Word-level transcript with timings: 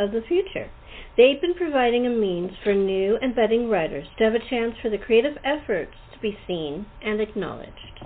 of 0.00 0.10
the 0.10 0.22
future. 0.26 0.68
They've 1.16 1.40
been 1.40 1.54
providing 1.54 2.06
a 2.06 2.10
means 2.10 2.52
for 2.64 2.74
new 2.74 3.18
and 3.20 3.36
budding 3.36 3.68
writers 3.68 4.06
to 4.18 4.24
have 4.24 4.34
a 4.34 4.50
chance 4.50 4.74
for 4.80 4.88
their 4.88 4.98
creative 4.98 5.36
efforts 5.44 5.92
to 6.14 6.18
be 6.20 6.36
seen 6.46 6.86
and 7.02 7.20
acknowledged. 7.20 8.00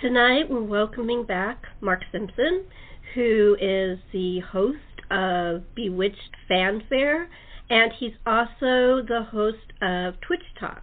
Tonight 0.00 0.50
we're 0.50 0.62
welcoming 0.62 1.24
back 1.24 1.62
Mark 1.80 2.02
Simpson, 2.12 2.64
who 3.14 3.56
is 3.60 3.98
the 4.12 4.40
host 4.40 4.78
of 5.10 5.62
Bewitched 5.74 6.36
Fanfare, 6.48 7.28
and 7.70 7.92
he's 7.98 8.12
also 8.26 9.02
the 9.02 9.26
host 9.30 9.72
of 9.82 10.20
Twitch 10.20 10.44
Talk. 10.60 10.82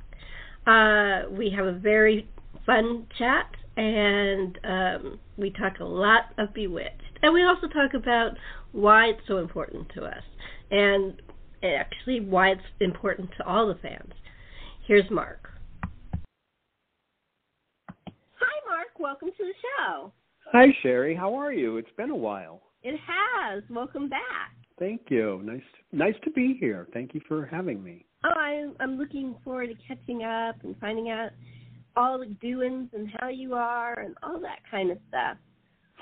Uh, 0.65 1.29
we 1.31 1.49
have 1.55 1.65
a 1.65 1.77
very 1.77 2.27
fun 2.65 3.07
chat, 3.17 3.51
and 3.77 4.59
um, 4.63 5.19
we 5.37 5.51
talk 5.51 5.79
a 5.79 5.85
lot 5.85 6.33
of 6.37 6.53
Bewitched. 6.53 7.10
And 7.23 7.33
we 7.33 7.43
also 7.43 7.67
talk 7.67 7.93
about 7.93 8.31
why 8.71 9.07
it's 9.07 9.21
so 9.27 9.37
important 9.37 9.87
to 9.95 10.05
us, 10.05 10.23
and 10.71 11.21
actually 11.63 12.19
why 12.19 12.49
it's 12.49 12.61
important 12.79 13.29
to 13.37 13.45
all 13.45 13.67
the 13.67 13.75
fans. 13.75 14.13
Here's 14.87 15.09
Mark. 15.11 15.49
Hi, 18.07 18.67
Mark. 18.67 18.99
Welcome 18.99 19.29
to 19.29 19.43
the 19.43 19.53
show. 19.61 20.11
Hi, 20.51 20.67
Sherri. 20.81 21.15
How 21.15 21.35
are 21.35 21.53
you? 21.53 21.77
It's 21.77 21.91
been 21.95 22.09
a 22.09 22.15
while. 22.15 22.61
It 22.83 22.99
has. 22.99 23.63
Welcome 23.69 24.09
back. 24.09 24.55
Thank 24.79 25.01
you. 25.09 25.41
Nice, 25.43 25.61
nice 25.91 26.15
to 26.23 26.31
be 26.31 26.57
here. 26.59 26.87
Thank 26.91 27.13
you 27.13 27.21
for 27.27 27.45
having 27.45 27.83
me. 27.83 28.05
Oh, 28.23 28.29
I'm, 28.39 28.73
I'm 28.79 28.97
looking 28.97 29.35
forward 29.43 29.67
to 29.67 29.75
catching 29.87 30.23
up 30.23 30.55
and 30.63 30.75
finding 30.79 31.11
out 31.11 31.29
all 31.95 32.17
the 32.17 32.25
doings 32.41 32.89
and 32.93 33.07
how 33.19 33.29
you 33.29 33.53
are 33.53 33.99
and 33.99 34.15
all 34.23 34.39
that 34.39 34.59
kind 34.71 34.89
of 34.89 34.97
stuff. 35.09 35.37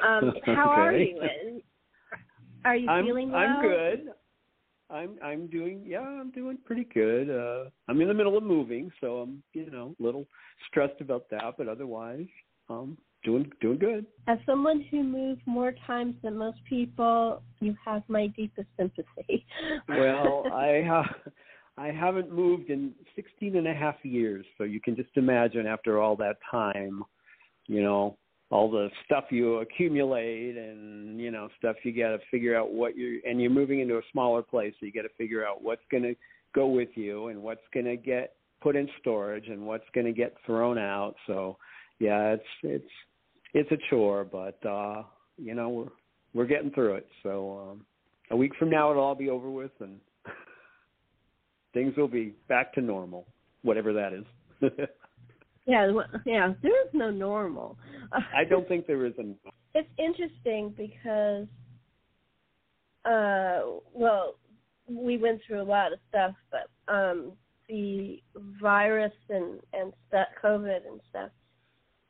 Um, 0.08 0.34
how 0.46 0.70
are 0.70 0.94
Okay. 0.94 1.14
you? 1.14 1.62
Are 2.66 2.76
you 2.76 2.90
I'm, 2.90 3.06
feeling 3.06 3.32
well? 3.32 3.40
I'm 3.42 3.62
good. 3.62 4.14
I'm 4.92 5.18
I'm 5.24 5.48
doing 5.48 5.84
yeah, 5.86 6.02
I'm 6.02 6.32
doing 6.32 6.58
pretty 6.66 6.88
good. 6.94 7.30
Uh 7.30 7.70
I'm 7.88 8.02
in 8.02 8.08
the 8.08 8.14
middle 8.14 8.38
of 8.38 8.44
moving, 8.44 8.92
so 9.00 9.20
I'm, 9.20 9.44
you 9.54 9.70
know, 9.70 9.96
a 10.00 10.04
little 10.04 10.26
stressed 10.68 11.00
about 11.00 11.30
that, 11.30 11.56
but 11.58 11.68
otherwise, 11.68 12.26
um 12.70 12.98
doing 13.24 13.52
doing 13.62 13.78
good. 13.78 14.06
As 14.28 14.40
someone 14.46 14.86
who 14.90 15.04
moved 15.04 15.42
more 15.46 15.74
times 15.86 16.16
than 16.24 16.38
most 16.38 16.58
people, 16.68 17.44
you 17.60 17.76
have 17.86 18.04
my 18.08 18.28
deepest 18.28 18.68
sympathy. 18.78 19.46
Well, 19.90 20.46
I 20.52 20.82
uh, 20.82 21.32
I 21.78 21.92
haven't 21.92 22.32
moved 22.32 22.70
in 22.70 22.94
16 23.16 23.56
and 23.56 23.68
a 23.68 23.74
half 23.74 23.96
years, 24.04 24.46
so 24.58 24.64
you 24.66 24.82
can 24.82 24.96
just 24.96 25.10
imagine 25.16 25.66
after 25.66 26.02
all 26.02 26.16
that 26.18 26.38
time, 26.50 27.04
you 27.68 27.82
know, 27.82 28.18
all 28.52 28.70
the 28.70 28.90
stuff 29.06 29.26
you 29.30 29.58
accumulate 29.58 30.58
and 30.58 31.20
you 31.20 31.32
know 31.32 31.50
stuff 31.58 31.76
you 31.84 31.92
got 31.92 32.10
to 32.10 32.20
figure 32.32 32.58
out 32.58 32.72
what 32.72 32.98
you're 32.98 33.20
and 33.28 33.42
you're 33.42 33.52
moving 33.52 33.80
into 33.80 33.98
a 33.98 34.02
smaller 34.12 34.42
place, 34.42 34.74
so 34.80 34.86
you 34.86 34.92
got 34.92 35.04
to 35.04 35.16
figure 35.18 35.46
out 35.46 35.64
what's 35.64 35.84
going 35.92 36.04
to 36.04 36.16
go 36.56 36.68
with 36.68 36.90
you 36.96 37.28
and 37.28 37.42
what's 37.42 37.62
going 37.74 37.86
to 37.86 37.96
get 37.96 38.34
put 38.62 38.76
in 38.76 38.90
storage 39.00 39.48
and 39.48 39.66
what's 39.66 39.86
going 39.94 40.06
to 40.06 40.12
get 40.12 40.36
thrown 40.46 40.78
out. 40.78 41.16
So, 41.28 41.58
yeah, 42.00 42.34
it's 42.34 42.44
it's 42.64 42.92
it's 43.54 43.72
a 43.72 43.78
chore, 43.90 44.24
but 44.24 44.64
uh, 44.68 45.04
you 45.38 45.54
know, 45.54 45.70
we're 45.70 45.90
we're 46.34 46.48
getting 46.48 46.72
through 46.72 46.96
it. 46.96 47.08
So, 47.24 47.70
um 47.72 47.86
a 48.32 48.36
week 48.36 48.52
from 48.60 48.70
now 48.70 48.92
it'll 48.92 49.04
all 49.04 49.16
be 49.16 49.30
over 49.30 49.50
with 49.50 49.72
and 49.80 50.00
things 51.74 51.96
will 51.98 52.08
be 52.08 52.36
back 52.48 52.74
to 52.74 52.82
normal, 52.82 53.26
whatever 53.64 53.94
that 53.94 54.14
is. 54.14 54.26
yeah, 55.66 55.92
yeah. 56.26 56.54
There 56.62 56.86
is 56.86 56.90
no 56.94 57.10
normal. 57.10 57.78
I 58.12 58.44
don't 58.44 58.68
think 58.68 58.88
there 58.88 59.06
is 59.06 59.14
a 59.20 59.24
it's 59.74 59.90
interesting 59.98 60.74
because 60.76 61.48
uh 63.06 63.80
well 63.94 64.36
we 64.88 65.18
went 65.18 65.42
through 65.46 65.62
a 65.62 65.64
lot 65.64 65.94
of 65.94 66.00
stuff 66.10 66.36
but 66.52 66.94
um 66.94 67.34
the 67.68 68.22
virus 68.60 69.14
and 69.30 69.60
and 69.74 69.94
stuff 70.08 70.28
covid 70.44 70.86
and 70.88 71.00
stuff 71.10 71.30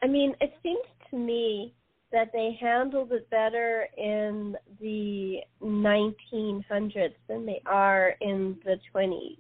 i 0.02 0.08
mean 0.08 0.34
it 0.42 0.54
seems 0.64 0.86
to 1.10 1.18
me 1.18 1.74
that 2.12 2.32
they 2.34 2.58
handled 2.60 3.12
it 3.12 3.30
better 3.30 3.88
in 3.98 4.56
the 4.82 5.38
1900s 5.62 7.14
than 7.28 7.46
they 7.46 7.62
are 7.66 8.16
in 8.22 8.58
the 8.66 8.80
20s 8.96 9.38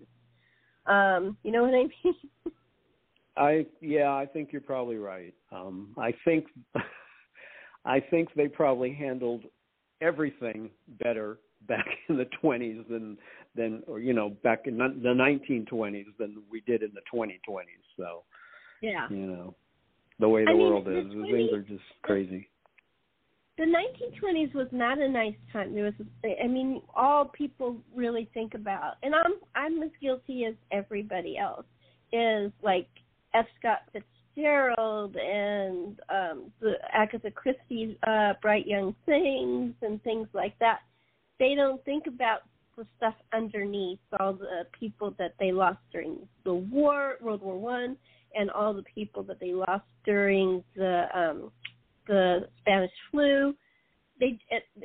um 0.86 1.38
you 1.44 1.52
know 1.52 1.64
what 1.64 1.74
i 1.74 1.84
mean 2.04 2.16
I 3.40 3.66
yeah, 3.82 4.14
I 4.14 4.26
think 4.26 4.50
you're 4.52 4.62
probably 4.62 4.98
right. 4.98 5.34
Um 5.52 5.94
I 5.98 6.14
think 6.26 6.46
I 7.86 8.00
think 8.00 8.30
they 8.36 8.48
probably 8.48 8.94
handled 8.94 9.44
everything 10.02 10.70
better 11.02 11.40
back 11.68 11.86
in 12.10 12.18
the 12.18 12.28
20s 12.44 12.88
than 12.90 13.18
than 13.56 13.84
or 13.88 14.00
you 14.00 14.14
know 14.14 14.30
back 14.44 14.62
in 14.66 14.78
the 14.78 14.84
1920s 14.84 16.06
than 16.18 16.44
we 16.52 16.62
did 16.62 16.84
in 16.84 16.92
the 16.94 17.02
2020s. 17.14 17.64
So, 17.98 18.24
yeah 18.82 19.08
you 19.10 19.26
know, 19.26 19.56
the 20.20 20.30
way 20.30 20.46
the 20.46 20.52
I 20.52 20.54
mean, 20.54 20.62
world 20.62 20.86
the 20.86 21.00
is, 21.00 21.12
things 21.32 21.52
are 21.54 21.62
just 21.62 21.84
crazy. 22.04 22.50
the 23.58 23.66
1920s 23.66 24.54
was 24.56 24.68
not 24.72 25.00
a 25.00 25.08
nice 25.08 25.36
time. 25.52 25.74
There 25.74 25.84
was, 25.84 25.94
I 26.24 26.48
mean, 26.48 26.82
all 26.96 27.26
people 27.26 27.78
really 27.94 28.30
think 28.34 28.54
about, 28.54 28.94
and 29.04 29.14
I'm 29.14 29.34
I'm 29.56 29.84
as 29.84 29.92
guilty 30.02 30.46
as 30.46 30.56
everybody 30.72 31.38
else, 31.38 31.66
is 32.14 32.52
like 32.64 32.88
F. 33.34 33.46
Scott 33.60 33.80
Fitzgerald 33.92 35.16
and 35.16 36.00
um, 36.10 36.52
the 36.62 36.74
Agatha 36.94 37.32
Christie's 37.32 37.96
uh, 38.08 38.34
Bright 38.42 38.68
Young 38.68 38.96
Things 39.06 39.74
and 39.82 40.02
things 40.04 40.28
like 40.34 40.58
that. 40.60 40.80
They 41.40 41.56
don't 41.56 41.84
think 41.86 42.08
about 42.08 42.42
the 42.78 42.86
stuff 42.98 43.16
underneath, 43.34 44.00
all 44.20 44.34
the 44.34 44.66
people 44.78 45.14
that 45.20 45.34
they 45.40 45.52
lost 45.52 45.80
during 45.92 46.18
the 46.46 46.54
war, 46.54 47.16
World 47.22 47.42
War 47.42 47.58
One, 47.58 47.98
and 48.34 48.50
all 48.52 48.74
the 48.74 48.84
people 48.84 49.24
that 49.24 49.40
they 49.40 49.54
lost 49.54 49.86
during 50.06 50.64
the 50.76 51.06
um, 51.14 51.52
the 52.08 52.48
Spanish 52.62 52.92
flu. 53.12 53.54
They 54.20 54.40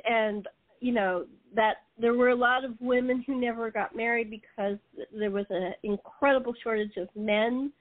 and 0.08 0.46
you 0.80 0.92
know 0.92 1.26
that 1.54 1.76
there 1.98 2.14
were 2.14 2.30
a 2.30 2.36
lot 2.36 2.64
of 2.64 2.72
women 2.80 3.22
who 3.26 3.40
never 3.40 3.70
got 3.70 3.94
married 3.94 4.30
because 4.30 4.78
there 5.16 5.30
was 5.30 5.46
an 5.50 5.74
incredible 5.82 6.54
shortage 6.62 6.96
of 6.96 7.08
men 7.14 7.72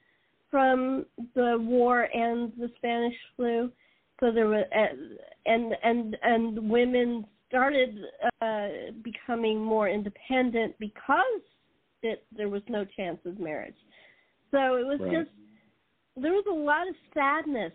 from 0.54 1.08
the 1.34 1.58
war 1.60 2.08
and 2.14 2.52
the 2.60 2.70
Spanish 2.78 3.16
flu. 3.36 3.72
So 4.20 4.32
there 4.32 4.48
was 4.48 4.66
and 5.46 5.74
and 5.84 6.16
and 6.22 6.70
women 6.70 7.26
started 7.50 7.98
uh, 8.40 8.68
becoming 9.04 9.60
more 9.60 9.90
independent 9.90 10.76
because 10.80 11.42
it, 12.04 12.24
there 12.36 12.50
was 12.50 12.62
no 12.70 12.86
chance 12.86 13.18
of 13.26 13.40
marriage. 13.40 13.76
So 14.52 14.76
it 14.76 14.86
was 14.86 15.00
Right. 15.00 15.12
just 15.12 15.32
there 16.16 16.34
was 16.34 16.46
a 16.48 16.54
lot 16.54 16.88
of 16.88 16.96
sadness 17.16 17.74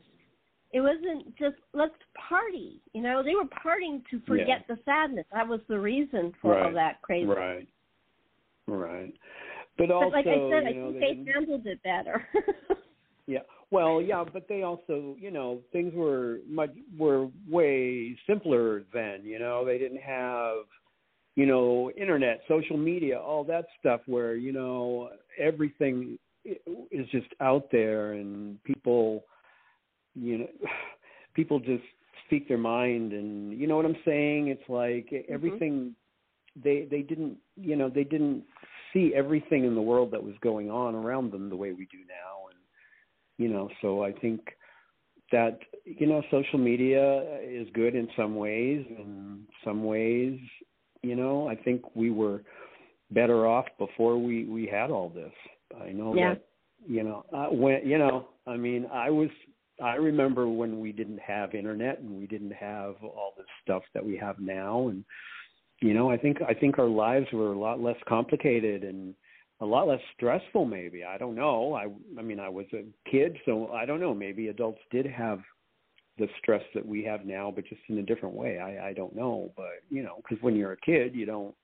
it 0.73 0.81
wasn't 0.81 1.35
just 1.39 1.57
let's 1.73 1.95
party. 2.29 2.81
You 2.93 3.03
know, 3.03 3.23
they 3.23 3.35
were 3.35 3.45
partying 3.45 4.03
to 4.11 4.21
forget 4.27 4.65
the 4.69 4.79
sadness. 4.85 5.25
That 5.33 5.49
was 5.49 5.61
the 5.69 5.79
reason 5.79 6.33
for 6.43 6.59
all 6.59 6.73
that 6.75 7.01
crazy. 7.03 7.27
Right. 7.27 7.69
Right. 8.67 9.15
But 9.79 9.89
But 9.89 10.13
like 10.13 10.27
I 10.27 10.35
said, 10.51 10.67
I 10.67 10.73
know, 10.73 10.93
think 10.93 11.01
they 11.01 11.25
they 11.25 11.33
handled 11.33 11.67
it 11.67 11.83
better. 11.83 12.27
Yeah. 13.29 13.41
Well, 13.71 14.01
yeah, 14.01 14.25
but 14.33 14.49
they 14.49 14.63
also, 14.63 15.15
you 15.21 15.31
know, 15.31 15.61
things 15.71 15.93
were 15.95 16.39
much 16.49 16.71
were 16.99 17.29
way 17.47 18.17
simpler 18.27 18.85
then, 18.95 19.21
you 19.23 19.39
know. 19.39 19.67
They 19.67 19.77
didn't 19.77 20.01
have 20.01 20.65
you 21.39 21.47
know, 21.47 21.93
internet, 21.97 22.41
social 22.49 22.77
media, 22.77 23.17
all 23.17 23.45
that 23.45 23.67
stuff 23.79 24.01
where, 24.07 24.35
you 24.35 24.51
know, 24.51 25.11
everything 25.39 26.19
is 26.45 27.07
just 27.13 27.29
out 27.41 27.69
there 27.71 28.15
and 28.15 28.61
people 28.65 29.23
you 30.17 30.39
know, 30.39 30.49
people 31.35 31.61
just 31.61 31.85
speak 32.27 32.49
their 32.49 32.59
mind 32.59 33.13
and 33.13 33.57
you 33.57 33.69
know 33.69 33.77
what 33.77 33.85
I'm 33.87 33.97
saying? 34.05 34.49
It's 34.49 34.69
like 34.69 35.11
mm-hmm. 35.13 35.33
everything 35.33 35.95
they 36.61 36.89
they 36.91 37.03
didn't, 37.03 37.37
you 37.57 37.77
know, 37.77 37.89
they 37.89 38.05
didn't 38.05 38.43
see 38.99 39.15
everything 39.15 39.65
in 39.65 39.75
the 39.75 39.83
world 39.83 40.11
that 40.11 40.23
was 40.23 40.35
going 40.43 40.71
on 40.71 40.95
around 40.95 41.33
them 41.33 41.49
the 41.49 41.57
way 41.57 41.73
we 41.73 41.87
do 41.87 41.99
now. 42.09 42.49
And 42.51 42.59
you 43.37 43.49
know 43.53 43.69
so 43.81 44.03
i 44.03 44.13
think 44.13 44.41
that 45.31 45.59
you 45.85 46.07
know 46.07 46.23
social 46.31 46.59
media 46.59 47.39
is 47.43 47.69
good 47.75 47.95
in 47.95 48.09
some 48.17 48.35
ways. 48.35 48.85
And 48.99 49.41
some 49.65 49.85
ways 49.85 50.39
you 51.03 51.15
know 51.15 51.49
i 51.49 51.55
think 51.55 51.83
we 51.95 52.11
were 52.11 52.43
better 53.11 53.47
off 53.47 53.67
before 53.79 54.19
we 54.19 54.45
we 54.45 54.67
had 54.67 54.91
all 54.91 55.09
this. 55.09 55.33
I 55.81 55.91
know 55.91 56.15
yeah. 56.15 56.35
that 56.35 56.45
you 56.87 57.03
know 57.03 57.25
uh, 57.33 57.47
when 57.47 57.87
you 57.87 57.99
know 57.99 58.29
i 58.47 58.57
mean 58.57 58.87
i 58.93 59.11
was 59.11 59.31
i 59.83 59.95
remember 59.95 60.49
when 60.49 60.81
we 60.81 60.93
didn't 60.93 61.21
have 61.21 61.55
internet 61.55 62.01
and 62.01 62.11
we 62.19 62.27
didn't 62.27 62.53
have 62.53 62.97
all 63.03 63.33
this 63.37 63.47
stuff 63.63 63.83
that 63.95 64.05
we 64.05 64.17
have 64.17 64.39
now. 64.41 64.89
And 64.89 65.05
you 65.81 65.95
know 65.95 66.11
i 66.11 66.17
think 66.17 66.39
i 66.49 66.55
think 66.55 66.79
our 66.79 66.89
lives 66.89 67.27
were 67.33 67.53
a 67.53 67.59
lot 67.59 67.81
less 67.81 67.97
complicated 68.09 68.85
and 68.85 69.15
a 69.61 69.67
lot 69.67 69.89
less 69.89 70.01
stressful 70.15 70.65
maybe. 70.65 71.03
I 71.05 71.19
don't 71.19 71.35
know. 71.35 71.75
I 71.75 71.87
i 72.19 72.23
mean 72.23 72.39
i 72.41 72.49
was 72.49 72.67
a 72.73 72.85
kid 73.11 73.37
so 73.45 73.69
i 73.73 73.85
don't 73.85 74.01
know. 74.01 74.15
Maybe 74.15 74.49
adults 74.49 74.81
did 74.91 75.07
have 75.07 75.41
the 76.17 76.29
stress 76.39 76.63
that 76.75 76.87
we 76.87 77.03
have 77.05 77.25
now 77.27 77.53
but 77.55 77.67
just 77.67 77.81
in 77.89 77.99
a 77.99 78.03
different 78.03 78.35
way. 78.35 78.59
I 78.59 78.89
i 78.89 78.93
don't 78.93 79.17
know. 79.17 79.53
But 79.57 79.83
you 79.91 80.03
know 80.03 80.17
because 80.23 80.43
when 80.43 80.55
you're 80.55 80.73
a 80.73 80.81
kid 80.81 81.15
you 81.15 81.27
don't 81.27 81.55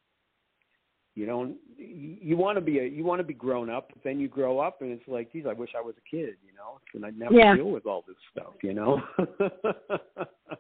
you 1.15 1.27
don't 1.27 1.57
you 1.79 2.37
want 2.37 2.57
to 2.57 2.61
be 2.61 2.81
a 2.81 2.85
you 2.85 3.05
want 3.05 3.21
to 3.21 3.25
be 3.25 3.35
grown 3.35 3.71
up 3.71 3.89
but 3.95 4.03
then 4.03 4.19
you 4.19 4.27
grow 4.27 4.59
up 4.59 4.83
and 4.83 4.91
it's 4.91 5.07
like 5.07 5.31
geez 5.33 5.45
i 5.49 5.53
wish 5.53 5.71
i 5.79 5.81
was 5.81 5.95
a 5.97 6.11
kid 6.11 6.35
you 6.45 6.53
know? 6.57 6.81
And 6.95 7.07
i'd 7.07 7.17
never 7.17 7.35
Yeah. 7.35 7.55
deal 7.55 7.71
with 7.71 7.87
all 7.87 8.05
this 8.09 8.17
stuff 8.33 8.55
you 8.63 8.75
know? 8.75 9.01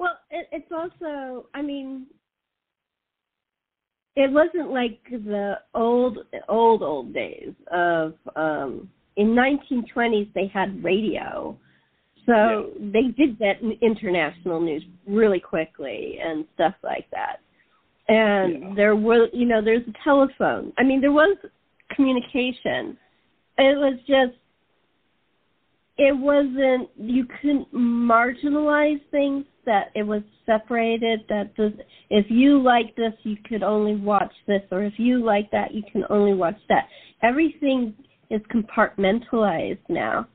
Well, 0.00 0.18
it, 0.30 0.48
it's 0.50 0.72
also, 0.72 1.46
I 1.52 1.60
mean, 1.60 2.06
it 4.16 4.30
wasn't 4.30 4.70
like 4.72 5.00
the 5.10 5.54
old, 5.74 6.18
old, 6.48 6.82
old 6.82 7.14
days 7.14 7.52
of, 7.70 8.14
um, 8.36 8.88
in 9.16 9.28
1920s 9.28 10.32
they 10.34 10.46
had 10.46 10.82
radio. 10.82 11.56
So 12.26 12.70
they 12.78 13.08
did 13.16 13.38
that 13.38 13.60
international 13.80 14.60
news 14.60 14.84
really 15.06 15.40
quickly 15.40 16.18
and 16.22 16.44
stuff 16.54 16.74
like 16.82 17.10
that. 17.10 17.40
And 18.08 18.62
Yeah. 18.62 18.74
there 18.74 18.96
was, 18.96 19.30
you 19.32 19.46
know, 19.46 19.62
there's 19.62 19.86
a 19.88 19.92
telephone. 20.04 20.72
I 20.78 20.84
mean, 20.84 21.00
there 21.00 21.12
was 21.12 21.36
communication. 21.90 22.96
It 23.58 23.78
was 23.78 23.98
just 24.06 24.36
it 26.00 26.16
wasn't 26.16 26.88
you 26.96 27.26
couldn't 27.40 27.72
marginalize 27.74 29.00
things 29.10 29.44
that 29.66 29.90
it 29.94 30.02
was 30.02 30.22
separated 30.46 31.20
that 31.28 31.50
this 31.58 31.72
if 32.08 32.24
you 32.30 32.58
like 32.58 32.96
this 32.96 33.12
you 33.22 33.36
could 33.46 33.62
only 33.62 33.96
watch 33.96 34.32
this 34.46 34.62
or 34.70 34.82
if 34.82 34.94
you 34.96 35.22
like 35.22 35.50
that 35.50 35.74
you 35.74 35.82
can 35.92 36.04
only 36.08 36.32
watch 36.32 36.56
that. 36.70 36.88
Everything 37.22 37.94
is 38.30 38.40
compartmentalized 38.50 39.86
now. 39.90 40.26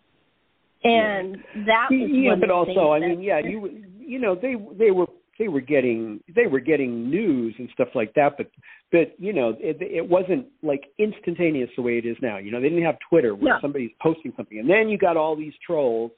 And 0.84 1.38
that 1.66 1.88
was 1.90 2.12
yeah, 2.14 2.36
but 2.40 2.52
also, 2.52 2.92
I 2.92 3.00
mean, 3.00 3.24
yeah, 3.24 3.40
you 3.40 3.82
you 3.98 4.20
know 4.20 4.36
they 4.36 4.54
they 4.78 4.92
were 4.92 5.08
they 5.38 5.48
were 5.48 5.62
getting 5.62 6.22
they 6.36 6.48
were 6.48 6.60
getting 6.60 7.10
news 7.10 7.56
and 7.60 7.70
stuff 7.74 7.90
like 7.96 8.14
that, 8.14 8.38
but 8.38 8.50
but 8.92 9.14
you 9.20 9.34
know 9.34 9.50
it, 9.60 9.78
it 9.82 10.08
wasn't 10.08 10.46
like 10.64 10.86
instantaneous 10.98 11.70
the 11.76 11.82
way 11.82 11.98
it 11.98 12.06
is 12.06 12.18
now. 12.22 12.38
You 12.38 12.52
know, 12.52 12.62
they 12.62 12.70
didn't 12.70 12.86
have 12.86 12.98
Twitter 13.10 13.36
where 13.36 13.54
No. 13.56 13.60
somebody's 13.62 13.92
posting 14.02 14.34
something, 14.38 14.60
and 14.60 14.70
then 14.70 14.88
you 14.90 14.98
got 14.98 15.18
all 15.18 15.36
these 15.36 15.54
trolls 15.66 16.12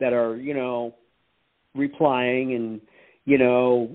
that 0.00 0.12
are 0.12 0.36
you 0.36 0.54
know 0.54 0.94
replying 1.74 2.54
and 2.54 2.80
you 3.24 3.38
know 3.38 3.90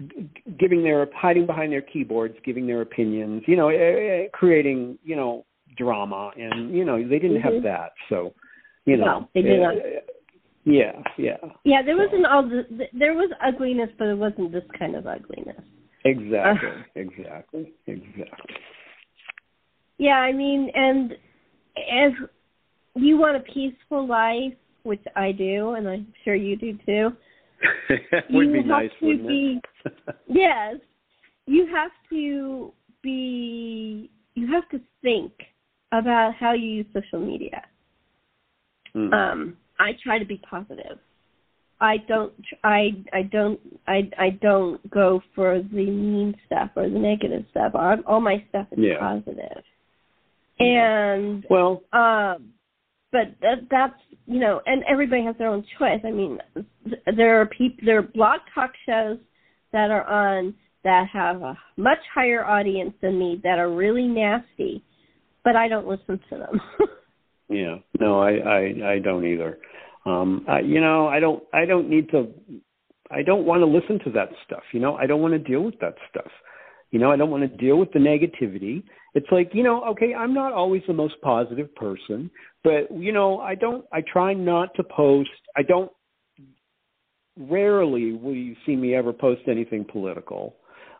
g- 0.00 0.28
giving 0.58 0.82
their 0.82 1.08
hiding 1.14 1.46
behind 1.46 1.72
their 1.72 1.82
keyboards, 1.82 2.36
giving 2.44 2.66
their 2.66 2.80
opinions, 2.80 3.42
you 3.46 3.56
know, 3.56 3.68
eh, 3.68 3.74
eh, 3.76 4.26
creating 4.32 4.98
you 5.04 5.16
know 5.16 5.44
drama, 5.76 6.30
and 6.36 6.74
you 6.74 6.84
know 6.84 6.96
they 6.96 7.18
didn't 7.18 7.38
Mhm. 7.38 7.42
have 7.42 7.62
that, 7.62 7.92
so 8.08 8.32
you 8.86 8.96
know 8.96 9.04
No, 9.06 9.28
they 9.34 9.42
did 9.42 9.60
not. 9.60 9.76
eh, 9.76 10.00
Yeah, 10.64 11.02
yeah. 11.18 11.36
yeah 11.64 11.82
there 11.82 11.96
wasn't 11.96 12.26
all 12.26 12.42
the 12.42 12.64
there 12.92 13.14
was 13.14 13.30
ugliness 13.46 13.90
but 13.98 14.08
it 14.08 14.16
wasn't 14.16 14.50
this 14.50 14.64
kind 14.78 14.96
of 14.96 15.06
ugliness 15.06 15.60
Exactly, 16.04 16.68
exactly, 16.96 17.72
exactly. 17.86 18.56
Yeah, 19.96 20.16
I 20.16 20.32
mean, 20.32 20.70
and 20.74 21.12
if 21.76 22.14
you 22.94 23.16
want 23.16 23.36
a 23.36 23.40
peaceful 23.40 24.06
life, 24.06 24.52
which 24.82 25.02
I 25.16 25.32
do, 25.32 25.70
and 25.74 25.88
I'm 25.88 26.12
sure 26.24 26.34
you 26.34 26.56
do 26.56 26.78
too, 26.84 27.10
Would 28.30 28.46
you 28.46 28.52
be 28.52 28.58
have 28.58 28.66
nice, 28.66 28.90
to 29.00 29.06
wouldn't 29.06 29.28
be, 29.28 29.60
it? 29.86 29.94
yes, 30.28 30.76
you 31.46 31.66
have 31.74 31.90
to 32.10 32.72
be, 33.02 34.10
you 34.34 34.46
have 34.52 34.68
to 34.70 34.80
think 35.00 35.32
about 35.92 36.34
how 36.38 36.52
you 36.52 36.66
use 36.66 36.86
social 36.92 37.24
media. 37.24 37.62
Mm. 38.94 39.12
Um, 39.12 39.56
I 39.78 39.92
try 40.02 40.18
to 40.18 40.24
be 40.24 40.40
positive. 40.48 40.98
I 41.80 41.96
don't. 42.08 42.32
I. 42.62 42.90
I 43.12 43.22
don't. 43.22 43.60
I. 43.86 44.10
I 44.18 44.30
don't 44.30 44.88
go 44.90 45.20
for 45.34 45.60
the 45.60 45.86
mean 45.86 46.34
stuff 46.46 46.70
or 46.76 46.88
the 46.88 46.98
negative 46.98 47.44
stuff. 47.50 47.72
All, 47.74 47.96
all 48.06 48.20
my 48.20 48.44
stuff 48.48 48.68
is 48.72 48.78
Yeah. 48.78 48.98
positive. 48.98 49.62
And 50.60 51.44
well, 51.50 51.82
um, 51.92 52.52
but 53.10 53.34
that, 53.42 53.66
that's 53.70 54.00
you 54.26 54.38
know, 54.40 54.60
and 54.66 54.84
everybody 54.84 55.24
has 55.24 55.36
their 55.36 55.48
own 55.48 55.64
choice. 55.78 56.00
I 56.04 56.10
mean, 56.10 56.38
there 57.16 57.40
are 57.40 57.46
people, 57.46 57.84
there 57.84 57.98
are 57.98 58.02
blog 58.02 58.40
talk 58.54 58.70
shows 58.86 59.18
that 59.72 59.90
are 59.90 60.04
on 60.04 60.54
that 60.84 61.08
have 61.12 61.42
a 61.42 61.58
much 61.76 61.98
higher 62.14 62.44
audience 62.44 62.94
than 63.02 63.18
me 63.18 63.40
that 63.42 63.58
are 63.58 63.70
really 63.70 64.06
nasty, 64.06 64.84
but 65.42 65.56
I 65.56 65.66
don't 65.66 65.86
listen 65.88 66.20
to 66.30 66.38
them. 66.38 66.60
yeah. 67.48 67.76
No, 68.00 68.20
I, 68.20 68.32
I, 68.32 68.92
I 68.94 68.98
don't 68.98 69.26
either. 69.26 69.58
Um, 70.06 70.44
I, 70.48 70.60
you 70.60 70.80
know, 70.80 71.08
I 71.08 71.20
don't, 71.20 71.42
I 71.52 71.64
don't 71.64 71.88
need 71.88 72.10
to. 72.10 72.28
I 73.10 73.22
don't 73.22 73.44
want 73.44 73.60
to 73.60 73.66
listen 73.66 73.98
to 74.04 74.10
that 74.12 74.30
stuff. 74.46 74.62
You 74.72 74.80
know, 74.80 74.96
I 74.96 75.06
don't 75.06 75.20
want 75.20 75.34
to 75.34 75.38
deal 75.38 75.62
with 75.62 75.78
that 75.80 75.94
stuff. 76.10 76.30
You 76.90 76.98
know, 76.98 77.10
I 77.10 77.16
don't 77.16 77.30
want 77.30 77.42
to 77.42 77.56
deal 77.56 77.76
with 77.76 77.92
the 77.92 77.98
negativity. 77.98 78.82
It's 79.14 79.26
like, 79.30 79.50
you 79.52 79.62
know, 79.62 79.84
okay, 79.84 80.14
I'm 80.14 80.34
not 80.34 80.52
always 80.52 80.82
the 80.86 80.92
most 80.92 81.14
positive 81.22 81.74
person, 81.74 82.30
but 82.62 82.88
you 82.96 83.12
know, 83.12 83.40
I 83.40 83.54
don't 83.54 83.84
I 83.92 84.00
try 84.00 84.34
not 84.34 84.74
to 84.76 84.84
post. 84.84 85.30
I 85.56 85.62
don't 85.62 85.90
rarely 87.36 88.12
will 88.12 88.34
you 88.34 88.54
see 88.64 88.76
me 88.76 88.94
ever 88.94 89.12
post 89.12 89.42
anything 89.48 89.84
political. 89.90 90.56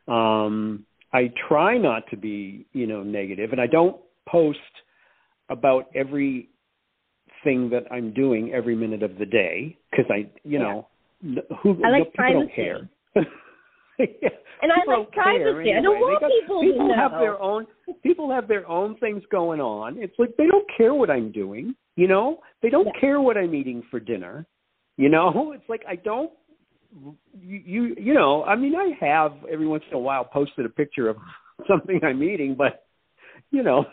Um 0.09 0.87
I 1.13 1.33
try 1.49 1.79
not 1.79 2.09
to 2.11 2.17
be, 2.17 2.67
you 2.73 2.87
know, 2.87 3.03
negative 3.03 3.53
and 3.53 3.61
I 3.61 3.67
don't 3.67 4.01
post 4.29 4.59
about 5.51 5.87
every 5.95 6.49
thing 7.43 7.69
that 7.71 7.85
I'm 7.93 8.13
doing 8.13 8.53
every 8.55 8.75
minute 8.75 9.03
of 9.03 9.19
the 9.19 9.27
day 9.27 9.77
because 9.91 10.07
I, 10.11 10.31
you 10.45 10.59
know, 10.59 10.89
n- 11.23 11.39
who 11.63 11.79
I 11.85 11.91
like 11.91 12.13
people 12.13 12.33
don't 12.33 12.55
care. 12.55 12.89
Yeah, 13.97 14.29
And 14.61 14.73
I 14.73 14.81
people 14.81 14.99
like 14.99 15.13
privacy. 15.13 15.73
I 15.73 15.81
don't 15.81 16.01
want 16.01 16.21
got- 16.21 16.31
people 16.41 16.63
to 16.63 16.67
people 16.73 16.95
have 16.97 17.13
their 17.13 17.41
own 17.41 17.67
people 18.03 18.31
have 18.31 18.49
their 18.49 18.69
own 18.69 18.97
things 18.97 19.23
going 19.31 19.61
on. 19.61 19.99
It's 19.99 20.19
like 20.19 20.37
they 20.37 20.47
don't 20.49 20.67
care 20.77 20.95
what 20.95 21.11
I'm 21.11 21.31
doing, 21.31 21.77
you 21.95 22.09
know? 22.09 22.41
They 22.61 22.71
don't 22.71 22.87
Yeah. 22.87 23.01
care 23.01 23.21
what 23.21 23.37
I'm 23.37 23.55
eating 23.55 23.85
for 23.93 24.01
dinner. 24.01 24.47
You 24.97 25.11
know? 25.11 25.53
It's 25.55 25.69
like 25.69 25.83
I 25.89 25.95
don't 25.97 26.33
you, 27.41 27.61
you 27.65 27.95
you 27.99 28.15
know, 28.15 28.43
I 28.45 28.57
mean 28.57 28.75
I 28.75 28.91
have 29.01 29.33
every 29.51 29.67
once 29.69 29.85
in 29.91 29.97
a 29.97 30.01
while 30.01 30.25
posted 30.25 30.67
a 30.67 30.69
picture 30.71 31.09
of 31.09 31.17
something 31.69 32.01
I'm 32.03 32.23
eating, 32.25 32.57
but 32.57 32.87
you 33.53 33.63
know, 33.63 33.85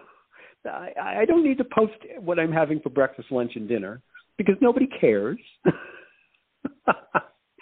I 0.65 1.21
I 1.21 1.25
don't 1.25 1.43
need 1.43 1.57
to 1.57 1.63
post 1.65 1.93
what 2.19 2.39
I'm 2.39 2.51
having 2.51 2.79
for 2.79 2.89
breakfast, 2.89 3.31
lunch 3.31 3.53
and 3.55 3.67
dinner 3.67 4.01
because 4.37 4.55
nobody 4.61 4.87
cares. 4.99 5.39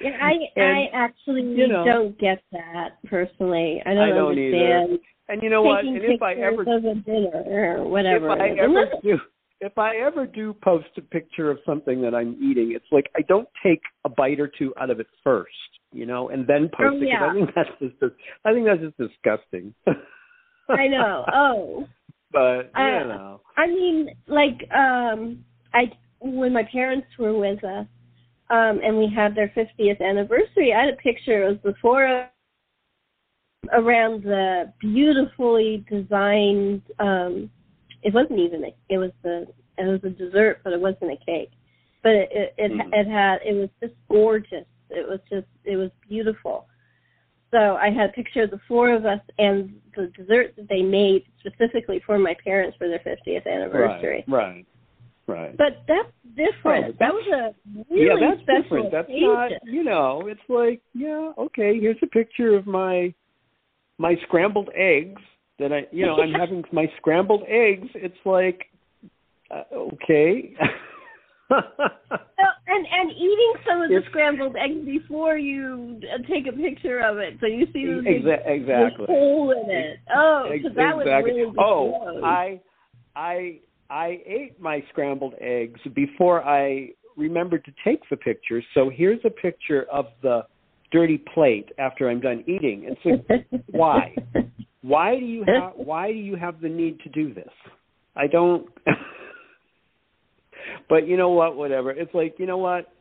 Yeah, 0.01 0.11
I 0.21 0.31
And, 0.55 0.65
I 0.65 0.85
actually 0.93 1.41
you 1.41 1.67
know- 1.67 1.83
don't 1.85 2.17
get 2.19 2.41
that 2.53 3.03
personally. 3.09 3.81
I 3.85 3.93
don't, 3.93 4.03
I 4.03 4.09
don't 4.09 4.37
either. 4.37 4.57
understand 4.57 4.99
and 5.29 5.43
you 5.43 5.49
know 5.49 5.61
what? 5.61 5.85
And 5.85 5.95
if 5.97 6.21
I 6.21 6.33
ever 6.33 6.61
of 6.61 6.85
a 6.85 6.95
dinner 6.95 7.43
or 7.47 7.87
whatever. 7.87 8.33
if 8.33 8.41
I 8.41 8.49
ever 8.63 8.85
do 9.03 9.19
if 9.61 9.77
I 9.77 9.97
ever 9.97 10.25
do 10.25 10.55
post 10.63 10.87
a 10.97 11.01
picture 11.01 11.51
of 11.51 11.59
something 11.65 12.01
that 12.01 12.15
I'm 12.15 12.37
eating, 12.41 12.71
it's 12.75 12.85
like 12.91 13.11
I 13.15 13.21
don't 13.27 13.47
take 13.61 13.81
a 14.05 14.09
bite 14.09 14.39
or 14.39 14.47
two 14.47 14.73
out 14.79 14.89
of 14.89 14.99
it 14.99 15.07
first, 15.23 15.49
you 15.91 16.05
know, 16.05 16.29
and 16.29 16.47
then 16.47 16.69
oh, 16.73 16.77
post 16.77 16.95
Oh, 16.99 17.01
it. 17.03 17.07
yeah. 17.09 17.29
I 17.29 17.33
think 17.33 17.49
that's 17.55 17.69
just 17.79 18.13
I 18.45 18.53
think 18.53 18.65
that's 18.65 18.81
just 18.81 18.97
disgusting. 18.97 19.73
I 20.69 20.87
know. 20.87 21.25
Oh, 21.33 21.87
but 22.31 22.71
you 22.75 22.81
I- 22.81 23.03
know, 23.03 23.41
I 23.57 23.67
mean, 23.67 24.09
like 24.27 24.69
um, 24.73 25.43
I 25.73 25.91
when 26.19 26.53
my 26.53 26.63
parents 26.63 27.07
were 27.17 27.37
with 27.37 27.63
us, 27.63 27.87
um, 28.49 28.79
and 28.83 28.97
we 28.97 29.07
had 29.13 29.35
their 29.35 29.49
50th 29.49 30.01
anniversary. 30.01 30.73
I 30.73 30.81
had 30.85 30.93
a 30.93 30.97
picture. 30.97 31.43
It 31.43 31.49
was 31.49 31.73
before 31.73 32.29
around 33.73 34.23
the 34.23 34.71
beautifully 34.79 35.85
designed. 35.89 36.81
Um, 36.99 37.49
it 38.03 38.13
wasn't 38.13 38.39
even. 38.39 38.63
A, 38.65 38.75
it 38.89 38.97
was 38.97 39.11
the. 39.23 39.47
It 39.77 39.85
was 39.85 40.01
a 40.03 40.09
dessert, 40.09 40.59
but 40.63 40.73
it 40.73 40.79
wasn't 40.79 41.11
a 41.11 41.25
cake. 41.25 41.51
But 42.03 42.13
it 42.13 42.29
it, 42.31 42.53
it, 42.57 42.71
Mhm. 42.71 42.89
it 42.93 43.07
had. 43.07 43.39
It 43.45 43.53
was 43.55 43.69
just 43.81 43.93
gorgeous. 44.09 44.65
It 44.89 45.07
was 45.07 45.19
just. 45.29 45.47
It 45.65 45.75
was 45.75 45.91
beautiful. 46.07 46.67
So 47.51 47.77
I 47.77 47.89
had 47.89 48.11
a 48.11 48.13
picture 48.13 48.43
of 48.43 48.51
the 48.51 48.59
four 48.67 48.93
of 48.93 49.05
us 49.05 49.21
and 49.37 49.73
the 49.95 50.11
dessert 50.15 50.53
that 50.55 50.69
they 50.69 50.81
made 50.81 51.23
specifically 51.39 52.01
for 52.05 52.19
my 52.19 52.35
parents 52.43 52.77
for 52.77 52.87
their 52.87 52.99
50th 52.99 53.47
anniversary. 53.47 54.23
right, 54.27 54.65
right, 55.27 55.35
right. 55.39 55.57
But 55.57 55.83
that's 55.87 56.11
different. 56.35 56.93
Oh, 56.93 56.97
that 56.99 57.13
was 57.13 57.27
a 57.27 57.93
really 57.93 58.21
yeah, 58.21 58.29
that's 58.29 58.63
different. 58.63 58.91
That's 58.91 59.09
occasion. 59.09 59.27
not, 59.27 59.51
you 59.65 59.83
know, 59.83 60.27
it's 60.27 60.39
like, 60.47 60.81
yeah, 60.93 61.31
okay, 61.37 61.79
here's 61.79 61.97
a 62.03 62.07
picture 62.07 62.55
of 62.55 62.67
my 62.67 63.13
my 63.97 64.15
scrambled 64.27 64.69
eggs 64.75 65.21
that 65.57 65.73
I, 65.73 65.87
you 65.91 66.05
know, 66.05 66.15
I'm 66.21 66.31
having 66.39 66.63
my 66.71 66.85
scrambled 66.97 67.43
eggs. 67.47 67.87
It's 67.95 68.15
like, 68.25 68.67
uh, 69.51 69.63
okay. 69.73 70.55
So, 71.49 72.45
and 72.67 72.85
and 72.89 73.11
eating 73.11 73.53
some 73.67 73.81
of 73.81 73.89
the 73.89 74.01
scrambled 74.09 74.55
eggs 74.55 74.85
before 74.85 75.37
you 75.37 75.99
take 76.29 76.47
a 76.47 76.55
picture 76.55 76.99
of 76.99 77.17
it, 77.17 77.37
so 77.41 77.47
you 77.47 77.65
see 77.73 77.85
the 77.85 78.01
Exa- 78.07 78.47
exactly. 78.47 79.07
hole 79.07 79.51
in 79.51 79.69
it. 79.69 79.99
Oh, 80.15 80.49
because 80.51 80.75
that 80.77 80.95
was 80.95 81.05
exactly. 81.05 81.31
really 81.33 81.53
Oh, 81.57 81.99
gross. 82.01 82.23
I, 82.23 82.61
I, 83.15 83.59
I 83.89 84.21
ate 84.25 84.59
my 84.59 84.83
scrambled 84.89 85.33
eggs 85.41 85.81
before 85.93 86.43
I 86.43 86.91
remembered 87.17 87.65
to 87.65 87.73
take 87.83 88.01
the 88.09 88.17
picture. 88.17 88.61
So 88.73 88.89
here's 88.89 89.19
a 89.25 89.29
picture 89.29 89.85
of 89.91 90.05
the 90.21 90.43
dirty 90.91 91.21
plate 91.33 91.69
after 91.77 92.09
I'm 92.09 92.21
done 92.21 92.43
eating. 92.47 92.87
And 92.87 92.97
so, 93.03 93.51
why? 93.71 94.15
why 94.81 95.19
do 95.19 95.25
you 95.25 95.43
have? 95.45 95.73
Why 95.75 96.11
do 96.11 96.17
you 96.17 96.35
have 96.35 96.61
the 96.61 96.69
need 96.69 96.99
to 97.01 97.09
do 97.09 97.33
this? 97.33 97.51
I 98.15 98.27
don't. 98.27 98.67
but 100.89 101.07
you 101.07 101.15
know 101.15 101.29
what? 101.29 101.55
Whatever. 101.55 101.91
It's 101.91 102.13
like 102.13 102.35
you 102.37 102.45
know 102.45 102.57
what? 102.57 102.91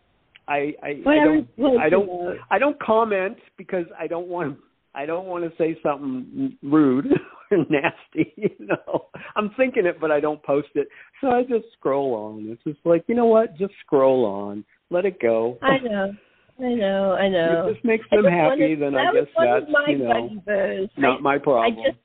I 0.47 0.75
I, 0.83 1.03
I 1.07 1.15
don't 1.25 1.49
I 1.81 1.89
don't. 1.89 2.39
I 2.51 2.59
don't 2.59 2.81
comment 2.81 3.39
because 3.57 3.87
I 3.99 4.07
don't 4.07 4.29
want 4.29 4.59
I 4.95 5.07
don't 5.07 5.27
want 5.27 5.45
to 5.45 5.57
say 5.57 5.79
something 5.83 6.57
rude 6.63 7.07
or 7.51 7.59
nasty. 7.71 8.35
You 8.37 8.67
know, 8.67 9.07
I'm 9.37 9.51
thinking 9.57 9.87
it, 9.87 10.01
but 10.01 10.11
I 10.11 10.21
don't 10.21 10.43
post 10.43 10.69
it. 10.75 10.89
So 11.21 11.29
I 11.29 11.43
just 11.43 11.67
scroll 11.79 12.15
on. 12.15 12.49
It's 12.51 12.63
just 12.65 12.85
like 12.85 13.05
you 13.09 13.15
know 13.15 13.27
what? 13.27 13.57
Just 13.57 13.75
scroll 13.85 14.25
on. 14.25 14.65
Let 14.91 15.05
it 15.05 15.21
go. 15.21 15.59
I 15.63 15.79
know, 15.79 16.13
I 16.59 16.75
know, 16.75 17.13
I 17.13 17.29
know. 17.29 17.69
If 17.69 17.77
this 17.77 17.85
makes 17.85 18.05
them 18.11 18.25
happy, 18.25 18.75
then 18.75 18.93
that 18.93 19.09
I 19.09 19.13
guess 19.13 19.29
that's 19.37 19.67
you 19.89 19.99
know 19.99 20.29
bugbears. 20.45 20.91
not 20.97 21.19
I, 21.19 21.23
my 21.23 21.35
I 21.35 21.39
problem. 21.39 21.77
just, 21.85 21.99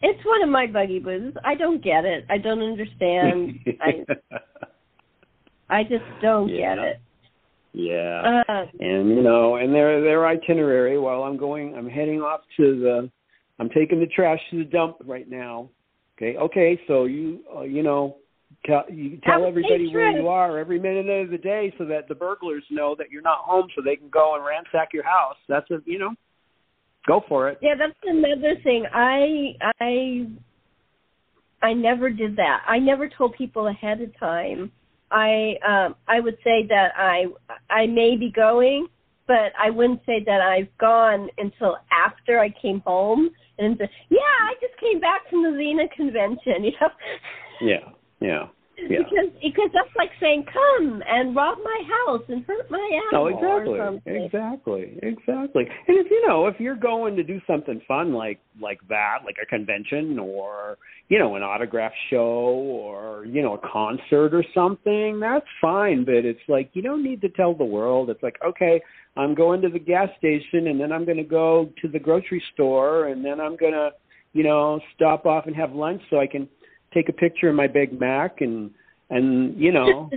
it's 0.00 0.24
one 0.26 0.42
of 0.42 0.48
my 0.48 0.66
bugbears. 0.66 1.34
I 1.44 1.54
don't 1.54 1.82
get 1.82 2.04
it. 2.04 2.24
I 2.28 2.38
don't 2.38 2.62
understand. 2.62 3.58
I, 3.80 4.04
I 5.70 5.82
just 5.84 6.04
don't 6.22 6.48
Yeah. 6.48 6.76
get 6.76 6.84
it. 6.84 7.00
yeah. 7.72 8.42
Uh, 8.48 8.66
and 8.80 9.08
you 9.10 9.22
know, 9.22 9.56
and 9.56 9.74
their 9.74 10.00
their 10.00 10.26
itinerary 10.26 10.98
while 10.98 11.22
I'm 11.22 11.36
going, 11.36 11.74
I'm 11.76 11.88
heading 11.88 12.20
off 12.22 12.40
to 12.56 12.80
the, 12.80 13.10
I'm 13.58 13.68
taking 13.70 14.00
the 14.00 14.06
trash 14.06 14.40
to 14.50 14.58
the 14.58 14.64
dump 14.64 14.96
right 15.04 15.28
now. 15.28 15.68
Okay, 16.16 16.36
okay, 16.36 16.80
so 16.88 17.04
you 17.04 17.40
uh, 17.54 17.62
you 17.62 17.82
know, 17.82 18.16
tell 18.66 18.84
you 18.90 19.18
tell 19.22 19.44
everybody 19.46 19.92
where 19.92 20.10
you 20.10 20.28
are 20.28 20.58
every 20.58 20.80
minute 20.80 21.08
of 21.08 21.30
the 21.30 21.38
day, 21.38 21.72
so 21.78 21.84
that 21.84 22.08
the 22.08 22.14
burglars 22.14 22.64
know 22.70 22.94
that 22.98 23.10
you're 23.10 23.22
not 23.22 23.38
home, 23.38 23.68
so 23.76 23.82
they 23.84 23.96
can 23.96 24.08
go 24.08 24.34
and 24.34 24.44
ransack 24.44 24.92
your 24.92 25.04
house. 25.04 25.36
That's 25.48 25.70
a 25.70 25.80
you 25.84 25.98
know, 25.98 26.14
go 27.06 27.20
for 27.28 27.48
it. 27.50 27.58
yeah, 27.62 27.74
that's 27.78 27.94
another 28.02 28.56
thing. 28.64 28.86
I 28.92 29.54
I 29.80 30.26
I 31.62 31.72
never 31.74 32.10
did 32.10 32.36
that. 32.36 32.62
I 32.66 32.78
never 32.78 33.08
told 33.08 33.34
people 33.34 33.68
ahead 33.68 34.00
of 34.00 34.18
time. 34.18 34.72
I 35.10 35.56
um 35.66 35.96
I 36.06 36.20
would 36.20 36.36
say 36.44 36.66
that 36.68 36.92
I 36.96 37.26
I 37.70 37.86
may 37.86 38.16
be 38.16 38.30
going, 38.30 38.88
but 39.26 39.52
I 39.58 39.70
wouldn't 39.70 40.00
say 40.06 40.22
that 40.24 40.40
I've 40.40 40.76
gone 40.78 41.28
until 41.38 41.76
after 41.92 42.38
I 42.38 42.50
came 42.50 42.80
home 42.80 43.30
and 43.58 43.76
say, 43.78 43.90
yeah, 44.08 44.18
I 44.18 44.54
just 44.60 44.78
came 44.78 45.00
back 45.00 45.28
from 45.28 45.42
the 45.42 45.50
Xena 45.50 45.90
convention, 45.90 46.64
you 46.64 46.72
know. 46.80 46.88
Yeah, 47.60 47.90
yeah, 48.20 48.46
yeah. 48.86 48.98
Because 48.98 49.34
because 49.42 49.70
that's 49.74 49.94
like 49.96 50.10
saying 50.20 50.44
come 50.52 51.02
and 51.06 51.34
rob 51.34 51.58
my 51.62 51.82
house 52.06 52.22
and 52.28 52.44
hurt 52.44 52.70
my 52.70 53.00
No, 53.12 53.26
animal 53.28 53.44
or 53.44 54.00
exactly, 54.06 54.18
exactly, 54.24 54.98
exactly. 55.02 55.64
And 55.88 55.98
if 55.98 56.06
you 56.10 56.26
know, 56.26 56.46
if 56.46 56.60
you're 56.60 56.76
going 56.76 57.16
to 57.16 57.24
do 57.24 57.40
something 57.46 57.80
fun 57.88 58.12
like 58.12 58.40
like 58.60 58.78
that, 58.88 59.18
like 59.24 59.36
a 59.42 59.46
convention 59.46 60.18
or 60.18 60.78
you 61.08 61.18
know 61.18 61.34
an 61.34 61.42
autograph 61.42 61.92
show 62.08 62.16
or 62.18 63.24
you 63.26 63.42
know 63.42 63.54
a 63.54 63.68
concert 63.68 64.32
or 64.32 64.44
something, 64.54 65.18
that's 65.20 65.46
fine. 65.60 66.04
But 66.04 66.24
it's 66.24 66.40
like 66.48 66.70
you 66.74 66.82
don't 66.82 67.02
need 67.02 67.20
to 67.22 67.28
tell 67.30 67.54
the 67.54 67.64
world. 67.64 68.10
It's 68.10 68.22
like 68.22 68.36
okay, 68.46 68.80
I'm 69.16 69.34
going 69.34 69.60
to 69.62 69.68
the 69.68 69.80
gas 69.80 70.08
station 70.18 70.68
and 70.68 70.80
then 70.80 70.92
I'm 70.92 71.04
going 71.04 71.18
to 71.18 71.24
go 71.24 71.70
to 71.82 71.88
the 71.88 71.98
grocery 71.98 72.42
store 72.54 73.08
and 73.08 73.24
then 73.24 73.40
I'm 73.40 73.56
going 73.56 73.72
to 73.72 73.90
you 74.34 74.44
know 74.44 74.80
stop 74.94 75.26
off 75.26 75.46
and 75.46 75.56
have 75.56 75.72
lunch 75.72 76.02
so 76.10 76.20
I 76.20 76.28
can 76.28 76.48
take 76.94 77.08
a 77.08 77.12
picture 77.12 77.48
of 77.48 77.54
my 77.54 77.66
Big 77.66 77.98
Mac 77.98 78.40
and 78.40 78.70
and 79.10 79.58
you 79.60 79.72
know 79.72 80.10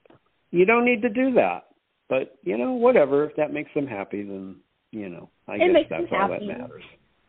you 0.50 0.64
don't 0.64 0.84
need 0.84 1.02
to 1.02 1.08
do 1.08 1.32
that. 1.34 1.66
But 2.08 2.36
you 2.42 2.58
know, 2.58 2.72
whatever. 2.72 3.24
If 3.24 3.36
that 3.36 3.52
makes 3.52 3.72
them 3.74 3.86
happy, 3.86 4.22
then 4.22 4.56
you 4.90 5.08
know, 5.08 5.30
I 5.46 5.54
It 5.54 5.72
guess 5.72 5.86
that's 5.88 6.02
all 6.12 6.28
happy. 6.28 6.46
that 6.48 6.58
matters. 6.58 6.82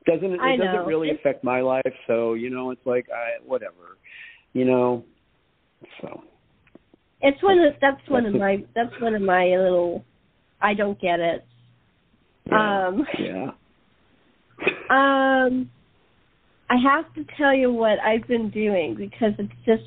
Doesn't 0.08 0.32
it? 0.34 0.40
It 0.42 0.58
doesn't 0.58 0.88
really 0.88 1.10
It's- 1.10 1.20
affect 1.20 1.44
my 1.44 1.62
life, 1.62 1.94
so 2.08 2.34
you 2.34 2.50
know, 2.50 2.72
it's 2.72 2.86
like 2.86 3.06
I 3.12 3.38
whatever. 3.46 3.98
You 4.54 4.66
know, 4.66 5.04
so 6.02 6.24
It's 7.22 7.42
one 7.44 7.60
of 7.60 7.76
that's 7.80 8.02
one 8.10 8.26
of 8.26 8.34
my 8.34 8.64
that's 8.74 9.00
one 9.00 9.14
of 9.14 9.22
my 9.22 9.46
little 9.46 10.04
I 10.60 10.74
don't 10.74 11.00
get 11.00 11.20
it. 11.20 11.46
yeah, 12.48 12.88
Um 12.88 13.08
yeah. 13.20 13.52
um 14.90 15.70
I 16.72 16.78
have 16.78 17.14
to 17.16 17.26
tell 17.38 17.54
you 17.54 17.70
what 17.72 18.00
I've 18.00 18.26
been 18.30 18.50
doing 18.50 18.96
because 18.96 19.34
it's 19.38 19.52
just 19.66 19.84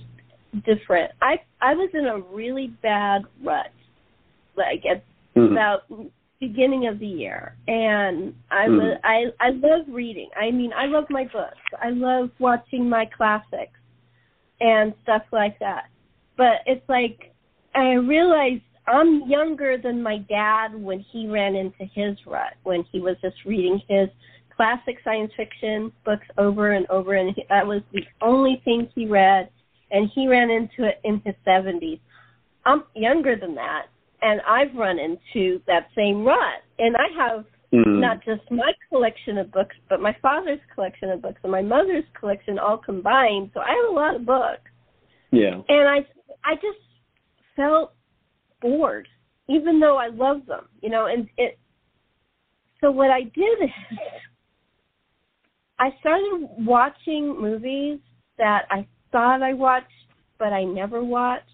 different. 0.67 1.11
I 1.23 1.37
I 1.63 1.73
was 1.73 1.89
in 1.95 2.07
a 2.07 2.19
really 2.19 2.69
bad 2.83 3.23
rut 3.43 3.73
like 4.55 4.85
at 4.85 5.03
Mhm. 5.35 5.53
about 5.53 5.85
beginning 6.41 6.87
of 6.87 6.99
the 6.99 7.07
year 7.07 7.57
and 7.69 8.35
I 8.51 8.67
Mhm. 8.69 8.79
was 8.79 9.01
I 9.03 9.33
I 9.41 9.51
love 9.51 9.89
reading. 9.89 10.29
I 10.37 10.51
mean, 10.51 10.75
I 10.75 10.85
love 10.85 11.09
my 11.09 11.25
books. 11.25 11.57
I 11.81 11.89
love 11.89 12.31
watching 12.39 12.87
my 12.87 13.07
classics 13.07 13.81
and 14.61 14.95
stuff 15.03 15.25
like 15.33 15.59
that. 15.61 15.87
But 16.37 16.61
it's 16.67 16.87
like 16.89 17.33
I 17.75 17.95
realized 17.95 18.63
I'm 18.87 19.23
younger 19.23 19.79
than 19.79 20.03
my 20.03 20.19
dad 20.19 20.75
when 20.75 21.01
he 21.01 21.29
ran 21.29 21.57
into 21.57 21.87
his 21.87 22.27
rut 22.27 22.55
when 22.65 22.83
he 22.93 23.01
was 23.01 23.19
just 23.23 23.43
reading 23.47 23.79
his 23.89 24.11
classic 24.57 24.97
science 25.05 25.33
fiction 25.37 25.91
books 26.05 26.27
over 26.39 26.73
and 26.73 26.87
over 26.91 27.15
and 27.15 27.35
he, 27.35 27.45
that 27.49 27.67
was 27.67 27.83
the 27.93 28.03
only 28.23 28.61
thing 28.65 28.89
he 28.95 29.07
read 29.07 29.49
and 29.91 30.11
he 30.15 30.29
ran 30.29 30.51
into 30.51 30.85
it 30.89 31.01
in 31.05 31.21
his 31.25 31.35
70s. 31.47 32.01
I'm 32.65 32.85
younger 32.95 33.37
than 33.37 33.55
that 33.57 33.87
and 34.23 34.41
I've 34.49 34.75
run 34.75 34.99
into 34.99 35.61
that 35.67 35.89
same 35.95 36.25
rut 36.25 36.63
and 36.79 36.97
I 36.97 37.09
have 37.17 37.45
Mhm. 37.75 37.99
not 37.99 38.25
just 38.25 38.49
my 38.53 38.73
collection 38.89 39.37
of 39.37 39.51
books, 39.51 39.75
but 39.89 40.01
my 40.01 40.13
father's 40.23 40.61
collection 40.73 41.11
of 41.11 41.21
books 41.21 41.41
and 41.43 41.51
my 41.51 41.63
mother's 41.63 42.05
collection 42.15 42.57
all 42.57 42.79
combined. 42.79 43.51
So 43.53 43.61
I 43.61 43.71
have 43.71 43.91
a 43.91 43.93
lot 43.93 44.15
of 44.15 44.25
books, 44.25 44.71
yeah. 45.33 45.61
and 45.69 45.89
I 45.89 46.07
I 46.45 46.55
just 46.55 46.79
felt 47.57 47.95
bored, 48.61 49.09
even 49.49 49.81
though 49.81 49.97
I 49.97 50.07
love 50.07 50.47
them, 50.47 50.69
you 50.83 50.89
know. 50.89 51.07
And 51.07 51.29
it 51.37 51.59
so 52.81 52.93
what 52.93 53.11
I 53.11 53.23
did 53.23 53.63
is 53.63 53.71
I 55.79 55.91
started 56.01 56.49
watching 56.59 57.41
movies 57.41 57.99
that 58.39 58.63
I 58.71 58.87
thought 59.13 59.43
I 59.43 59.53
watched, 59.53 59.87
but 60.39 60.53
I 60.53 60.65
never 60.65 61.03
watched, 61.03 61.45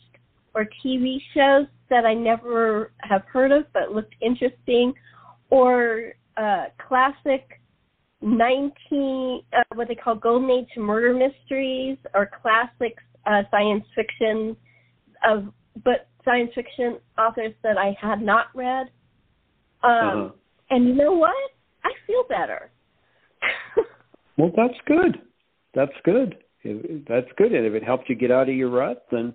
or 0.55 0.67
TV 0.85 1.19
shows 1.35 1.67
that 1.89 2.05
I 2.05 2.15
never 2.15 2.93
have 2.99 3.23
heard 3.33 3.53
of 3.53 3.65
but 3.73 3.93
looked 3.93 4.15
interesting, 4.21 4.93
or 5.51 6.13
uh, 6.37 6.67
classic 6.87 7.61
19 8.23 9.43
uh, 9.53 9.63
what 9.75 9.89
they 9.89 9.95
call 9.95 10.15
golden 10.15 10.51
age 10.51 10.69
murder 10.77 11.15
mysteries 11.15 11.97
or 12.15 12.31
classic 12.43 12.97
uh, 13.27 13.43
science 13.51 13.85
fiction 13.95 14.57
of 15.27 15.53
but 15.85 16.09
science 16.25 16.51
fiction 16.55 16.99
authors 17.19 17.55
that 17.63 17.79
I 17.79 17.97
had 18.01 18.21
not 18.21 18.47
read. 18.55 18.89
Um, 19.83 19.91
Uh-huh. 19.93 20.31
And 20.71 20.87
you 20.89 20.95
know 20.95 21.13
what? 21.13 21.35
I 21.85 21.91
feel 22.07 22.25
better. 22.29 22.71
Well, 24.41 24.53
that's 24.57 24.79
good. 24.87 25.21
That's 25.75 25.93
good. 26.03 26.39
That's 26.65 27.27
good. 27.37 27.53
And 27.53 27.67
if 27.67 27.75
it 27.75 27.85
helped 27.85 28.09
you 28.09 28.15
get 28.15 28.31
out 28.31 28.49
of 28.49 28.55
your 28.55 28.71
rut, 28.71 29.05
then 29.11 29.35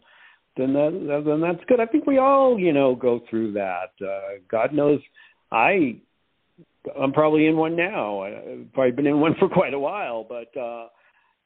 then 0.58 0.74
that 0.74 1.24
then 1.26 1.42
that's 1.42 1.64
good. 1.68 1.80
I 1.80 1.86
think 1.86 2.08
we 2.08 2.18
all, 2.18 2.58
you 2.58 2.74
know, 2.74 2.96
go 2.96 3.22
through 3.30 3.54
that. 3.54 3.92
Uh, 4.02 4.40
God 4.50 4.74
knows, 4.74 5.00
I 5.52 5.98
I'm 7.00 7.14
probably 7.14 7.46
in 7.46 7.56
one 7.56 7.76
now. 7.76 8.22
I've 8.22 8.74
probably 8.74 8.94
been 8.94 9.06
in 9.06 9.20
one 9.20 9.36
for 9.40 9.48
quite 9.48 9.76
a 9.76 9.80
while, 9.80 10.26
but 10.28 10.60
uh, 10.60 10.88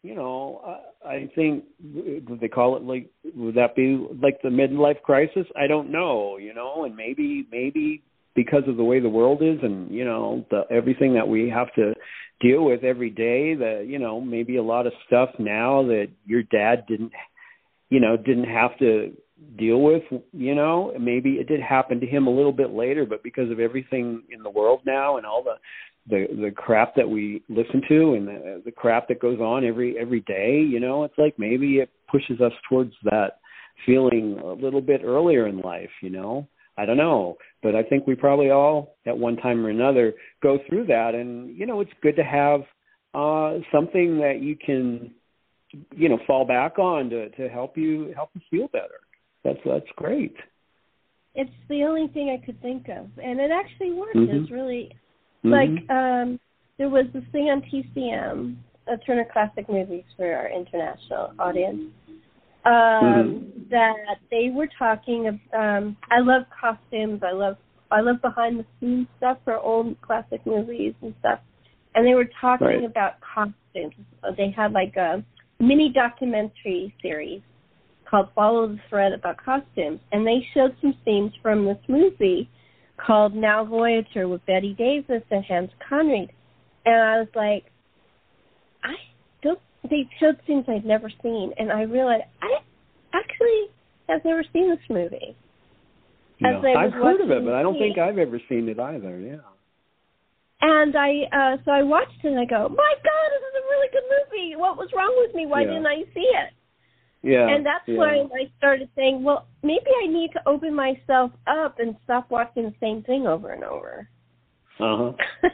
you 0.03 0.15
know, 0.15 0.79
I, 1.05 1.09
I 1.09 1.31
think 1.35 1.65
would 1.83 2.39
they 2.39 2.47
call 2.47 2.77
it 2.77 2.83
like 2.83 3.09
would 3.35 3.55
that 3.55 3.75
be 3.75 4.07
like 4.21 4.41
the 4.41 4.47
midlife 4.47 5.01
crisis? 5.01 5.45
I 5.57 5.67
don't 5.67 5.91
know. 5.91 6.37
You 6.37 6.53
know, 6.53 6.85
and 6.85 6.95
maybe 6.95 7.45
maybe 7.51 8.03
because 8.41 8.63
of 8.67 8.77
the 8.77 8.83
way 8.83 8.99
the 8.99 9.09
world 9.09 9.41
is 9.41 9.57
and 9.63 9.91
you 9.91 10.05
know 10.05 10.45
the 10.51 10.61
everything 10.69 11.13
that 11.13 11.27
we 11.27 11.49
have 11.49 11.73
to 11.73 11.93
deal 12.39 12.63
with 12.63 12.83
every 12.83 13.09
day 13.09 13.53
that 13.55 13.85
you 13.87 13.99
know 13.99 14.21
maybe 14.21 14.55
a 14.57 14.63
lot 14.63 14.87
of 14.87 14.93
stuff 15.07 15.29
now 15.39 15.83
that 15.83 16.07
your 16.25 16.43
dad 16.43 16.85
didn't 16.87 17.11
you 17.89 17.99
know, 17.99 18.15
didn't 18.15 18.45
have 18.45 18.77
to 18.79 19.11
deal 19.57 19.81
with, 19.81 20.03
you 20.31 20.53
know, 20.53 20.93
maybe 20.99 21.31
it 21.33 21.47
did 21.47 21.61
happen 21.61 21.99
to 21.99 22.05
him 22.05 22.27
a 22.27 22.31
little 22.31 22.51
bit 22.51 22.71
later, 22.71 23.05
but 23.05 23.23
because 23.23 23.49
of 23.51 23.59
everything 23.59 24.23
in 24.31 24.43
the 24.43 24.49
world 24.49 24.81
now 24.85 25.17
and 25.17 25.25
all 25.25 25.43
the 25.43 25.55
the 26.07 26.27
the 26.41 26.51
crap 26.51 26.95
that 26.95 27.07
we 27.07 27.43
listen 27.49 27.81
to 27.87 28.13
and 28.13 28.27
the, 28.27 28.61
the 28.65 28.71
crap 28.71 29.07
that 29.07 29.19
goes 29.19 29.39
on 29.39 29.65
every 29.65 29.97
every 29.99 30.21
day, 30.21 30.59
you 30.59 30.79
know, 30.79 31.03
it's 31.03 31.17
like 31.17 31.37
maybe 31.37 31.77
it 31.77 31.89
pushes 32.09 32.39
us 32.41 32.53
towards 32.67 32.93
that 33.03 33.39
feeling 33.85 34.39
a 34.43 34.53
little 34.53 34.81
bit 34.81 35.01
earlier 35.03 35.47
in 35.47 35.59
life, 35.59 35.89
you 36.01 36.09
know. 36.09 36.47
I 36.79 36.85
don't 36.85 36.97
know, 36.97 37.37
but 37.61 37.75
I 37.75 37.83
think 37.83 38.07
we 38.07 38.15
probably 38.15 38.51
all 38.51 38.95
at 39.05 39.17
one 39.17 39.35
time 39.35 39.65
or 39.65 39.69
another 39.69 40.13
go 40.41 40.59
through 40.67 40.85
that 40.87 41.13
and 41.13 41.55
you 41.57 41.65
know, 41.65 41.81
it's 41.81 41.91
good 42.01 42.15
to 42.15 42.23
have 42.23 42.61
uh 43.13 43.57
something 43.71 44.19
that 44.19 44.39
you 44.41 44.55
can 44.55 45.11
you 45.95 46.07
know 46.09 46.19
fall 46.25 46.45
back 46.45 46.79
on 46.79 47.09
to 47.09 47.29
to 47.31 47.49
help 47.49 47.77
you 47.77 48.13
help 48.15 48.29
you 48.33 48.41
feel 48.49 48.67
better. 48.69 49.01
That's 49.43 49.59
that's 49.65 49.91
great. 49.97 50.35
It's 51.35 51.51
the 51.67 51.83
only 51.83 52.07
thing 52.07 52.29
I 52.29 52.43
could 52.45 52.61
think 52.61 52.87
of, 52.87 53.07
and 53.21 53.39
it 53.39 53.51
actually 53.51 53.91
works. 53.91 54.15
Mhm. 54.15 54.43
It's 54.43 54.51
really 54.51 54.91
Mhm. 55.43 55.51
like 55.51 55.91
um 55.91 56.39
there 56.77 56.89
was 56.89 57.07
this 57.11 57.25
thing 57.33 57.49
on 57.49 57.61
TCM, 57.61 58.55
uh, 58.87 58.95
Turner 59.05 59.25
Classic 59.25 59.67
Movies 59.67 60.05
for 60.15 60.33
our 60.33 60.47
international 60.47 61.33
audience. 61.39 61.91
Um, 62.65 62.71
Mhm. 62.73 63.69
that 63.69 64.19
they 64.29 64.49
were 64.49 64.67
talking 64.67 65.27
of 65.27 65.39
um 65.53 65.95
I 66.11 66.19
love 66.19 66.43
costumes, 66.49 67.23
I 67.23 67.31
love 67.31 67.57
I 67.91 68.01
love 68.01 68.21
behind 68.21 68.59
the 68.59 68.65
scenes 68.79 69.07
stuff 69.17 69.37
for 69.43 69.57
old 69.57 69.99
classic 70.01 70.45
movies 70.45 70.93
and 71.01 71.13
stuff. 71.19 71.39
And 71.95 72.05
they 72.05 72.13
were 72.15 72.29
talking 72.39 72.67
Right. 72.67 72.83
about 72.83 73.19
costumes. 73.21 73.93
Uh, 74.23 74.31
They 74.31 74.49
had 74.51 74.73
like 74.73 74.95
a 74.97 75.23
mini 75.59 75.89
documentary 75.89 76.93
series 77.01 77.41
called 78.05 78.29
Follow 78.33 78.67
the 78.67 78.79
Thread 78.89 79.13
about 79.13 79.37
costumes 79.37 79.99
and 80.11 80.25
they 80.25 80.41
showed 80.53 80.75
some 80.81 80.95
scenes 81.05 81.33
from 81.41 81.65
this 81.65 81.79
movie 81.87 82.49
called 82.97 83.33
Now 83.35 83.63
Voyager 83.63 84.27
with 84.27 84.45
Bette 84.45 84.73
Davis 84.73 85.23
and 85.31 85.43
Hans 85.45 85.71
Conried. 85.79 86.31
And 86.85 86.95
I 86.95 87.19
was 87.19 87.29
like, 87.35 87.65
I 88.83 88.95
don't. 89.41 89.59
They 89.87 90.09
showed 90.19 90.39
scenes 90.45 90.65
I'd 90.67 90.85
never 90.85 91.09
seen, 91.23 91.53
and 91.57 91.71
I 91.71 91.83
realized 91.83 92.23
I 92.41 92.59
actually 93.13 93.71
have 94.09 94.25
never 94.25 94.43
seen 94.51 94.69
this 94.69 94.79
movie. 94.89 95.35
I 96.43 96.85
I've 96.85 96.93
heard 96.93 97.21
of 97.21 97.31
it, 97.31 97.43
but 97.43 97.53
I 97.53 97.61
don't 97.61 97.77
think 97.77 97.97
I've 97.97 98.17
ever 98.17 98.39
seen 98.47 98.69
it 98.69 98.79
either. 98.79 99.19
Yeah. 99.19 99.43
And 100.61 100.95
I, 100.95 101.23
uh 101.31 101.57
so 101.63 101.71
I 101.71 101.83
watched 101.83 102.23
it, 102.23 102.27
and 102.27 102.39
I 102.39 102.45
go, 102.45 102.67
my 102.69 102.93
God, 103.03 103.27
this 103.31 103.43
is 103.43 103.55
a 103.55 103.65
really 103.69 103.87
good 103.91 104.03
movie. 104.07 104.55
What 104.55 104.77
was 104.77 104.89
wrong 104.95 105.13
with 105.17 105.35
me? 105.35 105.45
Why 105.45 105.61
Yeah. 105.61 105.67
didn't 105.67 105.87
I 105.87 106.03
see 106.13 106.27
it? 106.43 106.53
Yeah. 107.21 107.49
and 107.49 107.65
that's 107.65 107.85
yeah. 107.85 107.97
when 107.97 108.29
I 108.31 108.49
started 108.57 108.87
saying, 108.95 109.23
well, 109.23 109.47
maybe 109.61 109.91
I 110.03 110.07
need 110.07 110.31
to 110.33 110.41
open 110.47 110.73
myself 110.73 111.31
up 111.47 111.79
and 111.79 111.97
stop 112.05 112.31
watching 112.31 112.63
the 112.63 112.73
same 112.79 113.03
thing 113.03 113.27
over 113.27 113.51
and 113.51 113.63
over. 113.63 114.07
Uh 114.79 114.97
huh. 114.97 115.11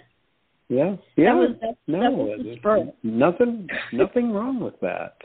Yeah. 0.69 0.95
Yeah. 1.15 1.33
That 1.33 1.35
was 1.35 1.49
that, 1.61 1.75
no, 1.87 2.01
that 2.01 2.11
was 2.11 2.87
nothing. 3.03 3.67
Nothing 3.93 4.31
wrong 4.31 4.59
with 4.59 4.79
that. 4.81 5.17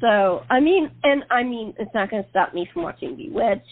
So 0.00 0.42
I 0.50 0.58
mean, 0.60 0.90
and 1.04 1.24
I 1.30 1.42
mean, 1.42 1.74
it's 1.78 1.90
not 1.94 2.10
going 2.10 2.24
to 2.24 2.30
stop 2.30 2.54
me 2.54 2.68
from 2.72 2.82
watching 2.84 3.16
Bewitched 3.16 3.62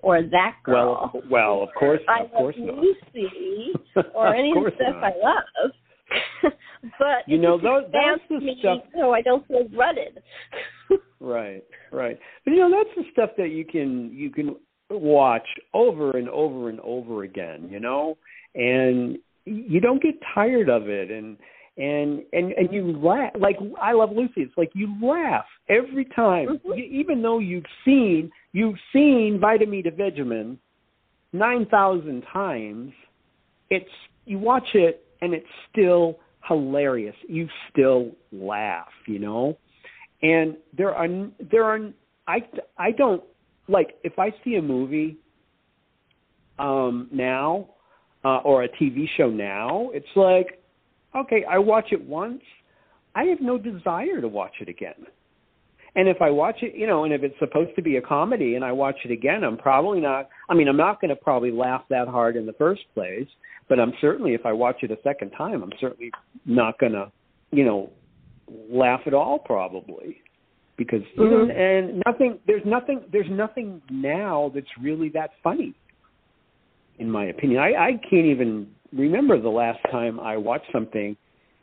or 0.00 0.22
that 0.22 0.56
girl. 0.64 1.10
Well, 1.12 1.22
well, 1.30 1.62
of 1.62 1.68
course, 1.78 2.00
I 2.08 2.24
of 2.24 2.30
course 2.32 2.56
not. 2.58 2.78
Lucy 2.78 3.72
or 4.14 4.34
any 4.34 4.50
of 4.56 4.64
the 4.64 4.70
stuff 4.76 4.94
not. 4.94 5.04
I 5.04 5.12
love. 5.22 6.52
but 6.98 7.26
You 7.26 7.38
know, 7.38 7.58
those- 7.58 7.90
that's 7.92 8.20
the 8.30 8.38
me 8.40 8.56
stuff- 8.60 8.82
so 8.94 9.12
I 9.12 9.20
don't 9.22 9.46
feel 9.48 9.66
rutted. 9.76 10.22
Right, 11.20 11.64
right. 11.90 12.18
But 12.44 12.50
you 12.52 12.58
know, 12.58 12.70
that's 12.70 12.94
the 12.96 13.10
stuff 13.12 13.30
that 13.38 13.48
you 13.48 13.64
can 13.64 14.12
you 14.12 14.30
can 14.30 14.56
watch 14.90 15.46
over 15.72 16.16
and 16.18 16.28
over 16.28 16.68
and 16.68 16.80
over 16.80 17.24
again. 17.24 17.68
You 17.70 17.80
know, 17.80 18.16
and 18.54 19.18
you 19.44 19.80
don't 19.80 20.02
get 20.02 20.14
tired 20.34 20.68
of 20.68 20.88
it, 20.88 21.10
and 21.10 21.36
and 21.76 22.22
and 22.32 22.52
and 22.52 22.72
you 22.72 22.92
laugh. 22.98 23.32
Like 23.38 23.56
I 23.80 23.92
love 23.92 24.10
Lucy. 24.12 24.42
It's 24.42 24.56
like 24.56 24.70
you 24.74 24.94
laugh 25.02 25.46
every 25.68 26.04
time, 26.04 26.58
Mhm. 26.58 26.76
you, 26.76 26.84
even 26.84 27.22
though 27.22 27.38
you've 27.38 27.66
seen 27.84 28.30
you've 28.52 28.78
seen 28.92 29.38
Vitameatavegamin 29.40 30.58
nine 31.32 31.66
thousand 31.66 32.22
times. 32.32 32.92
It's 33.70 33.90
you 34.24 34.38
watch 34.38 34.74
it 34.74 35.04
and 35.20 35.34
it's 35.34 35.46
still 35.70 36.18
hilarious. 36.46 37.16
You 37.28 37.48
still 37.70 38.12
laugh. 38.32 38.92
You 39.06 39.18
know 39.18 39.56
and 40.24 40.56
there 40.76 40.94
are 40.94 41.08
there 41.50 41.64
are 41.64 41.78
I 42.26 42.38
I 42.78 42.90
don't 42.90 43.22
like 43.68 43.96
if 44.02 44.18
I 44.18 44.30
see 44.42 44.56
a 44.56 44.62
movie 44.62 45.18
um 46.58 47.08
now 47.12 47.68
uh 48.24 48.38
or 48.38 48.64
a 48.64 48.68
TV 48.68 49.06
show 49.16 49.28
now 49.30 49.90
it's 49.92 50.06
like 50.16 50.62
okay 51.14 51.44
I 51.48 51.58
watch 51.58 51.86
it 51.92 52.02
once 52.04 52.42
I 53.14 53.24
have 53.24 53.40
no 53.40 53.58
desire 53.58 54.20
to 54.20 54.26
watch 54.26 54.54
it 54.60 54.68
again. 54.68 55.06
And 55.96 56.08
if 56.08 56.20
I 56.20 56.30
watch 56.30 56.56
it 56.62 56.74
you 56.74 56.86
know 56.86 57.04
and 57.04 57.12
if 57.12 57.22
it's 57.22 57.38
supposed 57.38 57.74
to 57.76 57.82
be 57.82 57.96
a 57.96 58.02
comedy 58.02 58.56
and 58.56 58.64
I 58.64 58.72
watch 58.72 58.96
it 59.04 59.10
again 59.10 59.44
I'm 59.44 59.56
probably 59.56 60.00
not 60.00 60.28
I 60.48 60.54
mean 60.54 60.68
I'm 60.68 60.76
not 60.76 61.00
going 61.00 61.10
to 61.10 61.16
probably 61.16 61.52
laugh 61.52 61.82
that 61.90 62.08
hard 62.08 62.36
in 62.36 62.46
the 62.46 62.54
first 62.54 62.82
place 62.94 63.28
but 63.68 63.78
I'm 63.78 63.92
certainly 64.00 64.34
if 64.34 64.44
I 64.44 64.52
watch 64.52 64.82
it 64.82 64.90
a 64.90 64.98
second 65.02 65.30
time 65.30 65.62
I'm 65.62 65.72
certainly 65.80 66.10
not 66.46 66.78
going 66.78 66.92
to 66.92 67.12
you 67.52 67.64
know 67.64 67.90
laugh 68.68 69.00
at 69.06 69.14
all 69.14 69.38
probably. 69.38 70.20
Because 70.76 71.02
Mhm. 71.16 71.54
and 71.56 72.02
nothing 72.04 72.40
there's 72.46 72.64
nothing 72.64 73.04
there's 73.12 73.30
nothing 73.30 73.80
now 73.90 74.50
that's 74.52 74.76
really 74.80 75.08
that 75.10 75.30
funny 75.40 75.72
in 76.98 77.10
my 77.10 77.26
opinion 77.26 77.60
i 77.60 77.72
i 77.74 77.90
can't 78.08 78.26
even 78.26 78.66
remember 78.92 79.40
the 79.40 79.48
last 79.48 79.78
time 79.90 80.20
i 80.20 80.36
watched 80.36 80.70
something 80.72 81.16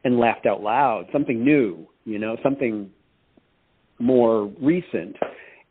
and 0.03 0.19
laughed 0.19 0.45
out 0.45 0.61
loud 0.61 1.05
something 1.11 1.43
new 1.43 1.87
you 2.05 2.19
know 2.19 2.35
something 2.43 2.89
more 3.99 4.45
recent 4.61 5.15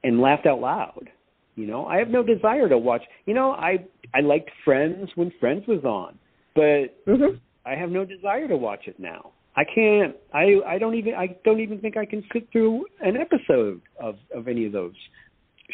and 0.04 0.20
laughed 0.20 0.46
out 0.46 0.60
loud 0.60 1.10
you 1.56 1.66
know 1.66 1.84
i 1.86 1.98
have 1.98 2.08
no 2.08 2.22
desire 2.22 2.68
to 2.68 2.78
watch 2.78 3.02
you 3.26 3.34
know 3.34 3.52
i 3.52 3.76
i 4.14 4.20
liked 4.20 4.50
friends 4.64 5.08
when 5.16 5.32
friends 5.40 5.66
was 5.66 5.84
on 5.84 6.18
but 6.54 7.04
mm-hmm. 7.06 7.36
I 7.64 7.74
have 7.74 7.90
no 7.90 8.04
desire 8.04 8.48
to 8.48 8.56
watch 8.56 8.86
it 8.86 8.98
now. 8.98 9.32
I 9.56 9.64
can't. 9.64 10.16
I 10.32 10.56
I 10.66 10.78
don't 10.78 10.94
even. 10.94 11.14
I 11.14 11.36
don't 11.44 11.60
even 11.60 11.80
think 11.80 11.96
I 11.96 12.06
can 12.06 12.24
sit 12.32 12.48
through 12.52 12.86
an 13.00 13.16
episode 13.16 13.80
of 13.98 14.16
of 14.34 14.48
any 14.48 14.66
of 14.66 14.72
those 14.72 14.94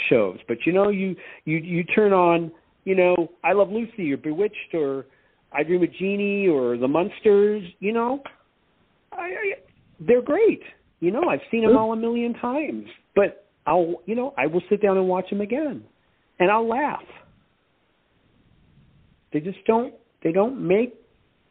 shows. 0.09 0.39
But 0.49 0.59
you 0.65 0.73
know, 0.73 0.89
you 0.89 1.15
you 1.45 1.59
you 1.59 1.85
turn 1.85 2.13
on. 2.13 2.51
You 2.87 2.95
know, 2.95 3.33
I 3.43 3.53
Love 3.53 3.69
Lucy 3.71 4.13
or 4.13 4.17
Bewitched 4.17 4.73
or 4.73 5.07
I 5.53 5.65
Dream 5.65 5.83
of 5.83 5.93
Jeannie 5.95 6.47
or 6.47 6.79
The 6.79 6.87
Munsters. 6.87 7.65
You 7.81 7.93
know, 7.93 8.23
I, 9.13 9.23
I 9.23 9.53
they're 9.99 10.23
great. 10.23 10.63
You 11.01 11.11
know, 11.11 11.29
I've 11.29 11.41
seen 11.51 11.67
them 11.67 11.77
all 11.77 11.93
a 11.93 11.97
million 11.97 12.33
times. 12.35 12.87
But 13.17 13.45
I'll 13.67 13.97
you 14.07 14.15
know 14.15 14.33
I 14.39 14.47
will 14.47 14.63
sit 14.71 14.81
down 14.81 14.97
and 14.97 15.09
watch 15.09 15.29
them 15.29 15.41
again, 15.41 15.83
and 16.39 16.51
I'll 16.51 16.69
laugh. 16.69 17.03
They 19.33 19.41
just 19.41 19.59
don't. 19.67 19.93
They 20.23 20.31
don't 20.31 20.65
make 20.65 20.95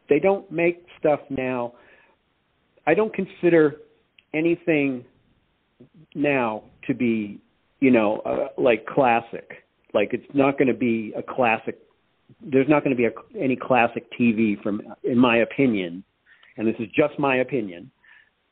they 0.08 0.18
don't 0.18 0.50
make 0.50 0.86
stuff 0.98 1.20
now. 1.28 1.74
I 2.86 2.94
don't 2.94 3.12
consider 3.12 3.76
anything 4.32 5.04
now 6.14 6.62
to 6.86 6.94
be, 6.94 7.40
you 7.80 7.90
know, 7.90 8.22
uh, 8.24 8.60
like 8.60 8.86
classic. 8.86 9.65
Like 9.96 10.10
it's 10.12 10.34
not 10.34 10.58
going 10.58 10.68
to 10.68 10.74
be 10.74 11.12
a 11.16 11.22
classic. 11.22 11.78
There's 12.40 12.68
not 12.68 12.84
going 12.84 12.94
to 12.94 13.00
be 13.00 13.06
a, 13.06 13.42
any 13.42 13.56
classic 13.56 14.04
TV 14.18 14.60
from, 14.62 14.82
in 15.02 15.18
my 15.18 15.38
opinion, 15.38 16.04
and 16.56 16.66
this 16.66 16.76
is 16.78 16.88
just 16.94 17.18
my 17.18 17.36
opinion. 17.36 17.90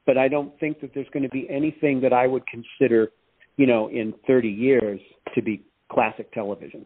But 0.07 0.19
I 0.19 0.29
don't 0.29 0.59
think 0.59 0.81
that 0.81 0.91
there's 0.95 1.09
going 1.13 1.23
to 1.23 1.29
be 1.31 1.47
anything 1.49 2.01
that 2.03 2.13
I 2.13 2.27
would 2.27 2.45
consider, 2.47 3.13
you 3.57 3.67
know, 3.67 3.89
in 3.89 4.13
30 4.27 4.49
years 4.49 5.01
to 5.35 5.43
be 5.43 5.63
classic 5.91 6.33
television 6.33 6.85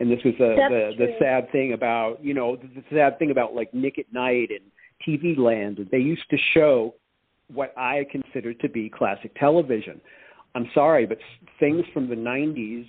and 0.00 0.10
this 0.10 0.20
was 0.24 0.34
the 0.38 0.54
the, 0.68 1.06
the 1.06 1.16
sad 1.18 1.50
thing 1.52 1.72
about 1.72 2.22
you 2.22 2.34
know 2.34 2.56
the, 2.56 2.68
the 2.68 2.84
sad 2.90 3.18
thing 3.18 3.30
about 3.30 3.54
like 3.54 3.72
Nick 3.74 3.98
at 3.98 4.06
Nite 4.12 4.50
and 4.50 4.70
TV 5.06 5.36
Land. 5.36 5.78
That 5.78 5.90
they 5.90 5.98
used 5.98 6.28
to 6.30 6.36
show 6.54 6.94
what 7.52 7.76
I 7.76 8.06
consider 8.10 8.54
to 8.54 8.68
be 8.68 8.88
classic 8.88 9.34
television. 9.38 10.00
I'm 10.58 10.68
sorry, 10.74 11.06
but 11.06 11.18
s- 11.18 11.48
things 11.60 11.84
from 11.94 12.08
the 12.08 12.16
90s 12.16 12.84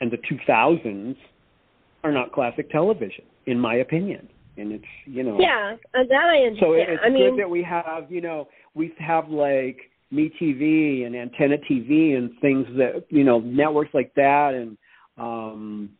and 0.00 0.10
the 0.10 0.16
2000s 0.16 1.14
are 2.04 2.10
not 2.10 2.32
classic 2.32 2.70
television, 2.70 3.24
in 3.46 3.60
my 3.60 3.76
opinion. 3.76 4.28
And 4.56 4.72
it's 4.72 4.84
you 5.04 5.22
know 5.22 5.38
Yeah, 5.38 5.76
uh, 5.94 6.04
that 6.08 6.24
I 6.24 6.38
understand. 6.46 6.58
so 6.60 6.72
it- 6.72 6.88
it's 6.88 7.02
I 7.04 7.10
mean, 7.10 7.30
good 7.34 7.40
that 7.40 7.50
we 7.50 7.62
have, 7.62 8.10
you 8.10 8.20
know, 8.22 8.48
we 8.74 8.94
have 8.98 9.28
like 9.28 9.90
Me 10.10 10.30
TV 10.40 11.04
and 11.04 11.14
Antenna 11.14 11.58
TV 11.58 12.14
and 12.16 12.30
things 12.40 12.66
that, 12.76 13.04
you 13.10 13.24
know, 13.24 13.40
networks 13.40 13.92
like 13.94 14.12
that 14.14 14.54
and 14.54 14.76
um 15.18 15.90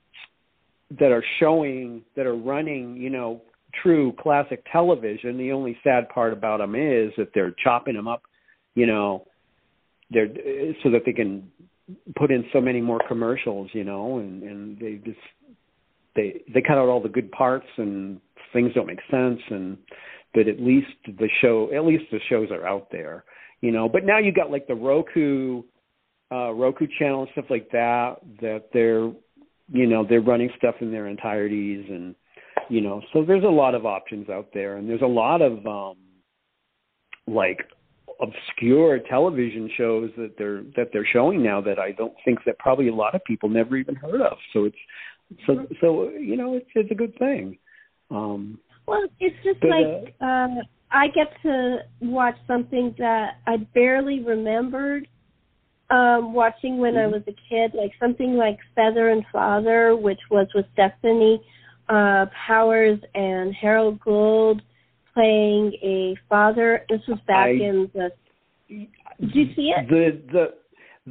that 0.99 1.11
are 1.13 1.25
showing 1.39 2.03
that 2.17 2.27
are 2.27 2.37
running, 2.37 2.97
you 2.97 3.11
know, 3.11 3.43
true 3.83 4.13
classic 4.19 4.65
television. 4.71 5.37
The 5.39 5.53
only 5.53 5.79
sad 5.83 6.09
part 6.09 6.33
about 6.33 6.59
them 6.59 6.75
is 6.75 7.13
that 7.17 7.33
they're 7.35 7.55
chopping 7.63 7.95
them 7.97 8.09
up 8.09 8.23
you 8.75 8.87
know, 8.87 9.27
they're 10.13 10.29
so 10.83 10.91
that 10.91 11.03
they 11.07 11.13
can 11.13 11.51
put 12.17 12.31
in 12.31 12.45
so 12.53 12.61
many 12.61 12.81
more 12.81 13.01
commercials, 13.09 13.71
you 13.73 13.85
know, 13.85 14.19
and 14.19 14.43
and 14.43 14.79
they 14.79 14.95
just 15.05 15.19
they 16.15 16.43
they 16.53 16.61
cut 16.61 16.79
out 16.79 16.89
all 16.89 17.03
the 17.03 17.09
good 17.09 17.31
parts 17.33 17.67
and 17.77 18.21
things 18.53 18.73
don't 18.75 18.87
make 18.87 19.01
sense 19.11 19.41
and 19.51 19.79
but 20.35 20.47
at 20.47 20.61
least 20.61 20.89
the 21.07 21.29
show 21.41 21.71
at 21.75 21.85
least 21.85 22.05
the 22.11 22.21
shows 22.29 22.49
are 22.51 22.67
out 22.67 22.89
there 22.93 23.25
you 23.63 23.71
know. 23.71 23.89
But 23.89 24.05
now 24.05 24.19
you 24.19 24.33
got 24.33 24.51
like 24.51 24.67
the 24.67 24.75
roku 24.75 25.63
uh 26.31 26.53
roku 26.53 26.87
channel 26.99 27.23
and 27.23 27.31
stuff 27.33 27.47
like 27.49 27.71
that 27.71 28.17
that 28.43 28.65
they're 28.75 29.11
you 29.73 29.87
know 29.87 30.05
they're 30.07 30.21
running 30.21 30.51
stuff 30.59 30.75
in 30.81 30.91
their 30.91 31.09
entireties 31.09 31.87
and 31.89 32.15
you 32.69 32.83
know. 32.83 33.01
So 33.15 33.25
there's 33.25 33.45
a 33.45 33.47
lot 33.47 33.75
of 33.75 33.87
options 33.87 34.29
out 34.29 34.49
there 34.53 34.77
and 34.77 34.89
there's 34.89 35.03
a 35.03 35.07
lot 35.07 35.41
of 35.41 35.67
um 35.67 35.97
like 37.27 37.61
obscure 38.23 39.01
television 39.01 39.69
shows 39.77 40.11
that 40.17 40.35
they're 40.39 40.63
that 40.77 40.91
they're 40.93 41.07
showing 41.13 41.43
now 41.43 41.61
that 41.61 41.79
I 41.79 41.93
don't 41.93 42.15
think 42.25 42.39
that 42.47 42.59
probably 42.59 42.89
a 42.89 42.95
lot 42.95 43.15
of 43.15 43.25
people 43.25 43.49
never 43.49 43.77
even 43.77 43.97
heard 43.97 44.21
of. 44.21 44.39
So 44.53 44.65
it's 44.65 44.77
so 45.47 45.67
so 45.81 46.09
you 46.11 46.37
know 46.37 46.55
it's 46.55 46.71
it's 46.75 46.91
a 46.91 46.95
good 46.95 47.19
thing. 47.19 47.59
Um 48.11 48.59
well, 48.87 49.03
it's 49.21 49.37
just 49.45 49.61
but, 49.61 49.71
like 49.71 50.15
uh, 50.21 50.63
I 50.91 51.09
get 51.09 51.33
to 51.43 51.79
watch 52.01 52.37
something 52.47 52.95
that 52.99 53.39
I 53.47 53.57
barely 53.75 54.21
remembered 54.21 55.09
um 55.91 56.33
watching 56.33 56.79
when 56.79 56.97
I 56.97 57.07
Mhm. 57.07 57.13
was 57.13 57.23
a 57.27 57.37
kid, 57.49 57.75
like 57.75 57.93
something 57.99 58.35
like 58.37 58.59
Feather 58.77 59.09
and 59.09 59.25
Father, 59.33 59.97
which 59.97 60.21
was 60.31 60.47
with 60.55 60.67
Stefanie 60.77 61.41
uh 61.89 62.27
Powers 62.47 63.01
and 63.15 63.53
Harold 63.55 63.99
Gould 64.01 64.63
playing 65.15 65.73
a 65.83 66.17
father. 66.29 66.85
This 66.89 67.01
was 67.09 67.19
back 67.27 67.49
I- 67.49 67.51
in 67.51 67.91
the 67.95 68.11
Did 68.69 69.35
you 69.35 69.55
see 69.55 69.73
it? 69.77 69.89
the 69.89 70.23
the 70.33 70.55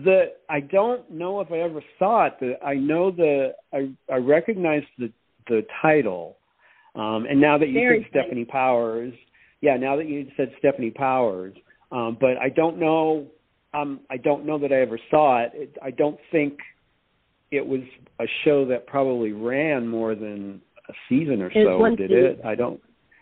the 0.04 0.24
I 0.50 0.62
don't 0.62 1.10
know 1.12 1.42
if 1.42 1.52
I 1.52 1.60
ever 1.60 1.82
saw 2.00 2.26
it. 2.28 2.34
The, 2.40 2.54
I 2.66 2.76
know 2.76 3.12
the 3.12 3.54
I 3.74 3.92
I 4.12 4.18
recognize 4.18 4.84
the 4.98 5.12
the 5.48 5.66
title, 5.82 6.38
um, 6.96 7.26
and 7.30 7.40
now 7.42 7.58
that 7.58 7.68
you 7.68 7.74
Very 7.74 8.08
said 8.14 8.26
Stefanie 8.30 8.48
Powers, 8.48 9.14
yeah, 9.62 9.76
now 9.76 9.96
that 9.98 10.08
you 10.08 10.28
said 10.38 10.52
Stefanie 10.64 10.94
Powers, 10.96 11.56
um, 11.92 12.18
but 12.20 12.38
I 12.38 12.50
don't 12.50 12.78
know. 12.78 13.28
Um, 13.74 14.02
I 14.10 14.18
don't 14.18 14.46
know 14.46 14.58
that 14.60 14.72
I 14.74 14.82
ever 14.82 15.00
saw 15.10 15.44
it. 15.44 15.52
it. 15.54 15.78
I 15.82 15.92
don't 15.92 16.20
think 16.32 16.58
it 17.52 17.66
was 17.66 17.82
a 18.20 18.26
show 18.44 18.66
that 18.66 18.86
probably 18.88 19.32
ran 19.32 19.88
more 19.88 20.14
than 20.16 20.62
a 20.90 20.94
season 21.08 21.42
or 21.42 21.52
so. 21.54 21.84
Did 21.96 22.10
season. 22.10 22.24
it? 22.26 22.42
I 22.46 22.56
don't. 22.56 22.82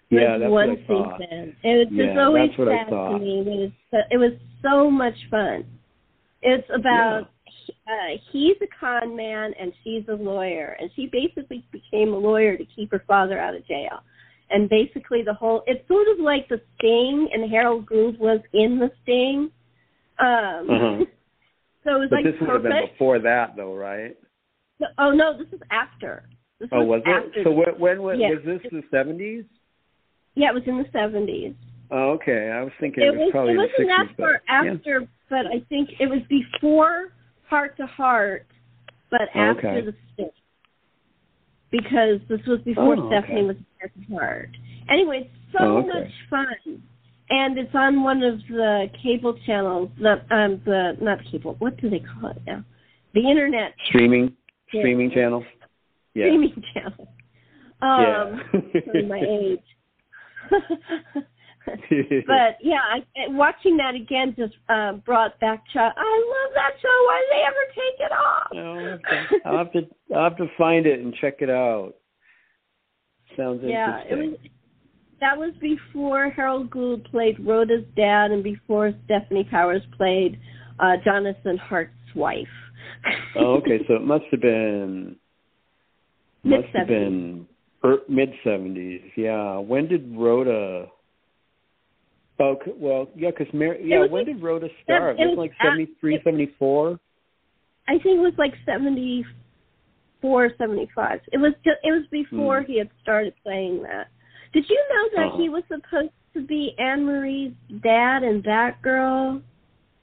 Yeah, 0.09 0.37
was 0.37 0.39
that's 0.41 0.51
one 0.51 0.69
what 0.69 0.79
I 0.79 0.87
thought. 0.87 1.19
season. 1.21 1.55
It 1.63 1.77
was 1.77 1.87
just 1.89 2.13
Yeah, 2.15 2.25
always 2.25 2.49
what 2.57 2.67
I 2.69 2.77
sad 2.77 2.89
to 2.89 3.19
me. 3.19 3.43
Was 3.45 3.71
so, 3.91 3.97
it 4.11 4.17
was 4.17 4.31
so 4.61 4.89
much 4.89 5.13
fun. 5.29 5.65
It's 6.41 6.67
about 6.73 7.29
uh, 7.87 8.17
he's 8.31 8.55
a 8.61 8.67
con 8.79 9.15
man 9.15 9.53
and 9.59 9.71
she's 9.83 10.03
a 10.09 10.13
lawyer, 10.13 10.75
and 10.79 10.89
she 10.95 11.07
basically 11.07 11.63
became 11.71 12.13
a 12.13 12.17
lawyer 12.17 12.57
to 12.57 12.65
keep 12.75 12.91
her 12.91 13.03
father 13.07 13.37
out 13.39 13.55
of 13.55 13.65
jail. 13.67 13.99
And 14.49 14.67
basically, 14.67 15.21
the 15.21 15.33
whole 15.33 15.63
it's 15.67 15.87
sort 15.87 16.07
of 16.07 16.19
like 16.19 16.47
the 16.49 16.59
Sting, 16.77 17.29
and 17.31 17.49
Harold 17.51 17.85
Gould 17.85 18.17
was 18.19 18.39
in 18.53 18.79
the 18.79 18.91
Sting. 19.03 19.51
Um, 20.17 20.69
Uh-huh. 20.69 21.05
so 21.83 21.95
it 21.95 21.99
was 21.99 22.09
But 22.09 22.15
like 22.17 22.25
this 22.25 22.35
would 22.41 22.49
have 22.49 22.63
been 22.63 22.87
before 22.91 23.19
that, 23.19 23.55
though, 23.55 23.75
right? 23.75 24.17
No- 24.79 24.87
Oh 24.97 25.11
no, 25.11 25.37
this 25.37 25.47
is 25.53 25.61
after. 25.69 26.23
This 26.59 26.69
Oh, 26.71 26.83
was 26.83 27.01
after 27.05 27.41
it? 27.41 27.43
So 27.43 27.51
the- 27.51 27.55
when, 27.55 27.79
when 27.79 28.01
was, 28.01 28.17
Yeah. 28.19 28.29
was 28.31 28.39
this? 28.43 28.61
The 28.71 28.81
seventies? 28.89 29.45
Yeah, 30.39 30.51
it 30.51 30.53
was 30.53 30.63
in 30.67 30.77
the 30.77 30.85
seventies. 30.93 31.53
Oh, 31.91 32.11
okay. 32.11 32.49
I 32.49 32.63
was 32.63 32.71
thinking 32.79 33.03
It 33.03 33.07
it 33.07 33.11
was, 33.11 33.19
was 33.19 33.31
probably 33.31 33.53
it 33.53 33.55
the 33.57 33.61
wasn't 33.63 33.77
sixties. 33.77 34.07
that 34.07 34.23
far 34.23 34.41
after, 34.47 35.07
but 35.29 35.45
I 35.47 35.59
think 35.67 35.89
it 35.99 36.07
was 36.07 36.21
before 36.29 37.11
Hart 37.49 37.75
to 37.75 37.85
Hart, 37.85 38.45
but 39.11 39.23
after 39.35 39.67
Okay. 39.67 39.81
the 39.85 39.93
Sting. 40.13 40.29
Because 41.71 42.21
this 42.29 42.39
was 42.47 42.61
before 42.61 42.95
Oh, 42.95 43.09
Stefanie 43.09 43.23
okay. 43.23 43.41
was 43.43 43.57
Hart 43.81 43.91
to 44.07 44.15
Hart. 44.15 44.49
Anyway, 44.89 45.29
it's 45.29 45.51
so 45.51 45.65
Oh, 45.65 45.77
okay. 45.79 45.87
much 45.89 46.11
fun. 46.29 46.81
And 47.31 47.57
it's 47.59 47.75
on 47.75 48.01
one 48.01 48.23
of 48.23 48.39
the 48.47 48.89
cable 49.03 49.37
channels, 49.45 49.89
not 49.99 50.19
um 50.31 50.61
the 50.63 50.95
not 51.01 51.19
cable. 51.29 51.55
What 51.59 51.75
do 51.81 51.89
they 51.89 51.99
call 51.99 52.29
it 52.31 52.37
now? 52.47 52.63
The 53.13 53.29
internet 53.29 53.73
Streaming, 53.87 54.37
Yeah. 54.71 54.81
streaming 54.81 55.11
channel. 55.11 55.43
Yeah. 56.13 56.27
streaming 56.27 56.63
channel. 56.73 57.07
Um, 57.81 58.41
yeah. 58.93 59.01
my 59.01 59.19
age. 59.19 59.59
but 62.27 62.57
yeah, 62.61 62.79
I, 62.91 63.03
watching 63.29 63.77
that 63.77 63.95
again 63.95 64.35
just 64.37 64.53
uh, 64.69 64.93
brought 64.93 65.39
back. 65.39 65.63
Ch- 65.67 65.77
I 65.77 65.87
love 65.87 66.53
that 66.55 66.71
show. 66.81 66.87
Why 67.05 67.21
did 67.21 67.31
they 67.31 67.43
ever 67.47 67.65
take 67.75 67.99
it 67.99 68.11
off? 68.11 68.47
I'll 68.55 68.89
have, 68.89 69.01
to, 69.01 69.37
I'll 69.45 69.57
have 69.57 69.71
to 69.73 70.15
I'll 70.15 70.23
have 70.29 70.37
to 70.37 70.47
find 70.57 70.85
it 70.85 70.99
and 70.99 71.13
check 71.15 71.37
it 71.39 71.49
out. 71.49 71.93
Sounds 73.37 73.61
yeah, 73.63 73.99
it 73.99 74.11
interesting. 74.11 74.31
was. 74.31 74.39
That 75.21 75.37
was 75.37 75.53
before 75.59 76.29
Harold 76.29 76.71
Gould 76.71 77.03
played 77.11 77.45
Rhoda's 77.45 77.83
dad, 77.97 78.31
and 78.31 78.41
before 78.41 78.93
Stefanie 79.07 79.49
Powers 79.49 79.81
played 79.97 80.39
uh 80.79 80.93
Jonathan 81.03 81.57
Hart's 81.57 81.93
wife. 82.15 82.47
oh, 83.35 83.55
okay. 83.55 83.79
So 83.87 83.95
it 83.95 84.01
must 84.01 84.25
have 84.31 84.41
been 84.41 85.17
must 86.43 86.67
have 86.73 86.87
been 86.87 87.47
mid 88.07 88.29
seventies. 88.43 89.01
Yeah. 89.15 89.57
When 89.57 89.87
did 89.87 90.13
Rhoda? 90.15 90.87
Oh, 92.41 92.57
c- 92.63 92.71
well, 92.77 93.09
yeah, 93.15 93.31
because 93.31 93.53
Mary. 93.53 93.81
Yeah, 93.83 93.99
when 94.01 94.11
like- 94.11 94.25
did 94.27 94.41
Rhoda 94.41 94.69
start? 94.83 95.19
it 95.19 95.25
was 95.27 95.37
was 95.37 95.37
like 95.37 95.51
seventy 95.61 95.87
three, 95.99 96.15
it- 96.15 96.23
seventy 96.23 96.47
four. 96.57 96.99
I 97.87 97.93
think 97.93 98.17
it 98.19 98.21
was 98.21 98.33
like 98.37 98.53
seventy 98.65 99.25
four, 100.21 100.49
seventy 100.57 100.87
five. 100.95 101.19
It 101.31 101.37
was 101.37 101.53
just, 101.65 101.77
it 101.83 101.91
was 101.91 102.03
before 102.11 102.61
Hmm. 102.61 102.71
he 102.71 102.77
had 102.77 102.89
started 103.01 103.33
playing 103.43 103.83
that. 103.83 104.07
Did 104.53 104.69
you 104.69 104.77
know 104.89 105.09
that 105.15 105.27
Uh-huh. 105.29 105.37
he 105.37 105.49
was 105.49 105.63
supposed 105.67 106.11
to 106.33 106.41
be 106.41 106.75
Ann 106.79 107.05
Marie's 107.05 107.53
dad 107.81 108.23
and 108.23 108.43
That 108.43 108.81
Girl, 108.81 109.41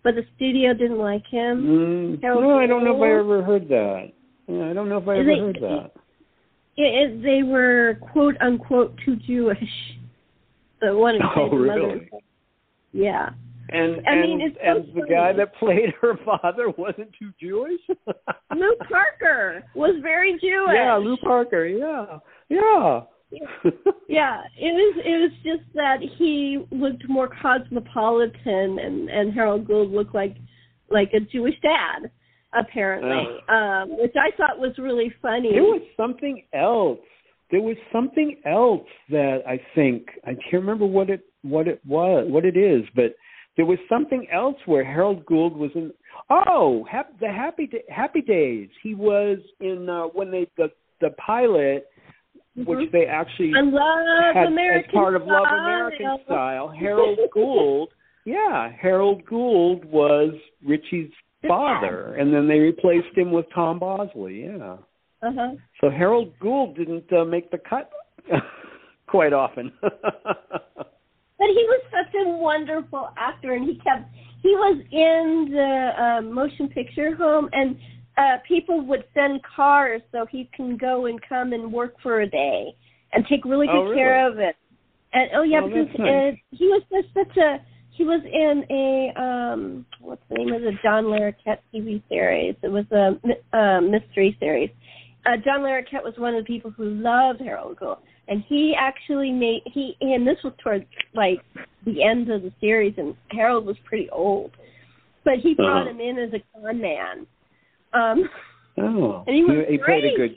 but 0.02 0.14
the 0.14 0.24
studio 0.36 0.72
didn't 0.74 0.98
like 0.98 1.26
him? 1.26 2.18
Mm, 2.18 2.22
no, 2.22 2.58
I 2.58 2.66
don't 2.66 2.84
know 2.84 2.96
if 2.96 3.02
I 3.02 3.18
ever 3.18 3.42
heard 3.42 3.68
that. 3.68 4.12
Yeah, 4.46 4.70
I 4.70 4.72
don't 4.72 4.88
know 4.88 4.98
if 4.98 5.08
I 5.08 5.18
ever 5.18 5.30
it- 5.30 5.38
heard 5.38 5.58
that. 5.60 5.90
It, 6.76 7.22
they 7.22 7.42
were 7.42 7.98
quote 8.12 8.36
unquote 8.40 8.98
too 9.04 9.16
Jewish. 9.16 9.58
The 10.80 10.94
one 10.96 11.14
Oh, 11.22 11.28
played 11.34 11.52
the 11.52 11.56
mother. 11.56 11.80
really? 11.80 12.10
Yeah. 12.92 13.30
And 13.68 14.06
I 14.06 14.12
and 14.12 14.20
mean, 14.20 14.40
it's 14.40 14.56
so 14.56 14.76
and 14.76 14.94
the 14.94 15.06
guy 15.08 15.32
that 15.32 15.54
played 15.56 15.92
her 16.00 16.16
father 16.24 16.68
wasn't 16.76 17.10
too 17.18 17.32
Jewish. 17.40 17.80
Lew 18.54 18.76
Parker 18.88 19.64
was 19.74 19.96
very 20.02 20.32
Jewish. 20.40 20.74
Yeah, 20.74 20.96
Lew 20.96 21.16
Parker. 21.16 21.66
Yeah, 21.66 22.18
yeah. 22.48 23.00
Yeah, 24.08 24.42
it 24.56 24.72
was 24.72 25.02
it 25.04 25.20
was 25.20 25.32
just 25.42 25.74
that 25.74 25.96
he 26.16 26.64
looked 26.70 27.08
more 27.08 27.28
cosmopolitan 27.42 28.78
and 28.78 29.10
and 29.10 29.34
Harold 29.34 29.66
Gould 29.66 29.90
looked 29.90 30.14
like 30.14 30.36
like 30.90 31.10
a 31.12 31.18
Jewish 31.18 31.56
dad 31.60 32.08
apparently. 32.58 33.38
Um 33.48 33.96
which 33.98 34.14
I 34.16 34.30
thought 34.36 34.58
was 34.58 34.72
really 34.78 35.12
funny. 35.22 35.50
There 35.52 35.62
was 35.62 35.82
something 35.96 36.42
else. 36.52 36.98
There 37.50 37.62
was 37.62 37.76
something 37.92 38.36
else 38.44 38.86
that 39.10 39.38
I 39.46 39.60
think 39.74 40.08
I 40.24 40.34
can't 40.34 40.54
remember 40.64 40.86
what 40.86 41.10
it 41.10 41.20
what 41.42 41.68
it 41.68 41.80
was 41.86 42.26
what 42.28 42.44
it 42.44 42.56
is, 42.56 42.82
but 42.94 43.14
there 43.56 43.64
was 43.66 43.78
something 43.88 44.26
else 44.32 44.56
where 44.66 44.84
Harold 44.84 45.24
Gould 45.26 45.56
was 45.56 45.70
in. 45.74 45.90
Oh, 46.28 46.84
hap, 46.90 47.18
the 47.20 47.28
Happy 47.28 47.66
Da- 47.66 47.84
Happy 47.88 48.20
Days. 48.20 48.68
He 48.82 48.94
was 48.94 49.38
in 49.60 49.88
uh, 49.88 50.04
when 50.12 50.30
they 50.30 50.46
the 50.56 50.70
the 51.00 51.10
pilot, 51.24 51.86
which 52.56 52.78
Mhm. 52.80 52.90
they 52.92 53.06
actually 53.06 53.52
I 53.56 53.60
love 53.60 54.34
had 54.34 54.46
American 54.48 54.90
as 54.90 54.92
part 54.94 55.14
of 55.16 55.22
Love. 55.26 55.46
American 55.46 56.18
Style. 56.24 56.68
Harold 56.68 57.18
Gould, 57.32 57.90
yeah, 58.24 58.70
Harold 58.72 59.24
Gould 59.24 59.84
was 59.84 60.34
Richie's 60.64 61.10
father, 61.48 62.14
and 62.14 62.32
then 62.32 62.46
they 62.48 62.58
replaced 62.58 63.16
him 63.16 63.30
with 63.32 63.46
Tom 63.54 63.78
Bosley. 63.78 64.44
Yeah, 64.44 64.76
Uh-huh. 65.22 65.54
so 65.80 65.90
Harold 65.90 66.32
Gould 66.40 66.76
didn't 66.76 67.10
uh, 67.12 67.24
make 67.24 67.50
the 67.50 67.58
cut 67.58 67.90
quite 69.06 69.32
often. 69.32 69.72
But 71.38 71.48
he 71.48 71.64
was 71.68 71.82
such 71.90 72.14
a 72.14 72.28
wonderful 72.30 73.10
actor, 73.18 73.52
and 73.52 73.64
he 73.68 73.74
kept. 73.80 74.08
He 74.42 74.48
was 74.50 74.80
in 74.90 75.52
the 75.52 76.02
um, 76.02 76.32
motion 76.32 76.66
picture 76.68 77.14
home, 77.14 77.50
and 77.52 77.76
uh 78.16 78.38
people 78.48 78.80
would 78.86 79.04
send 79.12 79.42
cars 79.42 80.00
so 80.12 80.24
he 80.30 80.48
can 80.56 80.78
go 80.78 81.04
and 81.04 81.20
come 81.28 81.52
and 81.52 81.70
work 81.70 81.94
for 82.02 82.22
a 82.22 82.26
day 82.26 82.74
and 83.12 83.26
take 83.28 83.44
really 83.44 83.66
good 83.66 83.90
Oh, 83.90 83.94
care 83.94 84.26
of 84.26 84.38
it. 84.38 84.56
And 85.12 85.28
oh 85.34 85.42
yeah, 85.42 85.60
Oh, 85.62 85.68
because 85.68 85.88
nice. 85.98 86.32
uh, 86.32 86.36
he 86.52 86.68
was 86.68 86.82
just 86.90 87.12
such 87.12 87.36
a. 87.36 87.60
He 87.96 88.04
was 88.04 88.20
in 88.24 88.64
a 88.70 89.20
um 89.20 89.86
what's 90.00 90.22
the 90.28 90.36
name 90.36 90.52
of 90.52 90.62
the 90.62 90.72
John 90.82 91.04
Larroquette 91.04 91.58
TV 91.74 92.02
series? 92.08 92.54
It 92.62 92.68
was 92.68 92.84
a 92.92 93.16
uh, 93.56 93.80
mystery 93.80 94.36
series. 94.38 94.70
uh, 95.24 95.36
John 95.44 95.60
Larroquette 95.60 96.04
was 96.04 96.14
one 96.18 96.34
of 96.34 96.44
the 96.44 96.46
people 96.46 96.70
who 96.70 96.84
loved 96.90 97.40
Harold 97.40 97.78
Gould, 97.78 97.98
and 98.28 98.44
he 98.48 98.74
actually 98.78 99.32
made 99.32 99.62
he 99.66 99.96
and 100.00 100.26
this 100.26 100.36
was 100.44 100.52
towards 100.62 100.84
like 101.14 101.40
the 101.84 102.02
end 102.02 102.30
of 102.30 102.42
the 102.42 102.52
series, 102.60 102.94
and 102.98 103.14
Harold 103.30 103.64
was 103.64 103.76
pretty 103.84 104.10
old, 104.10 104.50
but 105.24 105.38
he 105.38 105.54
brought 105.54 105.82
Uh-huh. 105.82 105.90
him 105.90 106.00
in 106.00 106.18
as 106.18 106.32
a 106.34 106.60
con 106.60 106.80
man. 106.80 107.26
Um, 107.92 108.28
Oh, 108.78 109.24
And 109.26 109.34
he 109.36 109.42
was 109.42 109.64
he 109.70 109.78
played 109.78 110.04
a 110.04 110.14
good 110.16 110.36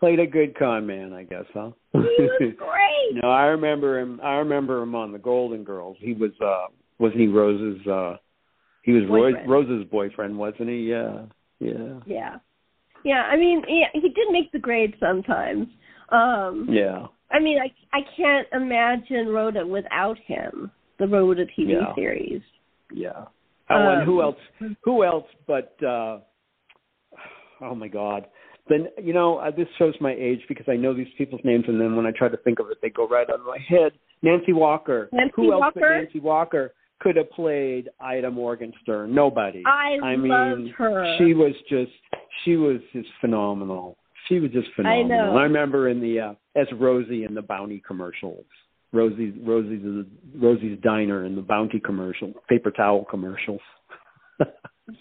played 0.00 0.18
a 0.18 0.26
good 0.26 0.56
con 0.58 0.86
man, 0.86 1.12
I 1.12 1.22
guess, 1.22 1.44
huh? 1.54 1.70
he 1.92 1.98
was 1.98 2.40
great. 2.58 3.22
no, 3.22 3.30
I 3.30 3.44
remember 3.46 4.00
him. 4.00 4.20
I 4.24 4.34
remember 4.38 4.82
him 4.82 4.94
on 4.96 5.12
the 5.12 5.18
Golden 5.18 5.62
Girls. 5.62 5.96
He 6.00 6.12
was 6.12 6.32
uh 6.40 6.66
wasn't 6.98 7.20
he 7.20 7.26
Rose's? 7.28 7.86
uh 7.86 8.16
He 8.82 8.92
was 8.92 9.04
Roy, 9.08 9.32
Rose's 9.46 9.84
boyfriend, 9.90 10.36
wasn't 10.38 10.68
he? 10.68 10.90
Yeah, 10.90 11.22
yeah, 11.60 12.00
Yeah, 12.06 12.36
yeah. 13.04 13.22
I 13.30 13.36
mean, 13.36 13.62
yeah, 13.68 13.88
he 13.94 14.08
did 14.08 14.28
make 14.30 14.52
the 14.52 14.58
grade 14.58 14.94
sometimes. 15.00 15.66
Um, 16.10 16.68
yeah. 16.70 17.06
I 17.30 17.40
mean, 17.40 17.58
I 17.58 17.68
I 17.96 18.00
can't 18.16 18.46
imagine 18.52 19.28
Rhoda 19.28 19.66
without 19.66 20.18
him. 20.18 20.70
The 20.98 21.06
Rhoda 21.06 21.44
TV 21.46 21.72
Yeah. 21.72 21.94
series. 21.94 22.42
Yeah. 22.92 23.24
Oh, 23.68 23.88
and 23.90 24.02
who 24.04 24.20
Um, 24.22 24.24
else? 24.26 24.76
Who 24.84 25.02
else? 25.04 25.26
But 25.46 25.74
uh 25.82 26.20
oh 27.60 27.74
my 27.74 27.88
God. 27.88 28.26
Then 28.68 28.88
you 29.02 29.12
know 29.12 29.38
uh, 29.38 29.50
this 29.50 29.68
shows 29.78 29.94
my 30.00 30.12
age 30.12 30.40
because 30.48 30.66
I 30.68 30.76
know 30.76 30.94
these 30.94 31.12
people's 31.18 31.40
names, 31.44 31.64
and 31.68 31.80
then 31.80 31.96
when 31.96 32.06
I 32.06 32.12
try 32.12 32.28
to 32.28 32.36
think 32.38 32.58
of 32.58 32.70
it, 32.70 32.78
they 32.82 32.90
go 32.90 33.06
right 33.08 33.28
out 33.28 33.40
of 33.40 33.46
my 33.46 33.58
head. 33.68 33.92
Nancy 34.22 34.52
Walker. 34.52 35.08
Nancy 35.12 35.32
who 35.36 35.52
else 35.52 35.62
but 35.74 35.76
Walker? 35.82 35.98
Nancy 36.02 36.20
Walker 36.20 36.74
could 37.00 37.16
have 37.16 37.30
played 37.30 37.88
Ida 38.00 38.30
Morgenstern? 38.30 39.14
Nobody. 39.14 39.62
I, 39.66 39.98
I 40.02 40.16
mean, 40.16 40.28
loved 40.28 40.70
her. 40.78 41.16
she 41.18 41.34
was 41.34 41.52
just 41.68 41.92
she 42.44 42.56
was 42.56 42.80
just 42.92 43.08
phenomenal. 43.20 43.96
She 44.28 44.40
was 44.40 44.50
just 44.50 44.68
phenomenal. 44.74 45.04
I 45.04 45.32
know. 45.32 45.36
I 45.38 45.42
remember 45.42 45.88
in 45.88 46.00
the 46.00 46.20
uh, 46.20 46.34
as 46.54 46.66
Rosie 46.78 47.24
in 47.24 47.34
the 47.34 47.42
Bounty 47.42 47.82
commercials. 47.86 48.44
Rosie's 48.92 49.34
Rosie's 49.42 50.06
Rosie's 50.36 50.78
diner 50.82 51.26
in 51.26 51.34
the 51.34 51.42
Bounty 51.42 51.80
commercial, 51.80 52.32
paper 52.48 52.70
towel 52.70 53.04
commercials. 53.08 53.60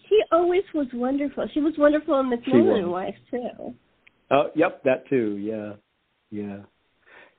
She 0.10 0.20
always 0.32 0.64
was 0.74 0.88
wonderful. 0.94 1.48
She 1.54 1.60
was 1.60 1.74
wonderful 1.78 2.20
in 2.20 2.32
McMillan 2.32 2.80
and 2.80 2.92
Wife 2.92 3.16
too. 3.30 3.76
oh, 4.32 4.50
yep, 4.56 4.84
that 4.84 5.08
too. 5.08 5.38
Yeah, 5.38 5.74
yeah, 6.32 6.64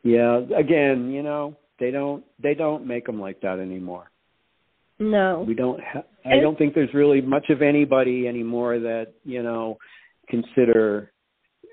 yeah. 0.05 0.41
Again, 0.57 1.11
you 1.11 1.23
know, 1.25 1.57
they 1.81 1.91
don't 1.91 2.25
they 2.41 2.55
don't 2.55 2.87
make 2.87 3.05
them 3.07 3.21
like 3.21 3.41
that 3.41 3.59
anymore. 3.59 4.11
No. 4.99 5.45
We 5.47 5.55
don't. 5.55 5.81
Ha- 5.83 6.05
I 6.25 6.41
don't 6.41 6.57
think 6.59 6.75
there's 6.75 6.93
really 6.95 7.21
much 7.21 7.51
of 7.51 7.63
anybody 7.63 8.27
anymore 8.27 8.79
that 8.79 9.13
you 9.25 9.43
know 9.43 9.79
consider 10.29 11.13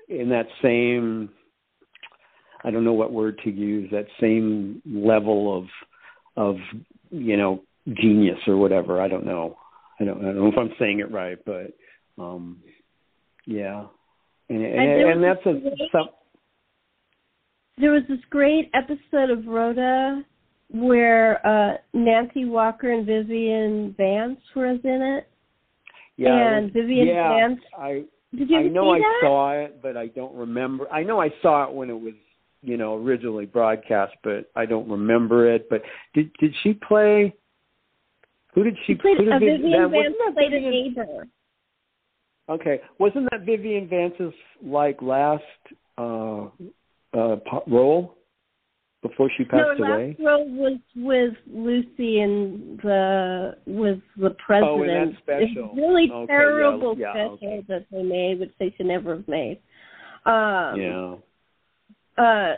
in 0.08 0.28
that 0.30 0.46
same. 0.62 1.30
I 2.62 2.70
don't 2.70 2.84
know 2.84 2.92
what 2.92 3.12
word 3.12 3.40
to 3.44 3.50
use. 3.50 3.90
That 3.90 4.06
same 4.20 4.82
level 4.86 5.56
of 5.56 5.64
of 6.36 6.56
you 7.10 7.36
know 7.36 7.62
genius 7.92 8.38
or 8.46 8.56
whatever. 8.56 9.00
I 9.00 9.08
don't 9.08 9.26
know. 9.26 9.56
I 10.00 10.04
don't, 10.04 10.20
I 10.20 10.26
don't 10.26 10.36
know 10.36 10.48
if 10.48 10.58
I'm 10.58 10.74
saying 10.78 11.00
it 11.00 11.10
right, 11.10 11.38
but 11.44 11.72
um 12.18 12.58
yeah. 13.46 13.86
And 14.48 14.62
and, 14.62 15.10
And 15.10 15.24
that's 15.24 15.46
a 15.46 15.60
some, 15.92 16.08
There 17.78 17.92
was 17.92 18.02
this 18.08 18.18
great 18.30 18.70
episode 18.74 19.30
of 19.30 19.46
Rhoda 19.46 20.22
where 20.70 21.44
uh 21.46 21.76
Nancy 21.92 22.44
Walker 22.46 22.92
and 22.92 23.06
Vivian 23.06 23.94
Vance 23.96 24.40
was 24.56 24.80
in 24.84 25.02
it. 25.02 25.28
yeah. 26.16 26.56
and 26.58 26.72
Vivian 26.72 27.08
yeah, 27.08 27.28
Vance. 27.48 27.60
I 27.78 28.04
Did 28.36 28.50
you 28.50 28.58
I 28.58 28.62
know 28.64 28.90
I 28.92 28.98
that? 28.98 29.18
saw 29.22 29.52
it, 29.52 29.80
but 29.82 29.96
I 29.96 30.06
don't 30.08 30.34
remember. 30.34 30.88
I 30.90 31.02
know 31.02 31.20
I 31.20 31.30
saw 31.42 31.64
it 31.68 31.72
when 31.74 31.90
it 31.90 32.00
was, 32.00 32.14
you 32.62 32.76
know, 32.76 32.96
originally 32.96 33.46
broadcast, 33.46 34.14
but 34.24 34.50
I 34.56 34.66
don't 34.66 34.88
remember 34.88 35.52
it. 35.54 35.68
But 35.68 35.82
did 36.14 36.30
did 36.40 36.52
she 36.62 36.72
play? 36.74 37.34
Who 38.54 38.62
did 38.64 38.76
she, 38.86 38.92
She 38.92 38.94
played 38.94 39.18
who 39.18 39.24
did 39.24 39.32
uh, 39.34 39.38
Viv- 39.38 39.60
Vivian 39.60 39.82
that- 39.82 39.90
Vance 39.90 40.34
played 40.34 40.52
a 40.52 40.60
neighbor. 40.60 41.26
Okay, 42.48 42.80
wasn't 42.98 43.28
that 43.30 43.40
Vivian 43.46 43.88
Vance's 43.88 44.34
like 44.62 45.00
last 45.02 45.42
uh 45.98 46.46
uh 47.16 47.36
role 47.66 48.16
before 49.06 49.30
she 49.36 49.44
No, 49.44 49.48
passed 49.50 49.78
her 49.78 49.84
away? 49.84 50.16
last 50.18 50.26
role 50.26 50.48
was 50.50 50.78
with 50.96 51.34
Lucy 51.46 52.20
and 52.20 52.78
the 52.80 53.56
with 53.66 54.00
the 54.16 54.30
president. 54.44 54.70
Oh, 54.70 54.82
in 54.82 54.88
that 54.88 55.18
special. 55.22 55.68
It's 55.70 55.76
really 55.76 56.10
Okay, 56.10 56.32
yeah, 56.32 56.38
terrible 56.38 56.96
yeah, 56.98 57.12
special 57.12 57.32
okay. 57.34 57.64
that 57.68 57.86
they 57.92 58.02
made, 58.02 58.40
which 58.40 58.52
they 58.58 58.72
should 58.76 58.86
never 58.86 59.16
have 59.16 59.28
made. 59.28 59.60
Um, 60.26 60.80
yeah. 60.80 61.14
uh, 62.16 62.56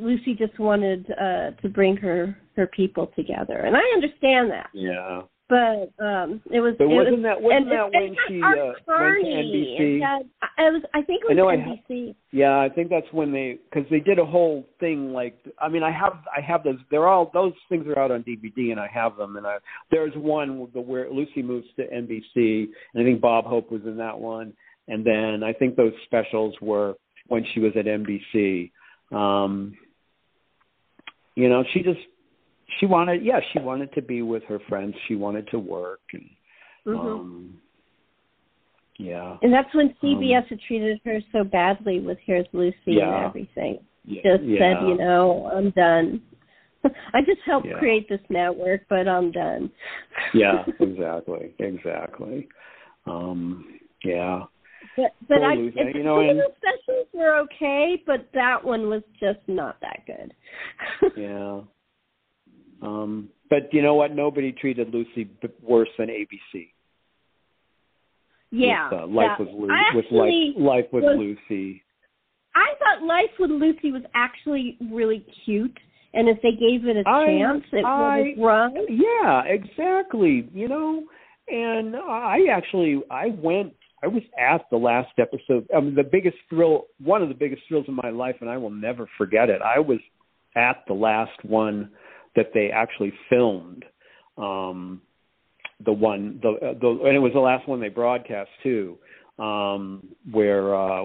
Lucy 0.00 0.34
just 0.34 0.58
wanted 0.58 1.10
uh, 1.12 1.52
to 1.62 1.68
bring 1.68 1.96
her 1.96 2.36
her 2.56 2.66
people 2.66 3.10
together, 3.16 3.56
and 3.56 3.74
I 3.76 3.82
understand 3.94 4.50
that. 4.50 4.68
Yeah. 4.74 5.22
But 5.48 5.92
um, 6.02 6.40
it 6.50 6.60
was. 6.60 6.74
But 6.78 6.88
wasn't 6.88 7.16
was, 7.16 7.24
that 7.24 7.40
wasn't 7.42 7.68
that 7.70 7.90
when 7.92 8.16
she 8.28 8.40
Art 8.42 8.58
uh, 8.58 8.64
went 8.64 8.76
to 8.78 8.84
Carney. 8.84 9.78
NBC? 9.80 10.22
I 10.58 10.70
was. 10.70 10.82
I 10.94 11.02
think 11.02 11.22
it 11.24 11.30
I 11.30 11.34
was 11.34 11.36
know 11.36 11.48
I 11.48 11.56
NBC. 11.56 12.14
Yeah, 12.30 12.58
I 12.58 12.68
think 12.68 12.90
that's 12.90 13.06
when 13.12 13.32
they 13.32 13.58
because 13.70 13.88
they 13.90 14.00
did 14.00 14.18
a 14.18 14.24
whole 14.24 14.66
thing 14.80 15.12
like 15.12 15.36
I 15.58 15.68
mean 15.68 15.82
I 15.82 15.90
have 15.90 16.14
I 16.36 16.40
have 16.40 16.62
those 16.62 16.78
they're 16.90 17.08
all 17.08 17.30
those 17.32 17.54
things 17.68 17.86
are 17.86 17.98
out 17.98 18.10
on 18.10 18.22
DVD 18.22 18.70
and 18.70 18.78
I 18.78 18.88
have 18.92 19.16
them 19.16 19.36
and 19.36 19.46
I 19.46 19.56
there's 19.90 20.12
one 20.14 20.68
where 20.72 21.10
Lucy 21.10 21.42
moves 21.42 21.66
to 21.76 21.86
NBC 21.86 22.66
and 22.94 23.02
I 23.02 23.04
think 23.04 23.20
Bob 23.20 23.44
Hope 23.46 23.70
was 23.70 23.82
in 23.84 23.96
that 23.96 24.18
one 24.18 24.52
and 24.88 25.06
then 25.06 25.42
I 25.42 25.52
think 25.52 25.76
those 25.76 25.92
specials 26.04 26.54
were 26.60 26.94
when 27.28 27.44
she 27.54 27.60
was 27.60 27.72
at 27.76 27.86
NBC. 27.86 28.70
Um 29.10 29.74
you 31.34 31.48
know, 31.48 31.64
she 31.72 31.82
just 31.82 32.00
she 32.78 32.86
wanted 32.86 33.24
yeah, 33.24 33.40
she 33.52 33.58
wanted 33.58 33.92
to 33.94 34.02
be 34.02 34.20
with 34.20 34.42
her 34.44 34.58
friends, 34.68 34.94
she 35.08 35.14
wanted 35.14 35.48
to 35.50 35.58
work 35.58 36.00
and 36.12 36.28
hmm 36.84 36.96
um 36.96 37.61
yeah. 39.02 39.36
and 39.42 39.52
that's 39.52 39.74
when 39.74 39.94
CBS 40.02 40.46
had 40.48 40.60
treated 40.66 41.00
her 41.04 41.20
so 41.32 41.44
badly 41.44 42.00
with 42.00 42.18
Here's 42.24 42.46
Lucy 42.52 42.74
and 43.00 43.24
everything. 43.26 43.78
Yeah. 44.04 44.22
Just 44.24 44.44
yeah. 44.44 44.58
said, 44.58 44.88
you 44.88 44.96
know, 44.96 45.50
I'm 45.54 45.70
done. 45.70 46.22
I 47.14 47.20
just 47.20 47.40
helped 47.46 47.66
Yeah. 47.66 47.78
create 47.78 48.08
this 48.08 48.20
network, 48.28 48.82
but 48.88 49.06
I'm 49.08 49.30
done. 49.30 49.70
yeah, 50.34 50.64
exactly, 50.80 51.54
exactly. 51.58 52.48
Um, 53.06 53.78
yeah, 54.04 54.42
But 54.96 55.12
but 55.28 55.38
Poor 55.38 55.50
I 55.50 55.54
Lucy. 55.54 55.78
You 55.94 56.02
know, 56.02 56.20
and- 56.20 56.38
the 56.38 56.48
specials 56.56 57.06
were 57.12 57.36
okay, 57.42 58.02
but 58.06 58.28
that 58.34 58.64
one 58.64 58.88
was 58.88 59.02
just 59.20 59.40
not 59.46 59.76
that 59.80 60.00
good. 60.06 60.34
yeah. 61.16 61.60
Um, 62.82 63.28
but 63.48 63.72
you 63.72 63.82
know 63.82 63.94
what? 63.94 64.12
Nobody 64.14 64.50
treated 64.50 64.92
Lucy 64.92 65.30
worse 65.62 65.88
than 65.98 66.08
ABC. 66.08 66.70
Yeah. 68.52 68.88
with, 68.90 69.00
uh, 69.00 69.06
life 69.06 69.26
yeah. 69.38 69.44
with 69.44 69.48
Lu- 69.48 69.94
with 69.94 70.04
life, 70.12 70.54
life 70.56 70.92
with 70.92 71.04
was- 71.04 71.18
Lucy. 71.18 71.82
I 72.54 72.74
thought 72.78 73.02
Life 73.06 73.30
with 73.38 73.50
Lucy 73.50 73.92
was 73.92 74.02
actually 74.14 74.76
really 74.90 75.24
cute, 75.44 75.76
and 76.12 76.28
if 76.28 76.36
they 76.42 76.52
gave 76.52 76.86
it 76.86 76.98
a 76.98 77.08
I- 77.08 77.24
chance, 77.26 77.64
it 77.72 77.84
I- 77.84 78.34
would 78.36 78.44
run. 78.44 78.76
Yeah, 78.90 79.42
exactly. 79.44 80.48
You 80.52 80.68
know, 80.68 81.04
and 81.48 81.96
I 81.96 82.46
actually 82.52 83.02
I 83.10 83.28
went. 83.28 83.72
I 84.04 84.08
was 84.08 84.22
at 84.38 84.68
the 84.70 84.76
last 84.76 85.12
episode. 85.18 85.66
I 85.74 85.80
mean, 85.80 85.94
the 85.94 86.02
biggest 86.02 86.36
thrill, 86.50 86.88
one 87.02 87.22
of 87.22 87.28
the 87.28 87.34
biggest 87.34 87.62
thrills 87.68 87.88
of 87.88 87.94
my 87.94 88.10
life, 88.10 88.36
and 88.40 88.50
I 88.50 88.58
will 88.58 88.70
never 88.70 89.08
forget 89.16 89.48
it. 89.48 89.62
I 89.62 89.78
was 89.78 90.00
at 90.56 90.84
the 90.86 90.92
last 90.94 91.42
one 91.44 91.90
that 92.36 92.52
they 92.52 92.70
actually 92.70 93.12
filmed. 93.30 93.84
Um, 94.36 95.00
the 95.84 95.92
one, 95.92 96.38
the, 96.42 96.76
the, 96.80 96.88
and 97.04 97.16
it 97.16 97.20
was 97.20 97.32
the 97.32 97.40
last 97.40 97.68
one 97.68 97.80
they 97.80 97.88
broadcast 97.88 98.50
too, 98.62 98.98
um, 99.38 100.08
where 100.30 100.74
uh, 100.74 101.04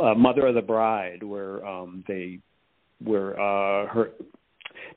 uh, 0.00 0.14
Mother 0.14 0.46
of 0.46 0.54
the 0.54 0.62
Bride, 0.62 1.22
where 1.22 1.64
um, 1.66 2.04
they, 2.06 2.38
where 3.02 3.32
uh, 3.40 3.86
her 3.86 4.10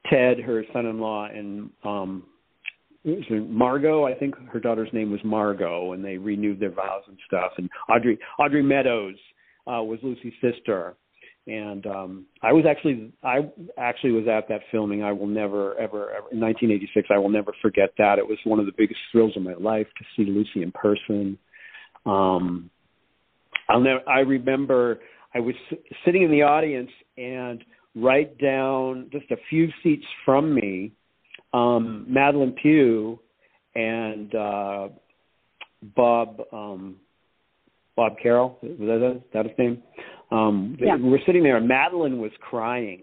Ted, 0.10 0.40
her 0.40 0.64
son-in-law, 0.74 1.26
and 1.26 1.70
um, 1.84 2.24
Margot. 3.30 4.06
I 4.06 4.14
think 4.14 4.36
her 4.52 4.60
daughter's 4.60 4.90
name 4.94 5.12
was 5.12 5.20
Margot, 5.24 5.94
and 5.94 6.04
they 6.04 6.18
renewed 6.18 6.60
their 6.60 6.72
vows 6.72 7.04
and 7.08 7.18
stuff. 7.28 7.52
And 7.58 7.70
Audrey 7.90 8.18
Audrey 8.40 8.64
Meadows 8.64 9.16
uh, 9.68 9.84
was 9.84 10.00
Lucy's 10.04 10.34
sister, 10.42 10.96
and 11.48 11.86
um, 11.86 12.26
I 12.42 12.54
was 12.54 12.66
actually 12.70 13.12
I 13.24 13.50
actually 13.78 14.12
was 14.12 14.28
at 14.28 14.48
that 14.50 14.62
filming. 14.72 15.04
I 15.04 15.12
will 15.12 15.28
never 15.28 15.78
ever, 15.78 16.10
ever 16.12 16.28
in 16.32 16.40
1986. 16.40 17.10
I 17.12 17.18
will 17.18 17.30
never 17.30 17.52
forget 17.62 17.92
that. 17.98 18.18
It 18.18 18.28
was 18.28 18.38
one 18.46 18.60
of 18.60 18.66
the 18.66 18.72
biggest 18.76 19.00
thrills 19.12 19.38
of 19.38 19.44
my 19.44 19.54
life 19.54 19.88
to 19.98 20.06
see 20.16 20.30
Lucy 20.30 20.64
in 20.64 20.72
person. 20.72 21.38
Um, 22.06 22.70
I'll 23.70 23.80
never. 23.80 24.08
I 24.08 24.20
remember 24.20 25.00
I 25.34 25.40
was 25.40 25.56
sitting 26.04 26.24
in 26.24 26.32
the 26.32 26.42
audience 26.42 26.90
and 27.18 27.64
right 27.96 28.36
down 28.40 29.10
just 29.12 29.30
a 29.32 29.38
few 29.50 29.70
seats 29.84 30.06
from 30.26 30.54
me, 30.54 30.94
um, 31.54 32.08
Madelyn 32.10 32.56
Pugh 32.62 33.20
and 33.76 34.34
uh, 34.34 34.88
Bob 35.96 36.42
um, 36.52 36.98
Bob 37.96 38.14
Carroll. 38.22 38.58
Was 38.62 38.78
that, 38.80 39.22
that 39.34 39.46
his 39.46 39.58
name? 39.58 39.84
Um, 40.32 40.78
yeah. 40.80 40.96
We 40.96 41.10
were 41.10 41.20
sitting 41.26 41.44
there, 41.44 41.58
and 41.58 41.70
Madelyn 41.70 42.18
was 42.18 42.32
crying 42.40 43.02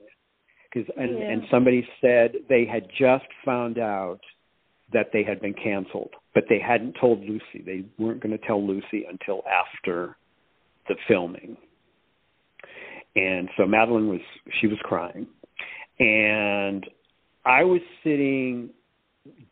because, 0.73 0.93
and, 0.97 1.19
Yeah. 1.19 1.31
and 1.31 1.43
somebody 1.51 1.87
said 2.01 2.35
they 2.49 2.65
had 2.65 2.89
just 2.99 3.27
found 3.45 3.79
out 3.79 4.21
that 4.93 5.11
they 5.13 5.23
had 5.23 5.41
been 5.41 5.55
canceled, 5.55 6.15
but 6.35 6.45
they 6.49 6.59
hadn't 6.59 6.95
told 7.01 7.21
Lucy. 7.21 7.63
They 7.65 7.85
weren't 7.99 8.21
going 8.21 8.37
to 8.37 8.47
tell 8.47 8.63
Lucy 8.65 9.05
until 9.09 9.43
after 9.47 10.17
the 10.89 10.97
filming. 11.09 11.57
And 13.15 13.49
so 13.57 13.65
Madelyn 13.65 14.09
was 14.09 14.21
she 14.61 14.67
was 14.67 14.79
crying, 14.83 15.27
and 15.99 16.89
I 17.45 17.63
was 17.63 17.81
sitting 18.03 18.71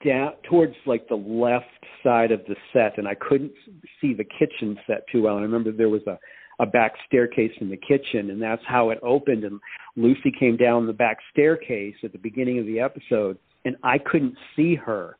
down 0.04 0.33
towards 0.48 0.74
like 0.87 1.09
the 1.09 1.14
left 1.14 1.66
side 2.02 2.33
of 2.33 2.40
the 2.46 2.56
set, 2.72 2.96
and 2.96 3.06
I 3.06 3.14
couldn't 3.14 3.52
see 4.00 4.14
the 4.14 4.24
kitchen 4.24 4.78
set 4.87 5.04
too 5.12 5.22
well. 5.22 5.37
And 5.37 5.42
I 5.42 5.46
remember 5.46 5.72
there 5.72 5.90
was 5.90 6.06
a 6.06 6.18
a 6.60 6.66
back 6.66 6.92
staircase 7.06 7.52
in 7.60 7.70
the 7.70 7.76
kitchen, 7.76 8.30
and 8.30 8.40
that's 8.40 8.62
how 8.66 8.90
it 8.90 8.98
opened. 9.02 9.44
And 9.44 9.58
Lucy 9.96 10.30
came 10.38 10.56
down 10.56 10.86
the 10.86 10.92
back 10.92 11.16
staircase 11.32 11.94
at 12.04 12.12
the 12.12 12.18
beginning 12.18 12.58
of 12.58 12.66
the 12.66 12.78
episode, 12.78 13.38
and 13.64 13.76
I 13.82 13.98
couldn't 13.98 14.36
see 14.54 14.74
her. 14.74 15.16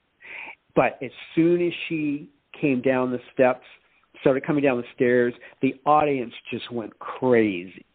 But 0.76 0.98
as 1.03 1.11
soon 1.35 1.66
as 1.66 1.72
she 1.88 2.29
came 2.61 2.83
down 2.83 3.11
the 3.11 3.20
steps, 3.33 3.64
started 4.20 4.46
coming 4.46 4.62
down 4.62 4.76
the 4.76 4.85
stairs, 4.94 5.33
the 5.62 5.74
audience 5.87 6.35
just 6.53 6.70
went 6.70 6.96
crazy, 6.98 7.87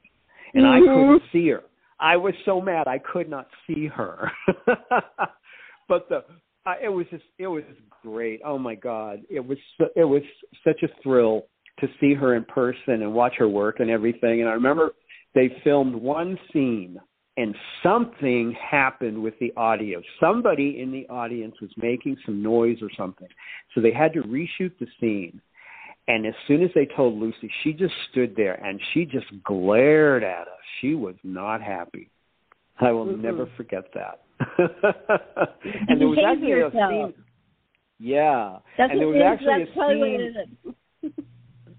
and 0.56 0.66
I 0.66 0.80
mm-hmm. 0.80 1.12
couldn't 1.14 1.24
see 1.32 1.50
her. 1.50 1.62
I 2.00 2.18
was 2.18 2.34
so 2.46 2.60
mad 2.60 2.88
I 2.88 2.98
could 2.98 3.30
not 3.30 3.48
see 3.68 3.88
her. 3.88 4.32
but 5.88 6.10
the 6.10 6.26
I, 6.66 6.78
it 6.86 6.90
was 6.90 7.06
just 7.12 7.24
it 7.38 7.48
was 7.48 7.64
great. 8.02 8.42
Oh 8.44 8.58
my 8.58 8.74
god, 8.74 9.22
it 9.30 9.46
was 9.46 9.60
it 9.96 10.04
was 10.04 10.24
such 10.64 10.82
a 10.82 10.88
thrill 11.04 11.46
to 11.80 11.88
see 12.00 12.14
her 12.14 12.36
in 12.36 12.44
person 12.46 13.02
and 13.02 13.14
watch 13.14 13.34
her 13.38 13.48
work 13.48 13.80
and 13.80 13.90
everything. 13.90 14.42
And 14.42 14.50
I 14.50 14.54
remember 14.54 14.94
they 15.34 15.50
filmed 15.64 15.96
one 15.96 16.38
scene 16.52 17.00
and 17.38 17.54
something 17.84 18.54
happened 18.54 19.22
with 19.22 19.34
the 19.40 19.52
audio. 19.58 20.02
Somebody 20.20 20.80
in 20.80 20.92
the 20.92 21.08
audience 21.10 21.56
was 21.62 21.70
making 21.76 22.16
some 22.26 22.42
noise 22.42 22.78
or 22.82 22.90
something. 22.98 23.28
So 23.74 23.82
they 23.82 23.92
had 23.92 24.14
to 24.14 24.22
reshoot 24.22 24.72
the 24.80 24.88
scene. 25.00 25.42
And 26.08 26.26
as 26.26 26.34
soon 26.48 26.64
as 26.64 26.70
they 26.76 26.86
told 26.86 27.20
Lucy, 27.20 27.52
she 27.64 27.74
just 27.74 27.94
stood 28.12 28.36
there 28.36 28.54
and 28.64 28.80
she 28.94 29.06
just 29.06 29.26
glared 29.44 30.24
at 30.24 30.42
us. 30.42 30.60
She 30.80 30.94
was 30.96 31.16
not 31.24 31.62
happy. 31.62 32.10
I 32.80 32.92
will 32.92 33.08
Mhm. 33.08 33.22
never 33.22 33.48
forget 33.58 33.92
that. 33.94 34.22
and 35.90 36.00
there 36.00 36.08
was 36.08 36.20
actually 36.20 36.52
a 36.52 36.58
yourself. 36.58 36.92
scene. 36.92 37.24
Yeah. 38.00 38.60
That's 38.78 38.92
and 38.92 39.02
there 39.02 39.08
was 39.08 39.22
actually 39.22 39.64
a 39.64 39.74
scene. 39.74 40.58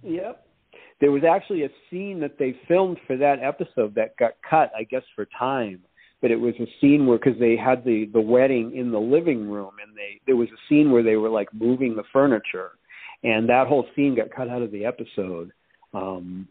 Yep. 0.06 0.46
There 1.00 1.10
was 1.10 1.22
actually 1.28 1.64
a 1.64 1.68
scene 1.90 2.20
that 2.20 2.38
they 2.38 2.56
filmed 2.68 2.98
for 3.06 3.16
that 3.16 3.42
episode 3.42 3.94
that 3.96 4.16
got 4.16 4.32
cut, 4.48 4.72
I 4.76 4.84
guess, 4.84 5.02
for 5.14 5.26
time. 5.38 5.80
But 6.22 6.30
it 6.30 6.36
was 6.36 6.54
a 6.58 6.66
scene 6.80 7.06
where 7.06 7.18
because 7.18 7.38
they 7.38 7.56
had 7.56 7.84
the 7.84 8.08
the 8.12 8.20
wedding 8.20 8.74
in 8.74 8.90
the 8.90 8.98
living 8.98 9.50
room, 9.50 9.72
and 9.84 9.94
they 9.94 10.20
there 10.26 10.36
was 10.36 10.48
a 10.48 10.60
scene 10.68 10.90
where 10.90 11.02
they 11.02 11.16
were 11.16 11.28
like 11.28 11.52
moving 11.52 11.94
the 11.94 12.04
furniture, 12.12 12.70
and 13.22 13.48
that 13.50 13.66
whole 13.66 13.86
scene 13.94 14.16
got 14.16 14.34
cut 14.34 14.48
out 14.48 14.62
of 14.62 14.72
the 14.72 14.86
episode. 14.86 15.52
Um, 15.92 16.48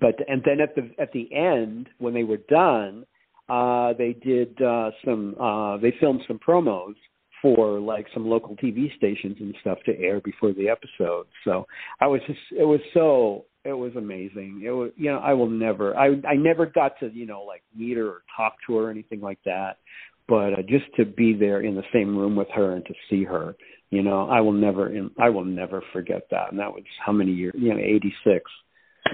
but 0.00 0.16
and 0.28 0.42
then 0.44 0.60
at 0.60 0.74
the 0.74 0.90
at 1.00 1.12
the 1.12 1.32
end 1.32 1.88
when 1.98 2.14
they 2.14 2.24
were 2.24 2.40
done, 2.48 3.06
uh, 3.48 3.92
they 3.92 4.14
did 4.14 4.60
uh, 4.60 4.90
some 5.04 5.36
uh, 5.40 5.76
they 5.76 5.94
filmed 6.00 6.22
some 6.26 6.40
promos 6.40 6.94
for 7.42 7.78
like 7.78 8.06
some 8.12 8.26
local 8.26 8.56
TV 8.56 8.94
stations 8.96 9.36
and 9.40 9.54
stuff 9.60 9.78
to 9.86 9.98
air 9.98 10.20
before 10.20 10.52
the 10.52 10.68
episode. 10.68 11.26
So 11.44 11.66
I 12.00 12.06
was 12.06 12.20
just 12.26 12.38
it 12.52 12.64
was 12.64 12.80
so 12.94 13.44
it 13.64 13.72
was 13.72 13.92
amazing. 13.96 14.62
It 14.64 14.70
was 14.70 14.90
you 14.96 15.10
know 15.10 15.18
I 15.18 15.32
will 15.34 15.50
never 15.50 15.96
I 15.96 16.08
I 16.28 16.34
never 16.36 16.66
got 16.66 16.98
to 17.00 17.10
you 17.12 17.26
know 17.26 17.42
like 17.42 17.62
meet 17.76 17.96
her 17.96 18.06
or 18.06 18.22
talk 18.36 18.54
to 18.66 18.76
her 18.76 18.84
or 18.84 18.90
anything 18.90 19.20
like 19.20 19.38
that. 19.44 19.78
But 20.28 20.52
uh, 20.52 20.62
just 20.68 20.84
to 20.96 21.06
be 21.06 21.32
there 21.32 21.62
in 21.62 21.74
the 21.74 21.82
same 21.92 22.16
room 22.16 22.36
with 22.36 22.48
her 22.54 22.74
and 22.74 22.84
to 22.84 22.94
see 23.08 23.24
her, 23.24 23.56
you 23.90 24.02
know, 24.02 24.28
I 24.28 24.40
will 24.40 24.52
never 24.52 24.92
I 25.18 25.30
will 25.30 25.44
never 25.44 25.82
forget 25.92 26.26
that. 26.30 26.50
And 26.50 26.60
that 26.60 26.72
was 26.72 26.84
how 27.04 27.12
many 27.12 27.32
years? 27.32 27.54
You 27.56 27.74
know, 27.74 27.80
86. 27.80 28.44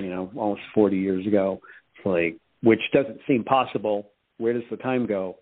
You 0.01 0.11
know, 0.11 0.31
almost 0.35 0.63
40 0.75 0.97
years 0.97 1.27
ago. 1.27 1.61
It's 1.97 2.07
like 2.07 2.39
which 2.63 2.81
doesn't 2.93 3.21
seem 3.29 3.45
possible. 3.45 4.11
Where 4.39 4.53
does 4.53 4.65
the 4.71 4.77
time 4.77 5.07
go? 5.07 5.37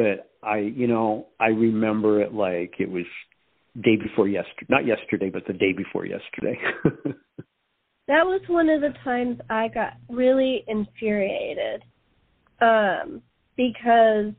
But 0.00 0.30
I, 0.42 0.58
you 0.58 0.86
know, 0.86 1.26
I 1.38 1.48
remember 1.48 2.22
it 2.22 2.32
like 2.32 2.74
it 2.78 2.90
was 2.90 3.04
day 3.82 3.96
before 3.96 4.28
yesterday, 4.28 4.66
not 4.70 4.86
yesterday, 4.86 5.28
but 5.28 5.46
the 5.46 5.52
day 5.52 5.72
before 5.72 6.06
yesterday. 6.06 6.58
that 8.08 8.24
was 8.24 8.40
one 8.46 8.70
of 8.70 8.80
the 8.80 8.94
times 9.04 9.38
I 9.50 9.68
got 9.68 9.94
really 10.08 10.64
infuriated 10.68 11.82
um, 12.62 13.20
because 13.56 14.32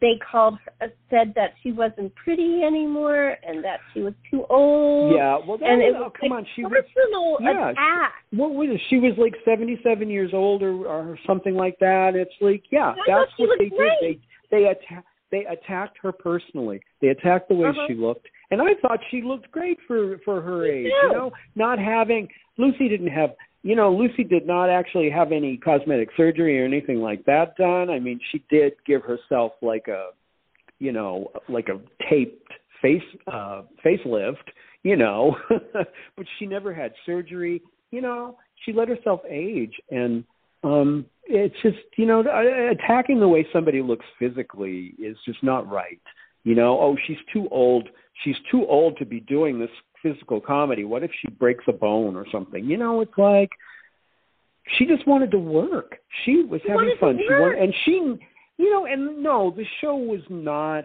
they 0.00 0.18
called 0.30 0.58
her, 0.80 0.88
said 1.10 1.32
that 1.36 1.54
she 1.62 1.70
wasn't 1.72 2.14
pretty 2.16 2.62
anymore 2.62 3.36
and 3.46 3.64
that 3.64 3.78
she 3.94 4.00
was 4.00 4.14
too 4.30 4.44
old. 4.50 5.14
yeah, 5.14 5.38
well, 5.46 5.58
and 5.62 5.78
was, 5.78 5.88
it 5.88 5.96
oh, 5.96 6.00
was 6.00 6.12
come 6.20 6.30
like 6.30 6.38
on, 6.38 6.46
she 6.56 6.64
was 6.64 6.72
personal 6.72 7.38
yeah, 7.40 7.70
attack. 7.70 8.12
what 8.32 8.52
was 8.52 8.68
it? 8.70 8.80
She 8.90 8.98
was 8.98 9.12
like 9.16 9.34
seventy-seven 9.44 10.10
years 10.10 10.30
old 10.34 10.62
or, 10.62 10.86
or 10.86 11.18
something 11.26 11.54
like 11.54 11.78
that. 11.78 12.16
It's 12.16 12.34
like, 12.40 12.64
yeah, 12.70 12.90
I 12.90 12.96
that's 13.06 13.30
what 13.38 13.48
was 13.48 13.58
they 13.58 13.68
great. 13.68 14.00
did. 14.00 14.20
They 14.50 14.64
attacked 14.64 15.06
they 15.32 15.44
attacked 15.46 15.98
her 16.02 16.12
personally. 16.12 16.80
They 17.00 17.08
attacked 17.08 17.48
the 17.48 17.56
way 17.56 17.68
Uh-huh. 17.68 17.86
she 17.88 17.94
looked, 17.94 18.28
and 18.52 18.62
I 18.62 18.74
thought 18.80 19.00
she 19.10 19.22
looked 19.22 19.50
great 19.50 19.78
for 19.86 20.18
for 20.24 20.40
her 20.40 20.64
age. 20.66 20.84
too. 21.02 21.06
You 21.08 21.12
know, 21.12 21.32
not 21.56 21.78
having 21.78 22.28
Lucy 22.58 22.88
didn't 22.88 23.08
have. 23.08 23.30
You 23.62 23.74
know, 23.74 23.92
Lucy 23.92 24.22
did 24.22 24.46
not 24.46 24.70
actually 24.70 25.10
have 25.10 25.32
any 25.32 25.56
cosmetic 25.56 26.10
surgery 26.16 26.60
or 26.60 26.64
anything 26.64 26.98
like 27.00 27.24
that 27.24 27.56
done. 27.56 27.90
I 27.90 27.98
mean, 27.98 28.20
she 28.30 28.44
did 28.48 28.74
give 28.86 29.02
herself 29.02 29.52
like 29.60 29.88
a, 29.88 30.10
you 30.78 30.92
know, 30.92 31.32
like 31.48 31.68
a 31.68 31.80
taped 32.08 32.48
face 32.80 33.02
uh 33.26 33.62
facelift, 33.84 34.46
you 34.84 34.94
know, 34.96 35.34
but 36.16 36.26
she 36.38 36.46
never 36.46 36.72
had 36.72 36.92
surgery. 37.04 37.60
You 37.90 38.02
know, 38.02 38.38
she 38.64 38.72
let 38.72 38.88
herself 38.88 39.20
age 39.28 39.74
and 39.90 40.22
um 40.66 41.06
it's 41.24 41.54
just 41.62 41.78
you 41.96 42.06
know 42.06 42.20
attacking 42.70 43.20
the 43.20 43.28
way 43.28 43.46
somebody 43.52 43.82
looks 43.82 44.06
physically 44.18 44.94
is 44.98 45.16
just 45.24 45.42
not 45.42 45.68
right. 45.70 46.00
You 46.44 46.54
know 46.54 46.80
oh 46.80 46.96
she's 47.06 47.18
too 47.32 47.48
old. 47.50 47.88
She's 48.24 48.36
too 48.50 48.66
old 48.66 48.96
to 48.98 49.04
be 49.04 49.20
doing 49.20 49.58
this 49.58 49.70
physical 50.02 50.40
comedy. 50.40 50.84
What 50.84 51.02
if 51.02 51.10
she 51.20 51.28
breaks 51.28 51.64
a 51.68 51.72
bone 51.72 52.16
or 52.16 52.26
something? 52.30 52.64
You 52.64 52.76
know 52.76 53.00
it's 53.00 53.18
like 53.18 53.50
she 54.76 54.86
just 54.86 55.06
wanted 55.06 55.30
to 55.30 55.38
work. 55.38 55.96
She 56.24 56.42
was 56.42 56.60
She 56.64 56.70
having 56.70 56.94
fun. 56.98 57.18
She 57.18 57.32
wanted 57.32 57.62
and 57.62 57.74
she 57.84 57.92
you 58.58 58.70
know 58.70 58.86
and 58.86 59.22
no 59.22 59.52
the 59.56 59.64
show 59.80 59.96
was 59.96 60.22
not 60.28 60.84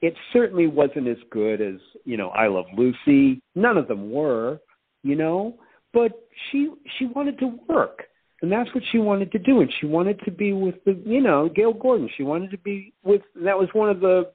it 0.00 0.14
certainly 0.32 0.68
wasn't 0.68 1.08
as 1.08 1.16
good 1.30 1.60
as 1.60 1.74
you 2.04 2.16
know 2.16 2.28
i 2.30 2.46
love 2.46 2.66
lucy. 2.76 3.42
None 3.54 3.76
of 3.76 3.88
them 3.88 4.10
were 4.10 4.60
you 5.02 5.16
know 5.16 5.56
but 5.92 6.12
she 6.50 6.70
she 6.98 7.06
wanted 7.06 7.38
to 7.38 7.58
work 7.68 8.04
and 8.42 8.52
that's 8.52 8.72
what 8.74 8.84
she 8.92 8.98
wanted 8.98 9.32
to 9.32 9.38
do 9.38 9.60
and 9.60 9.72
she 9.80 9.86
wanted 9.86 10.20
to 10.24 10.30
be 10.30 10.52
with 10.52 10.76
the 10.84 11.00
you 11.04 11.20
know 11.20 11.48
Gale 11.48 11.72
Gordon. 11.72 12.08
She 12.16 12.22
wanted 12.22 12.50
to 12.50 12.58
be 12.58 12.92
with 13.04 13.22
that 13.44 13.58
was 13.58 13.68
one 13.72 13.90
of 13.90 14.00
the 14.00 14.30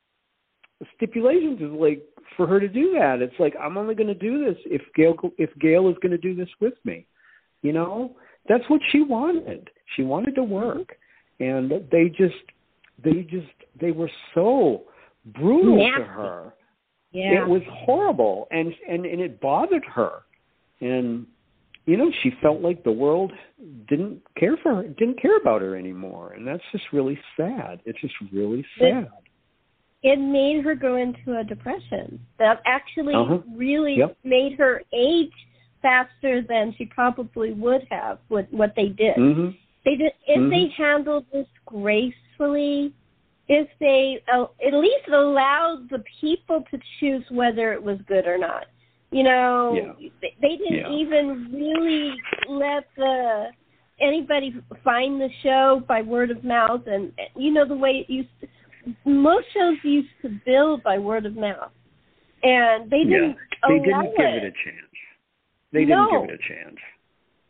stipulations 0.95 1.61
is 1.61 1.71
like 1.71 2.03
for 2.35 2.47
her 2.47 2.59
to 2.59 2.67
do 2.67 2.93
that. 2.99 3.21
It's 3.21 3.39
like 3.39 3.53
i'm 3.61 3.77
only 3.77 3.95
going 3.95 4.07
to 4.07 4.13
do 4.13 4.43
this 4.43 4.57
if 4.65 4.81
Gale 4.95 5.15
if 5.37 5.49
gail 5.59 5.89
is 5.89 5.95
going 6.01 6.11
to 6.11 6.17
do 6.17 6.35
this 6.35 6.49
with 6.59 6.73
me 6.83 7.07
you 7.63 7.73
know? 7.73 8.15
That's 8.47 8.63
what 8.69 8.81
she 8.91 9.01
wanted. 9.01 9.69
She 9.95 10.03
wanted 10.03 10.35
to 10.35 10.43
work. 10.43 10.95
And 11.39 11.71
they 11.91 12.09
just 12.09 12.35
they 13.03 13.23
just 13.23 13.47
they 13.81 13.91
were 13.91 14.11
so 14.35 14.83
brutal 15.25 15.77
to 15.97 16.03
her. 16.03 16.53
Yeah. 17.11 17.43
it 17.43 17.47
was 17.47 17.61
horrible 17.71 18.47
and 18.51 18.73
and 18.87 19.05
and 19.05 19.19
it 19.19 19.41
bothered 19.41 19.85
her. 19.85 20.23
And 20.79 21.25
you 21.85 21.97
know 21.97 22.11
she 22.21 22.31
felt 22.41 22.61
like 22.61 22.83
the 22.83 22.91
world 22.91 23.31
didn't 23.89 24.21
care 24.37 24.57
for 24.61 24.75
her 24.75 24.83
didn't 24.83 25.21
care 25.21 25.37
about 25.37 25.61
her 25.61 25.75
anymore 25.75 26.33
and 26.33 26.47
that's 26.47 26.63
just 26.71 26.85
really 26.93 27.19
sad 27.37 27.79
it's 27.85 27.99
just 28.01 28.13
really 28.31 28.65
sad 28.79 29.07
it 30.03 30.19
made 30.19 30.63
her 30.65 30.75
go 30.75 30.97
into 30.97 31.39
a 31.39 31.43
depression. 31.43 32.19
That 32.37 32.61
actually 32.65 33.15
Uh-huh. 33.15 33.39
really 33.55 33.95
Yep. 33.95 34.17
made 34.23 34.53
her 34.57 34.83
age 34.91 35.33
faster 35.81 36.41
than 36.41 36.73
she 36.73 36.85
probably 36.85 37.53
would 37.53 37.83
have 37.89 38.19
with 38.29 38.47
what 38.51 38.75
they 38.75 38.89
did. 38.89 39.15
mhm 39.17 39.55
They 39.85 39.95
did 39.95 40.13
if 40.27 40.41
Mhm. 40.41 40.49
they 40.49 40.67
handled 40.67 41.29
this 41.31 41.47
gracefully, 41.65 42.93
if 43.49 43.67
they 43.79 44.21
uh, 44.29 44.47
at 44.65 44.73
least 44.73 45.07
allowed 45.09 45.89
the 45.89 45.99
people 46.21 46.61
to 46.71 46.79
choose 46.99 47.29
whether 47.31 47.73
it 47.73 47.83
was 47.83 48.01
good 48.03 48.25
or 48.25 48.37
not. 48.37 48.67
You 49.13 49.23
know, 49.23 49.95
Yeah. 49.99 50.09
they, 50.21 50.33
they 50.41 50.55
didn't 50.57 50.91
Yeah. 50.91 50.91
even 50.91 51.49
really 51.53 52.13
let 52.49 52.85
the 52.97 53.51
anybody 54.01 54.55
find 54.83 55.21
the 55.21 55.29
show 55.43 55.83
by 55.87 56.01
word 56.01 56.31
of 56.31 56.43
mouth 56.43 56.81
and 56.87 57.11
you 57.35 57.51
know 57.51 57.65
the 57.65 57.75
way 57.75 58.05
it 58.07 58.11
used 58.11 58.29
to, 58.41 58.47
most 59.05 59.45
shows 59.53 59.77
used 59.83 60.09
to 60.23 60.29
build 60.45 60.83
by 60.83 60.97
word 60.97 61.25
of 61.25 61.35
mouth 61.35 61.71
and 62.41 62.89
they 62.89 63.03
didn't 63.03 63.37
they 63.69 63.75
allow 63.77 64.01
didn't 64.01 64.17
give 64.17 64.25
it 64.25 64.43
a 64.43 64.51
chance 64.65 64.93
they 65.71 65.85
didn't 65.85 66.09
give 66.11 66.29
it 66.29 66.39
a 66.39 66.53
chance. 66.53 66.77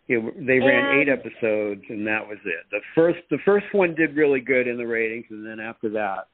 It, 0.08 0.46
they 0.48 0.60
ran 0.60 0.86
And- 0.86 1.02
eight 1.02 1.10
episodes, 1.10 1.84
and 1.90 2.06
that 2.08 2.28
was 2.28 2.38
it. 2.46 2.66
The 2.72 2.80
first 2.96 3.20
the 3.30 3.38
first 3.46 3.66
one 3.74 3.96
did 3.96 4.16
really 4.16 4.40
good 4.40 4.68
in 4.68 4.78
the 4.78 4.86
ratings, 4.88 5.26
and 5.30 5.46
then 5.46 5.60
after 5.60 5.90
that, 5.90 6.28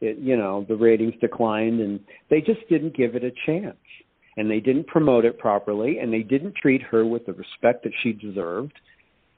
it 0.00 0.18
you 0.18 0.36
know 0.36 0.64
the 0.68 0.76
ratings 0.76 1.14
declined, 1.20 1.80
and 1.80 2.00
they 2.30 2.40
just 2.40 2.60
didn't 2.68 2.94
give 2.96 3.14
it 3.14 3.24
a 3.24 3.32
chance, 3.46 3.76
and 4.36 4.50
they 4.50 4.60
didn't 4.60 4.86
promote 4.86 5.24
it 5.24 5.38
properly, 5.38 5.98
and 5.98 6.12
they 6.12 6.22
didn't 6.22 6.54
treat 6.56 6.82
her 6.82 7.04
with 7.06 7.26
the 7.26 7.32
respect 7.32 7.84
that 7.84 7.92
she 8.02 8.12
deserved, 8.12 8.72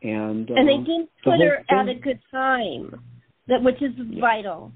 and 0.02 0.48
and 0.50 0.68
they 0.68 0.74
um, 0.74 0.84
didn't 0.84 1.10
put 1.24 1.34
whole 1.36 1.46
her 1.48 1.64
at 1.70 1.88
a 1.88 1.94
good 1.94 2.20
time, 2.30 3.00
that 3.48 3.62
which 3.62 3.80
is 3.82 3.92
Yeah. 3.96 4.20
vital. 4.20 4.72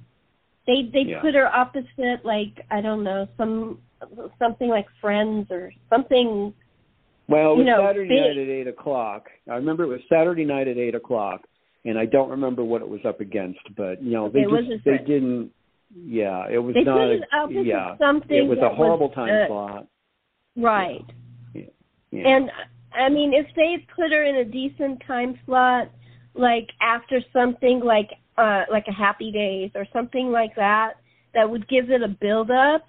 They 0.66 0.83
they 0.93 1.01
Yeah. 1.11 1.21
put 1.21 1.35
her 1.35 1.47
opposite 1.47 2.25
like 2.25 2.64
I 2.71 2.81
don't 2.81 3.03
know 3.03 3.27
some 3.37 3.79
something 4.39 4.68
like 4.68 4.87
Friends 5.01 5.51
or 5.51 5.73
something. 5.89 6.55
Well, 7.29 7.53
it 7.53 7.59
was 7.59 7.66
know, 7.66 7.87
Saturday 7.87 8.09
big. 8.09 8.21
night 8.21 8.39
at 8.39 8.49
eight 8.49 8.66
o'clock. 8.66 9.31
I 9.49 9.55
remember 9.55 9.85
it 9.85 9.89
was 9.89 10.01
Saturday 10.09 10.45
night 10.45 10.68
at 10.68 10.79
eight 10.79 10.95
o'clock, 10.97 11.43
and 11.85 11.99
I 11.99 12.05
don't 12.05 12.29
remember 12.31 12.64
what 12.64 12.83
it 12.83 12.89
was 12.89 13.01
up 13.05 13.21
against, 13.21 13.61
but 13.77 14.03
you 14.03 14.11
know 14.12 14.27
Okay, 14.27 14.41
they 14.41 14.47
was 14.47 14.66
just 14.66 14.85
they 14.85 14.99
didn't. 14.99 15.53
Yeah, 15.95 16.47
it 16.49 16.59
was 16.59 16.75
They 16.75 16.85
not. 16.85 17.11
a- 17.11 17.21
yeah, 17.51 17.97
something. 17.99 18.37
it 18.37 18.47
was 18.47 18.59
a 18.59 18.68
horrible 18.68 19.09
time 19.11 19.29
uh, 19.45 19.47
slot. 19.49 19.87
Right. 20.61 21.04
Yeah. 21.54 21.64
And 22.28 22.50
I 22.92 23.08
mean, 23.08 23.32
if 23.32 23.46
they 23.54 23.86
put 23.94 24.11
her 24.12 24.24
in 24.24 24.36
a 24.36 24.44
decent 24.44 25.02
time 25.06 25.38
slot, 25.46 25.90
like 26.34 26.68
after 26.82 27.20
something 27.32 27.80
like 27.84 28.11
uh 28.36 28.62
like 28.70 28.84
a 28.88 28.92
Happy 28.92 29.30
Days 29.30 29.70
or 29.74 29.86
something 29.92 30.30
like 30.30 30.54
that, 30.56 30.94
that 31.34 31.48
would 31.48 31.68
give 31.68 31.90
it 31.90 32.02
a 32.02 32.08
build 32.08 32.50
up. 32.50 32.86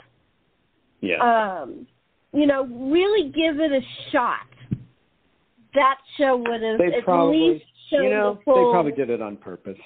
yeah, 1.01 1.17
Um, 1.61 1.85
you 2.33 2.45
know, 2.47 2.65
really 2.65 3.29
give 3.29 3.59
it 3.59 3.71
a 3.71 3.81
shot. 4.11 4.47
That 5.75 5.97
show 6.17 6.37
would 6.37 6.61
have 6.61 6.79
They 6.79 6.97
at 6.97 7.03
probably- 7.05 7.37
least 7.53 7.65
shown 7.91 8.03
you 8.05 8.09
know, 8.09 8.33
the 8.35 8.41
full. 8.43 8.55
they 8.67 8.73
probably 8.73 8.91
did 8.93 9.09
it 9.09 9.21
on 9.21 9.37
purpose. 9.37 9.77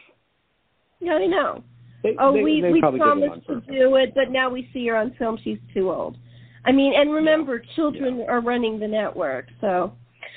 No, 1.01 1.17
I 1.17 1.25
know. 1.25 1.63
They, 2.03 2.15
Oh, 2.19 2.33
they, 2.33 2.43
we 2.43 2.61
they 2.61 2.71
we 2.71 2.79
probably 2.79 2.99
did 2.99 3.05
it 3.07 3.09
on 3.11 3.41
promised 3.41 3.47
to 3.67 3.71
do 3.73 3.95
it, 3.95 4.13
but 4.15 4.31
now 4.31 4.49
we 4.49 4.69
see 4.73 4.87
her 4.87 4.95
on 4.95 5.11
film. 5.19 5.37
She's 5.43 5.57
too 5.73 5.91
old. 5.91 6.17
I 6.65 6.71
mean, 6.71 6.93
and 6.95 7.11
remember, 7.13 7.61
children 7.75 8.25
are 8.27 8.41
running 8.41 8.79
the 8.79 8.87
network, 8.87 9.45
so 9.61 9.93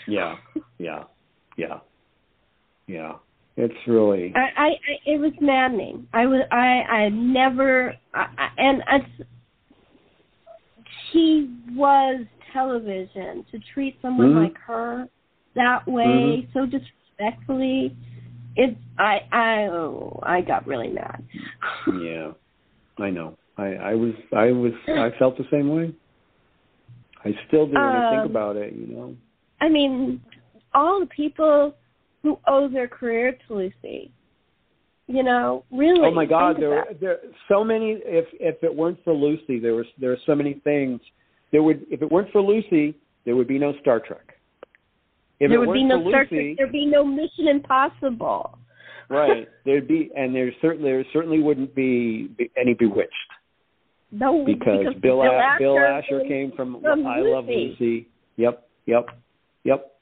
Yeah, 0.07 0.37
yeah, 0.79 1.05
yeah, 1.57 1.81
yeah. 2.87 3.15
It's 3.57 3.75
really 3.87 4.33
I, 4.37 4.41
I, 4.57 4.67
I 4.69 4.77
it 5.07 5.21
was 5.21 5.33
maddening. 5.41 6.07
I 6.13 6.27
was 6.27 6.43
I 6.53 6.83
I 6.83 7.09
never 7.09 7.95
I, 8.15 8.27
I, 8.39 8.49
and 8.59 8.83
it's 8.93 9.29
she 11.11 11.51
was 11.73 12.25
television 12.53 13.45
to 13.51 13.59
treat 13.75 13.99
someone 14.01 14.33
Mhm. 14.33 14.43
like 14.45 14.59
her 14.59 15.09
that 15.55 15.87
way 15.89 16.47
Mhm. 16.47 16.53
so 16.53 16.67
disrespectfully. 16.67 17.97
It's 18.57 18.79
I 18.99 19.23
I 19.33 19.67
oh, 19.67 20.21
I 20.23 20.41
got 20.41 20.67
really 20.67 20.89
mad. 20.89 21.25
yeah. 22.01 22.33
I 22.99 23.11
know. 23.11 23.37
I 23.57 23.75
I 23.75 23.95
was 23.95 24.15
I 24.33 24.53
was 24.53 24.73
I 24.89 25.11
felt 25.19 25.37
the 25.37 25.47
same 25.51 25.69
way. 25.69 25.93
I 27.25 27.35
still 27.49 27.67
do 27.67 27.73
when 27.73 27.83
I 27.83 28.11
think 28.11 28.25
Um, 28.25 28.31
about 28.31 28.57
it. 28.57 28.73
You 28.75 28.87
know. 28.87 29.17
I 29.61 29.69
mean, 29.69 30.21
all 30.75 31.01
the 31.01 31.07
people 31.07 31.75
who 32.23 32.39
owe 32.47 32.69
their 32.69 32.89
career 32.89 33.37
to 33.47 33.55
Lucy. 33.55 34.13
You 35.07 35.23
know, 35.23 35.65
really. 35.73 36.05
Oh 36.05 36.11
my 36.11 36.27
God, 36.27 36.57
there 36.59 36.69
were 36.69 36.87
there 37.01 37.19
so 37.49 37.65
many. 37.65 37.93
If 38.05 38.27
if 38.35 38.63
it 38.63 38.75
weren't 38.75 39.03
for 39.05 39.15
Lucy, 39.15 39.59
there 39.59 39.75
was 39.75 39.87
there 39.99 40.13
are 40.13 40.19
so 40.27 40.35
many 40.35 40.61
things. 40.65 41.01
There 41.51 41.63
would 41.63 41.87
if 41.91 42.03
it 42.03 42.11
weren't 42.11 42.31
for 42.31 42.43
Lucy, 42.43 42.95
there 43.25 43.35
would 43.35 43.49
be 43.49 43.59
no 43.59 43.73
Star 43.81 44.01
Trek. 44.01 44.35
If 45.41 45.51
there 45.51 45.61
would 45.61 45.73
be 45.73 45.85
no 45.85 46.07
Star 46.09 46.25
Lucy, 46.25 46.29
Trek. 46.29 46.57
There'd 46.59 46.73
be 46.73 46.85
no 46.85 47.05
Mission 47.05 47.49
Impossible. 47.49 48.59
right? 49.09 49.49
There'd 49.65 49.89
be 49.89 50.11
and 50.15 50.35
there 50.35 50.53
certainly 50.61 50.91
there 50.91 51.05
certainly 51.13 51.41
wouldn't 51.41 51.75
be, 51.75 52.29
be 52.37 52.51
any 52.61 52.75
Bewitched 52.75 53.15
No, 54.11 54.45
because, 54.45 54.85
Bill 55.01 55.21
Bill 55.21 55.23
A- 55.23 55.57
Bill 55.59 55.79
Asher 55.79 56.19
Asher 56.19 56.29
came 56.29 56.53
from, 56.57 56.81
from 56.81 57.07
I 57.07 57.21
Love 57.21 57.45
Lucy. 57.47 57.77
Lucy. 57.79 58.09
Yep, 58.37 58.67
yep, 58.87 59.07
yep, 59.65 59.93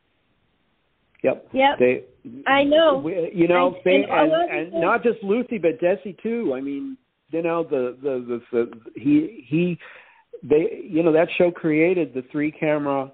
yep. 1.22 1.48
Yep. 1.52 1.78
They, 1.78 2.04
I 2.46 2.62
know. 2.64 2.98
we- 2.98 3.32
you 3.34 3.48
know, 3.48 3.74
And- 3.74 3.76
they, 3.84 4.04
and 4.08 4.32
and, 4.32 4.72
and 4.74 4.80
not 4.80 5.02
just 5.02 5.22
Lucy, 5.22 5.58
but 5.58 5.80
Desi 5.80 6.16
too. 6.22 6.52
I 6.54 6.60
mean, 6.60 6.96
you 7.30 7.42
know, 7.42 7.64
the 7.64 7.96
the 8.02 8.40
the, 8.52 8.66
the 8.66 8.80
he 9.00 9.44
he 9.48 9.78
they 10.42 10.82
you 10.88 11.02
know 11.02 11.12
that 11.12 11.28
show 11.36 11.50
created 11.50 12.14
the 12.14 12.22
three 12.30 12.52
camera 12.52 13.10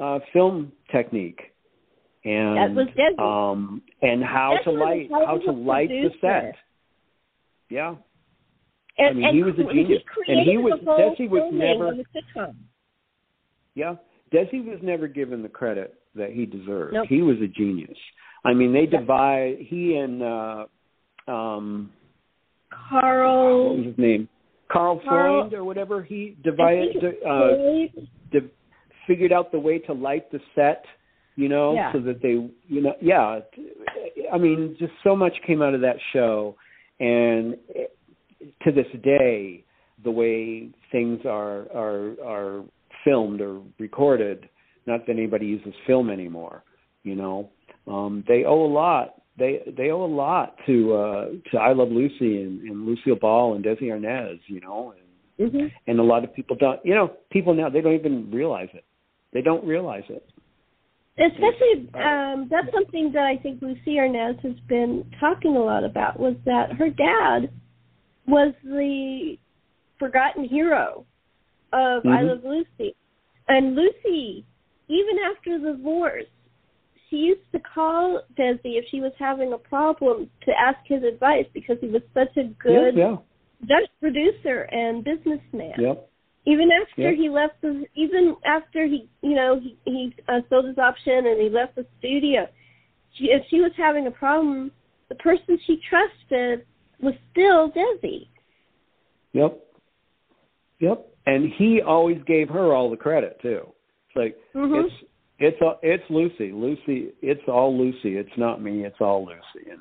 uh 0.00 0.18
film 0.32 0.72
technique 0.90 1.40
and 2.24 2.56
That 2.56 2.74
was 2.74 2.88
Desi. 2.96 3.20
um 3.52 3.82
and 4.02 4.24
how 4.24 4.56
to 4.64 4.70
light 4.70 5.10
how 5.10 5.38
to 5.38 5.52
light 5.52 5.88
the 5.90 6.10
set 6.20 6.54
yeah 7.68 7.94
And, 8.98 9.08
I 9.08 9.12
mean, 9.12 9.24
and 9.26 9.36
he 9.36 9.42
was 9.42 9.54
a 9.58 9.64
genius. 9.72 10.02
He 10.26 10.32
And 10.32 10.40
he 10.48 10.56
was- 10.56 10.80
Desi 10.80 11.28
was 11.28 11.52
never- 11.52 11.88
of 11.88 11.96
the 11.98 12.04
sitcom. 12.14 12.54
Yeah, 13.74 13.96
Desi 14.32 14.64
was 14.64 14.78
never 14.82 15.06
given 15.06 15.42
the 15.42 15.48
credit 15.50 15.94
that 16.14 16.30
he 16.32 16.46
deserved. 16.46 16.94
Nope. 16.94 17.06
He 17.08 17.20
was 17.22 17.36
a 17.42 17.46
genius. 17.46 17.98
I 18.44 18.54
mean, 18.54 18.72
they 18.72 18.86
divide. 18.86 19.58
He 19.60 19.96
and 19.96 20.22
uh, 20.22 20.66
um, 21.28 21.90
what 22.90 23.00
Karl. 23.02 23.76
was 23.76 23.86
his 23.86 23.98
name? 23.98 24.28
Karl, 24.68 24.98
Karl- 25.06 25.40
Freund 25.42 25.54
or 25.54 25.64
whatever. 25.64 26.02
He 26.02 26.36
I 26.38 26.42
divided, 26.42 27.04
uh, 27.24 27.48
di- 28.32 28.50
figured 29.06 29.32
out 29.32 29.52
the 29.52 29.58
way 29.58 29.78
to 29.80 29.92
light 29.92 30.30
the 30.30 30.40
set. 30.54 30.84
You 31.38 31.50
know, 31.50 31.74
Yeah. 31.74 31.92
so 31.92 32.00
that 32.00 32.22
they, 32.22 32.30
you 32.66 32.80
know, 32.80 32.94
yeah. 33.02 33.40
I 34.32 34.38
mean, 34.38 34.74
just 34.78 34.94
so 35.04 35.14
much 35.14 35.34
came 35.46 35.60
out 35.60 35.74
of 35.74 35.82
that 35.82 35.96
show, 36.14 36.56
and 36.98 37.58
to 38.64 38.72
this 38.72 38.86
day, 39.02 39.64
the 40.04 40.10
way 40.10 40.70
things 40.92 41.20
are 41.24 41.70
are 41.72 42.14
are 42.24 42.64
filmed 43.04 43.40
or 43.40 43.60
recorded. 43.78 44.48
Not 44.86 45.06
that 45.06 45.12
anybody 45.12 45.46
uses 45.46 45.74
film 45.86 46.10
anymore. 46.10 46.62
You 47.02 47.16
know, 47.16 47.50
um, 47.86 48.24
they 48.28 48.44
owe 48.44 48.64
a 48.64 48.72
lot. 48.72 49.22
They 49.38 49.60
they 49.76 49.90
owe 49.90 50.04
a 50.04 50.06
lot 50.06 50.56
to 50.66 50.94
uh, 50.94 51.26
to 51.50 51.58
I 51.58 51.72
Love 51.72 51.90
Lucy 51.90 52.42
and, 52.42 52.60
and 52.62 52.86
Lucille 52.86 53.16
Ball 53.16 53.54
and 53.54 53.64
Desi 53.64 53.84
Arnaz. 53.84 54.38
You 54.46 54.60
know, 54.60 54.92
and 54.96 55.06
Mhm. 55.38 55.70
and 55.86 56.00
a 56.00 56.02
lot 56.02 56.24
of 56.24 56.34
people 56.34 56.56
don't. 56.56 56.80
You 56.84 56.94
know, 56.94 57.12
people 57.30 57.54
now 57.54 57.68
they 57.68 57.80
don't 57.80 57.94
even 57.94 58.30
realize 58.30 58.70
it. 58.72 58.84
They 59.32 59.42
don't 59.42 59.64
realize 59.64 60.04
it. 60.08 60.26
Especially, 61.18 61.88
um, 61.94 62.46
that's 62.50 62.70
something 62.72 63.10
that 63.12 63.24
I 63.24 63.36
think 63.38 63.62
Lucy 63.62 63.96
Arnaz 63.96 64.38
has 64.40 64.58
been 64.68 65.10
talking 65.18 65.56
a 65.56 65.62
lot 65.62 65.82
about. 65.84 66.18
Was 66.20 66.36
that 66.44 66.72
her 66.72 66.90
dad 66.90 67.50
was 68.26 68.54
the 68.64 69.38
forgotten 69.98 70.44
hero 70.44 71.04
of 71.72 72.06
I 72.06 72.22
Mhm. 72.22 72.28
Love 72.28 72.44
Lucy, 72.44 72.94
and 73.48 73.74
Lucy, 73.74 74.44
even 74.88 75.18
after 75.18 75.58
the 75.58 75.72
divorce, 75.72 76.26
she 77.08 77.16
used 77.16 77.50
to 77.52 77.60
call 77.60 78.22
Desi 78.34 78.76
if 78.78 78.86
she 78.88 79.00
was 79.00 79.12
having 79.18 79.52
a 79.52 79.58
problem 79.58 80.30
to 80.42 80.60
ask 80.60 80.78
his 80.86 81.02
advice 81.02 81.46
because 81.52 81.78
he 81.80 81.88
was 81.88 82.02
such 82.14 82.36
a 82.36 82.44
good 82.44 82.96
Yeah, 82.96 83.16
Dutch 83.64 83.90
producer 84.00 84.62
and 84.72 85.04
businessman. 85.04 85.74
yep. 85.78 86.08
Even 86.44 86.70
after 86.70 87.10
Yep. 87.10 87.16
he 87.16 87.28
left 87.28 87.60
the, 87.60 87.86
even 87.94 88.36
after 88.44 88.86
he, 88.86 89.08
you 89.22 89.34
know, 89.34 89.58
he 89.58 89.76
he 89.84 90.14
uh, 90.28 90.42
sold 90.48 90.66
his 90.66 90.78
option 90.78 91.26
and 91.26 91.40
he 91.40 91.48
left 91.48 91.74
the 91.74 91.86
studio. 91.98 92.48
She, 93.14 93.30
if 93.30 93.46
she 93.48 93.60
was 93.60 93.72
having 93.76 94.06
a 94.06 94.10
problem, 94.10 94.70
the 95.08 95.14
person 95.16 95.58
she 95.66 95.78
trusted 95.88 96.66
was 97.00 97.14
still 97.32 97.70
Desi. 97.70 98.26
Yep. 99.32 99.58
Yep. 100.80 101.06
And 101.26 101.52
he 101.58 101.80
always 101.82 102.18
gave 102.26 102.48
her 102.50 102.72
all 102.72 102.90
the 102.90 102.96
credit 102.96 103.38
too. 103.42 103.66
It's 104.08 104.16
like 104.16 104.36
Mhm. 104.54 104.84
it's 104.86 104.94
it's 105.38 105.60
all- 105.60 105.78
it's 105.82 106.08
Lucy. 106.08 106.50
Lucy. 106.52 107.12
It's 107.20 107.46
all 107.48 107.76
Lucy. 107.76 108.16
It's 108.16 108.36
not 108.38 108.62
me. 108.62 108.84
It's 108.84 109.00
all 109.00 109.26
Lucy. 109.26 109.68
And 109.70 109.80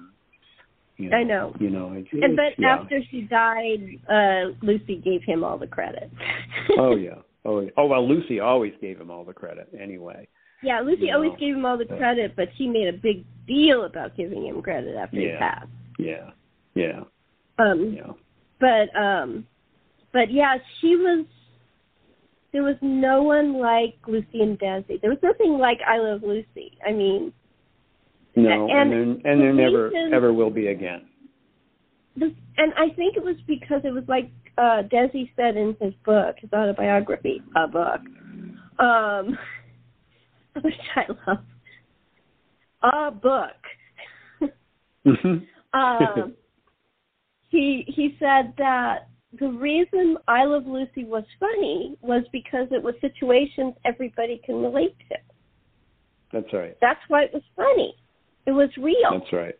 you 0.98 1.10
know, 1.10 1.18
I 1.18 1.24
know. 1.24 1.54
You 1.60 1.70
know. 1.70 1.94
It's, 1.94 2.12
And 2.12 2.24
it's- 2.24 2.36
but 2.36 2.62
yeah. 2.62 2.76
after 2.76 3.02
she 3.04 3.22
died, 3.22 3.82
uh 4.10 4.52
Lucy 4.62 4.98
gave 4.98 5.24
him 5.24 5.44
all 5.44 5.58
the 5.58 5.68
credit. 5.68 6.10
oh 6.78 6.96
yeah. 6.96 7.20
Oh 7.46 7.60
yeah. 7.62 7.70
Oh 7.78 7.86
well, 7.86 8.06
Lucy 8.08 8.40
always 8.40 8.74
gave 8.82 9.00
him 9.00 9.12
all 9.12 9.24
the 9.24 9.34
credit 9.34 9.70
anyway. 9.80 10.28
yeah, 10.64 10.80
Lucy 10.80 11.08
You 11.08 11.14
always 11.14 11.32
know. 11.34 11.38
gave 11.38 11.56
him 11.56 11.66
all 11.66 11.78
the 11.78 11.86
credit, 11.86 12.36
but 12.36 12.50
she 12.58 12.68
made 12.68 12.88
a 12.88 12.94
big 12.94 13.24
deal 13.46 13.84
about 13.84 14.16
giving 14.18 14.46
him 14.48 14.62
credit 14.64 14.96
after 14.96 15.18
he 15.20 15.28
passed. 15.38 15.70
Yeah. 16.00 16.32
Yeah. 16.76 17.02
Um 17.58 17.94
Yeah. 17.96 18.12
but 18.60 18.96
um 19.00 19.48
but 20.14 20.32
yeah 20.32 20.58
she 20.80 20.96
was 20.96 21.26
there 22.52 22.64
was 22.64 22.76
no 22.82 23.24
one 23.24 23.54
like 23.60 23.96
lucy 24.08 24.42
and 24.42 24.58
desi 24.60 25.00
there 25.02 25.10
was 25.10 25.20
nothing 25.24 25.58
like 25.58 25.80
i 25.88 25.98
love 25.98 26.22
lucy 26.24 26.78
i 26.88 26.92
mean 26.92 27.34
No, 28.36 28.70
And 28.70 28.72
and, 28.72 28.92
there 28.92 29.32
and 29.32 29.42
there 29.42 29.54
never 29.54 29.90
reason- 29.90 30.14
ever 30.14 30.32
will 30.34 30.50
be 30.52 30.68
again. 30.68 31.02
this 32.16 32.32
and 32.58 32.74
i 32.78 32.90
think 32.96 33.18
it 33.18 33.24
was 33.24 33.36
because 33.48 33.82
it 33.84 33.94
was 33.94 34.04
like 34.08 34.30
uh 34.58 34.84
desi 34.92 35.30
said 35.36 35.58
in 35.58 35.76
his 35.82 35.94
book 36.06 36.36
his 36.40 36.52
autobiography 36.54 37.42
a 37.56 37.68
book 37.68 38.02
um 38.80 39.38
which 40.62 40.74
I 40.96 41.04
love, 41.28 41.44
a 42.82 43.12
book. 43.12 43.60
Mm-hmm. 45.06 45.44
um, 45.78 46.34
he 47.56 47.86
he 47.88 48.16
said 48.20 48.54
that 48.58 49.08
the 49.40 49.48
reason 49.48 50.18
I 50.28 50.44
Love 50.44 50.66
Lucy 50.66 51.04
was 51.06 51.24
funny 51.40 51.98
was 52.02 52.24
because 52.32 52.68
it 52.72 52.82
was 52.82 52.96
situations 53.02 53.74
everybody 53.86 54.42
can 54.46 54.62
relate 54.62 54.96
to. 55.10 55.16
That's 56.32 56.54
right. 56.54 56.78
That's 56.82 57.00
why 57.08 57.24
it 57.24 57.32
was 57.34 57.44
funny. 57.56 57.96
It 58.46 58.52
was 58.52 58.70
real. 58.78 59.20
That's 59.20 59.34
right. 59.34 59.56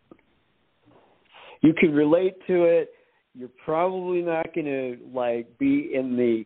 You 1.62 1.72
can 1.78 1.92
relate 1.92 2.34
to 2.46 2.64
it. 2.64 2.90
You're 3.34 3.50
probably 3.64 4.22
not 4.22 4.54
going 4.54 4.66
to 4.66 4.98
like 5.12 5.58
be 5.58 5.90
in 5.94 6.16
the 6.16 6.44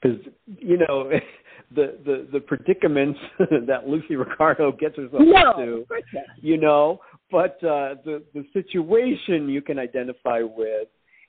because 0.00 0.18
you 0.46 0.78
know 0.78 1.10
the 1.74 1.98
the 2.04 2.28
the 2.32 2.40
predicaments 2.40 3.18
that 3.38 3.88
Lucy 3.88 4.16
Ricardo 4.16 4.72
gets 4.72 4.96
herself 4.96 5.22
no, 5.24 5.60
into. 5.60 5.72
of 5.78 5.88
course 5.88 6.02
not. 6.12 6.24
You 6.40 6.58
know, 6.58 7.00
but 7.30 7.56
uh, 7.64 7.96
the 8.04 8.22
the 8.34 8.44
situation 8.52 9.48
you 9.48 9.62
can 9.62 9.78
identify 9.78 10.42
with, 10.42 10.88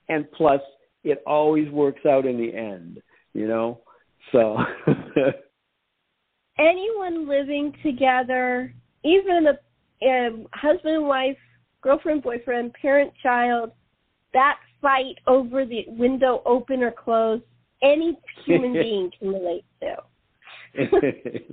and 0.10 0.30
plus 0.32 0.62
it 1.04 1.22
always 1.26 1.70
works 1.70 2.06
out 2.06 2.26
in 2.26 2.38
the 2.38 2.54
end. 2.56 3.02
You 3.34 3.48
know, 3.48 3.82
so. 4.32 4.58
Anyone 6.60 7.30
living 7.30 7.72
together, 7.84 8.74
even 9.04 9.46
a, 9.46 9.60
a 10.04 10.30
husband 10.54 10.96
and 10.96 11.08
wife, 11.08 11.38
girlfriend, 11.82 12.24
boyfriend, 12.24 12.74
parent, 12.74 13.14
child, 13.22 13.72
that 14.34 14.58
fight 14.82 15.16
over 15.28 15.66
the 15.66 15.84
window 15.88 16.42
open 16.46 16.84
or 16.84 16.92
closed, 16.92 17.44
any 17.82 18.18
human 18.46 18.74
being 18.82 19.12
can 19.20 19.30
relate 19.30 19.66
to. 19.82 19.96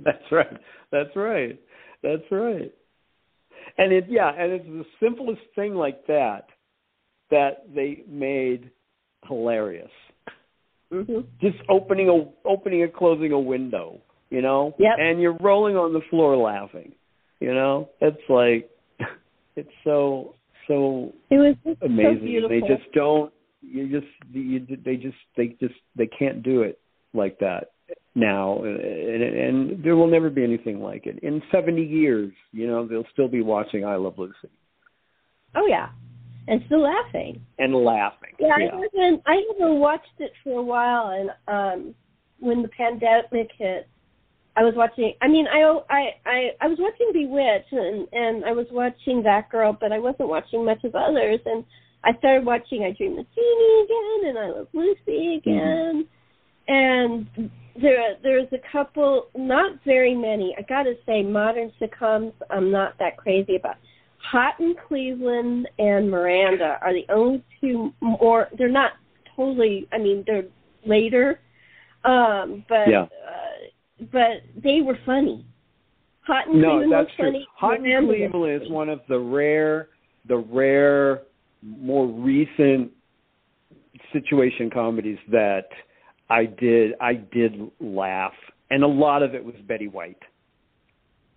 That's 0.03 0.31
right. 0.31 0.57
That's 0.91 1.15
right. 1.15 1.59
That's 2.03 2.23
right. 2.31 2.71
And 3.77 3.91
it 3.91 4.05
yeah, 4.09 4.31
and 4.37 4.51
it's 4.53 4.65
the 4.65 4.85
simplest 4.99 5.41
thing 5.55 5.75
like 5.75 6.05
that 6.07 6.47
that 7.31 7.63
they 7.73 8.03
made 8.07 8.71
hilarious. 9.27 9.91
hmm 10.91 11.21
Just 11.41 11.57
opening 11.69 12.09
a 12.09 12.47
opening 12.47 12.83
and 12.83 12.93
closing 12.93 13.31
a 13.31 13.39
window, 13.39 13.99
you 14.29 14.41
know? 14.41 14.75
Yep. 14.79 14.95
And 14.99 15.21
you're 15.21 15.37
rolling 15.41 15.75
on 15.75 15.93
the 15.93 16.01
floor 16.09 16.37
laughing. 16.37 16.93
You 17.39 17.53
know? 17.53 17.89
It's 18.01 18.17
like 18.29 18.69
it's 19.55 19.69
so 19.83 20.35
so 20.67 21.13
It 21.29 21.35
was 21.35 21.77
amazing. 21.81 22.41
so 22.43 22.47
they 22.47 22.61
just 22.61 22.91
don't. 22.93 23.31
You 23.61 23.89
just 23.99 24.11
you, 24.31 24.65
they 24.85 24.95
just 24.95 25.17
they 25.35 25.47
just 25.59 25.73
they 25.95 26.07
can't 26.07 26.43
do 26.43 26.61
it 26.61 26.79
like 27.13 27.39
that 27.39 27.71
now, 28.15 28.63
and, 28.63 29.21
and 29.23 29.83
there 29.83 29.95
will 29.95 30.07
never 30.07 30.29
be 30.29 30.43
anything 30.43 30.79
like 30.79 31.05
it. 31.05 31.19
In 31.21 31.41
seventy 31.51 31.85
years, 31.85 32.31
you 32.51 32.67
know, 32.67 32.87
they'll 32.87 33.05
still 33.13 33.27
be 33.27 33.41
watching 33.41 33.85
I 33.85 33.95
Love 33.95 34.17
Lucy 34.17 34.49
oh 35.55 35.65
yeah, 35.67 35.89
and 36.47 36.61
still 36.67 36.83
laughing. 36.83 37.41
and 37.57 37.73
laughing. 37.73 38.33
Yeah, 38.39 38.55
I 38.55 38.63
haven't 38.63 39.23
I 39.25 39.41
haven't 39.51 39.79
watched 39.79 40.19
it 40.19 40.31
for 40.43 40.59
a 40.59 40.63
while, 40.63 41.09
and 41.09 41.29
um, 41.47 41.95
when 42.39 42.61
the 42.61 42.67
pandemic 42.69 43.49
hit, 43.57 43.87
I 44.55 44.63
was 44.63 44.73
watching. 44.75 45.13
I 45.21 45.27
mean, 45.27 45.47
I 45.47 45.79
I 45.89 46.01
I, 46.25 46.49
I 46.61 46.67
was 46.67 46.77
watching 46.79 47.11
Bewitched, 47.13 47.71
and 47.71 48.07
and 48.11 48.45
I 48.45 48.51
was 48.51 48.67
watching 48.71 49.23
that 49.23 49.49
girl, 49.49 49.75
but 49.79 49.91
I 49.91 49.99
wasn't 49.99 50.29
watching 50.29 50.65
much 50.65 50.83
of 50.83 50.95
others. 50.95 51.39
And 51.45 51.63
I 52.03 52.17
started 52.19 52.45
watching 52.45 52.83
I 52.83 52.91
Dream 52.91 53.17
of 53.17 53.25
Jeannie 53.33 53.83
again, 53.85 54.29
and 54.29 54.39
I 54.39 54.57
Love 54.57 54.67
Lucy 54.73 55.35
again, 55.35 56.07
and 56.67 57.27
there 57.81 58.15
there's 58.23 58.47
a 58.53 58.71
couple, 58.71 59.27
not 59.35 59.79
very 59.85 60.15
many. 60.15 60.55
I 60.57 60.61
got 60.61 60.83
to 60.83 60.93
say, 61.05 61.21
modern 61.21 61.71
sitcoms, 61.81 62.33
I'm 62.49 62.71
not 62.71 62.97
that 62.99 63.17
crazy 63.17 63.55
about. 63.57 63.75
Hot 64.31 64.59
in 64.59 64.75
Cleveland 64.87 65.67
and 65.77 66.09
Miranda 66.09 66.77
are 66.81 66.93
the 66.93 67.05
only 67.13 67.43
two 67.61 67.93
more. 68.01 68.47
They're 68.57 68.69
not 68.69 68.91
totally. 69.35 69.87
I 69.91 69.97
mean, 69.97 70.23
they're 70.25 70.45
later, 70.85 71.39
um, 72.03 72.65
but 72.67 72.87
Yeah. 72.89 73.03
uh, 73.03 74.05
but 74.11 74.41
they 74.61 74.81
were 74.81 74.97
funny. 75.05 75.45
Hot 76.21 76.47
in 76.47 76.59
No, 76.59 76.79
Cleveland 76.79 76.91
that's 76.91 77.07
was 77.09 77.15
true. 77.15 77.25
funny. 77.27 77.47
Hot 77.55 77.85
in 77.85 78.07
Cleveland 78.07 78.63
is 78.63 78.69
one 78.69 78.89
of 78.89 79.01
the 79.07 79.19
rare, 79.19 79.89
the 80.27 80.37
rare, 80.37 81.21
more 81.61 82.07
recent 82.07 82.91
situation 84.11 84.69
comedies 84.69 85.19
that 85.29 85.67
I 86.29 86.45
did. 86.45 86.93
I 86.99 87.13
did 87.13 87.53
laugh, 87.79 88.33
and 88.69 88.83
a 88.83 88.87
lot 88.87 89.23
of 89.23 89.35
it 89.35 89.43
was 89.43 89.55
Betty 89.67 89.87
White. 89.87 90.21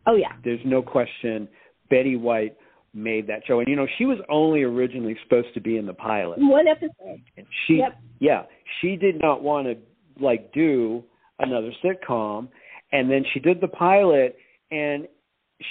Oh 0.07 0.16
yeah. 0.16 0.32
There's 0.45 0.61
no 0.64 0.82
question. 0.82 1.49
Betty 1.91 2.16
White 2.16 2.57
made 2.95 3.26
that 3.26 3.43
show, 3.47 3.59
and 3.61 3.68
you 3.68 3.76
know 3.76 3.86
she 3.99 4.07
was 4.07 4.18
only 4.30 4.62
originally 4.62 5.16
supposed 5.24 5.53
to 5.55 5.61
be 5.61 5.76
in 5.76 5.86
the 5.86 5.93
pilot. 5.95 6.39
One 6.39 6.66
episode. 6.66 7.20
And 7.36 7.47
she, 7.66 7.74
Yep. 7.74 7.99
yeah, 8.18 8.43
she 8.80 8.97
did 8.97 9.20
not 9.20 9.43
want 9.43 9.66
to 9.66 9.76
like 10.22 10.53
do 10.53 11.05
another 11.39 11.70
sitcom, 11.84 12.49
and 12.93 13.11
then 13.11 13.24
she 13.32 13.41
did 13.41 13.61
the 13.61 13.68
pilot, 13.68 14.36
and 14.70 15.07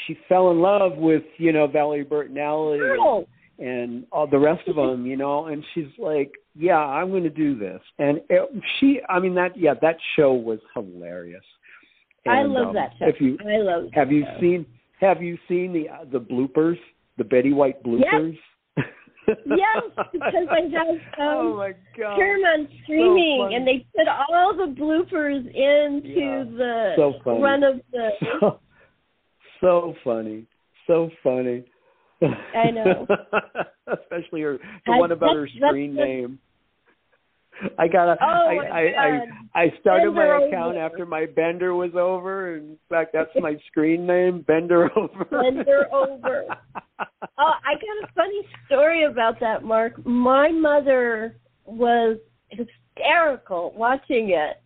she 0.05 0.18
fell 0.30 0.51
in 0.51 0.59
love 0.61 0.97
with 0.97 1.24
you 1.38 1.51
know 1.51 1.65
Valerie 1.68 2.05
Bertinelli 2.05 2.97
Oh, 2.99 3.28
and 3.57 4.05
all 4.11 4.28
the 4.28 4.38
rest 4.38 4.68
of 4.68 4.76
them, 4.76 5.05
you 5.07 5.18
know, 5.18 5.45
and 5.47 5.63
she's 5.74 5.88
like, 5.97 6.32
yeah, 6.58 6.78
I'm 6.80 7.10
going 7.12 7.24
to 7.24 7.30
do 7.30 7.58
this, 7.58 7.82
and 7.99 8.20
it, 8.30 8.49
she, 8.80 8.99
I 9.10 9.20
mean 9.20 9.36
that, 9.36 9.58
yeah, 9.58 9.74
that 9.82 9.97
show 10.16 10.34
was 10.34 10.60
hilarious. 10.74 11.43
I 12.28 12.43
love 12.43 12.70
um, 12.70 12.74
that 12.74 12.91
show. 12.99 13.05
If 13.08 13.22
you 13.22 13.38
I 13.41 13.58
love. 13.58 13.89
have 13.93 14.12
you 14.12 14.24
show. 14.24 14.41
seen 14.41 14.66
have 14.99 15.22
you 15.22 15.38
seen 15.47 15.74
the 15.74 15.89
uh, 15.89 16.05
the 16.12 16.20
bloopers, 16.20 16.78
the 17.18 17.24
Betty 17.24 17.53
White 17.53 17.84
bloopers? 17.84 18.38
Yes, 19.28 19.84
because 20.14 20.47
I 20.49 20.62
have 20.74 20.88
um, 20.88 20.99
oh 21.20 21.58
my 21.58 21.74
god. 21.97 22.18
Paramount 22.18 22.70
streaming, 22.84 23.41
funny. 23.43 23.55
and 23.55 23.68
they 23.68 23.86
put 23.95 24.08
all 24.08 24.55
the 24.55 24.74
bloopers 24.74 25.45
into 25.47 26.10
Yeah, 26.10 26.43
the 26.43 26.93
so 26.95 27.14
funny. 27.24 27.41
run 27.41 27.64
of 27.64 27.82
the. 27.91 28.10
so, 28.39 28.60
so 29.62 29.95
funny, 30.03 30.45
so 30.86 31.10
funny. 31.24 31.66
I 32.22 32.72
know. 32.72 33.05
Especially 33.88 34.41
her, 34.41 34.58
the 34.86 34.93
I- 34.93 34.99
one 34.99 35.12
about 35.12 35.36
her 35.36 35.47
screen 35.47 35.93
name. 35.95 36.39
I 37.78 37.88
got 37.88 38.05
to 38.05 38.18
Oh, 38.22 38.26
I, 38.26 38.68
I, 38.72 38.82
I. 38.82 39.64
I 39.64 39.74
started 39.80 40.14
Bender 40.14 40.39
my 40.39 40.47
account 40.47 40.78
over. 40.78 40.86
after 40.86 41.05
my 41.05 41.26
bender 41.26 41.74
was 41.74 41.91
over. 41.95 42.58
In 42.58 42.78
fact, 42.89 43.12
that's 43.14 43.32
my 43.36 43.55
screen 43.68 44.05
name, 44.05 44.41
Bender 44.41 44.89
over. 44.95 45.26
Bender 45.26 45.88
over. 45.93 46.45
Oh, 46.99 47.53
I 47.66 47.74
got 47.74 48.10
a 48.10 48.14
funny 48.16 48.41
story 48.66 49.05
about 49.05 49.39
that, 49.39 49.64
Mark. 49.64 50.05
My 50.05 50.49
mother 50.49 51.36
was 51.66 52.18
hysterical 52.49 53.74
watching 53.76 54.30
it, 54.32 54.62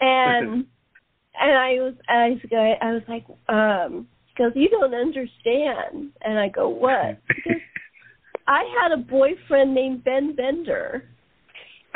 and 0.00 0.66
and 1.40 1.52
I 1.52 1.72
was 1.80 1.94
I 2.08 2.28
was 2.30 2.38
going 2.50 2.76
I 2.80 2.92
was 2.92 3.02
like, 3.08 3.24
um, 3.48 4.06
she 4.28 4.42
goes, 4.42 4.52
you 4.54 4.68
don't 4.68 4.94
understand, 4.94 6.10
and 6.22 6.38
I 6.38 6.48
go, 6.48 6.68
what? 6.68 7.18
Goes, 7.46 7.56
I 8.46 8.64
had 8.82 8.92
a 8.92 8.96
boyfriend 8.96 9.74
named 9.74 10.04
Ben 10.04 10.34
Bender. 10.34 11.04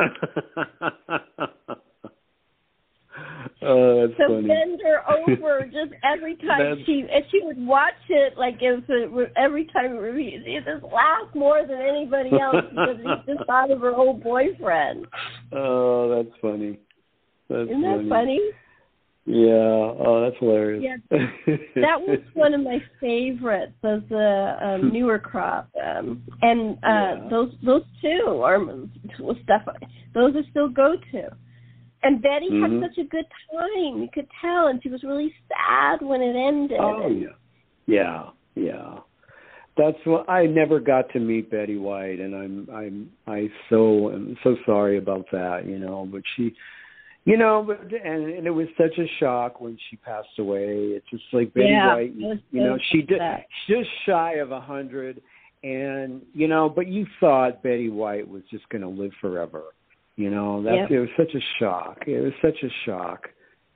oh, 3.62 4.06
that's 4.06 4.18
So 4.18 4.28
funny. 4.28 4.48
bend 4.48 4.80
her 4.82 5.02
over 5.08 5.64
just 5.72 5.92
every 6.02 6.36
time 6.36 6.82
she 6.84 7.06
and 7.10 7.24
she 7.30 7.40
would 7.42 7.64
watch 7.64 7.94
it 8.08 8.36
like 8.36 8.56
if 8.60 8.84
it 8.88 9.32
every 9.36 9.66
time 9.66 9.96
it 10.00 10.64
just 10.64 10.82
laughed 10.92 11.34
more 11.34 11.62
than 11.66 11.80
anybody 11.80 12.30
else 12.40 12.64
because 12.70 12.96
she 13.02 13.32
just 13.32 13.44
thought 13.46 13.70
of 13.70 13.80
her 13.80 13.94
old 13.94 14.22
boyfriend. 14.22 15.06
Oh, 15.52 16.16
that's 16.16 16.36
funny. 16.40 16.78
That's 17.48 17.70
Isn't 17.70 17.82
that 17.82 18.06
funny? 18.08 18.40
Yeah. 19.26 19.94
Oh, 20.04 20.20
that's 20.22 20.38
hilarious. 20.38 20.82
Yeah. 20.84 21.18
That 21.76 22.00
was 22.00 22.20
one 22.34 22.52
of 22.52 22.60
my 22.60 22.78
favorites 23.00 23.72
of 23.82 24.06
the 24.08 24.56
um, 24.60 24.92
newer 24.92 25.18
crop, 25.18 25.68
um, 25.82 26.22
and 26.42 26.74
uh, 26.82 27.22
Yeah. 27.22 27.28
those 27.30 27.54
those 27.64 27.82
two 28.02 28.42
are 28.44 28.58
stuff. 29.44 29.62
Those 30.12 30.36
are 30.36 30.44
still 30.50 30.68
go 30.68 30.96
to. 31.12 31.28
And 32.02 32.20
Betty 32.20 32.50
Mhm. 32.50 32.82
had 32.82 32.90
such 32.90 32.98
a 32.98 33.08
good 33.08 33.24
time. 33.50 34.02
You 34.02 34.08
could 34.12 34.28
tell, 34.42 34.66
and 34.66 34.82
she 34.82 34.90
was 34.90 35.02
really 35.02 35.34
sad 35.48 36.02
when 36.02 36.20
it 36.20 36.36
ended. 36.36 36.78
Oh 36.78 37.08
yeah, 37.08 37.28
yeah, 37.86 38.30
yeah. 38.54 38.98
That's 39.78 39.98
what 40.04 40.28
I 40.28 40.44
never 40.44 40.80
got 40.80 41.08
to 41.14 41.18
meet 41.18 41.50
Betty 41.50 41.78
White, 41.78 42.20
and 42.20 42.34
I'm 42.34 42.68
I'm 42.70 43.10
I 43.26 43.48
so 43.70 44.10
am 44.12 44.36
so 44.44 44.54
sorry 44.66 44.98
about 44.98 45.24
that, 45.32 45.64
you 45.66 45.78
know. 45.78 46.06
But 46.12 46.20
she, 46.36 46.54
you 47.24 47.36
know, 47.38 47.64
but 47.66 47.80
and, 47.82 48.30
and 48.30 48.46
it 48.46 48.50
was 48.50 48.66
such 48.76 48.98
a 48.98 49.06
shock 49.18 49.60
when 49.60 49.78
she 49.88 49.96
passed 49.96 50.28
away. 50.38 50.92
It's 50.94 51.08
just 51.10 51.24
like 51.32 51.54
Betty 51.54 51.68
Yeah, 51.70 51.94
White, 51.94 52.14
you 52.14 52.60
know, 52.60 52.76
she 52.92 53.02
did 53.02 53.20
just 53.68 53.88
shy 54.06 54.34
of 54.34 54.52
a 54.52 54.60
hundred, 54.60 55.22
and 55.62 56.22
you 56.34 56.48
know, 56.48 56.68
but 56.68 56.86
you 56.88 57.06
thought 57.20 57.62
Betty 57.62 57.88
White 57.88 58.28
was 58.28 58.42
just 58.50 58.68
going 58.68 58.82
to 58.82 58.88
live 58.88 59.12
forever. 59.20 59.62
You 60.16 60.30
know, 60.30 60.62
that 60.62 60.74
Yep. 60.74 60.90
it 60.90 61.00
was 61.00 61.08
such 61.16 61.34
a 61.34 61.40
shock. 61.58 62.04
It 62.06 62.20
was 62.20 62.32
such 62.40 62.62
a 62.62 62.68
shock 62.86 63.28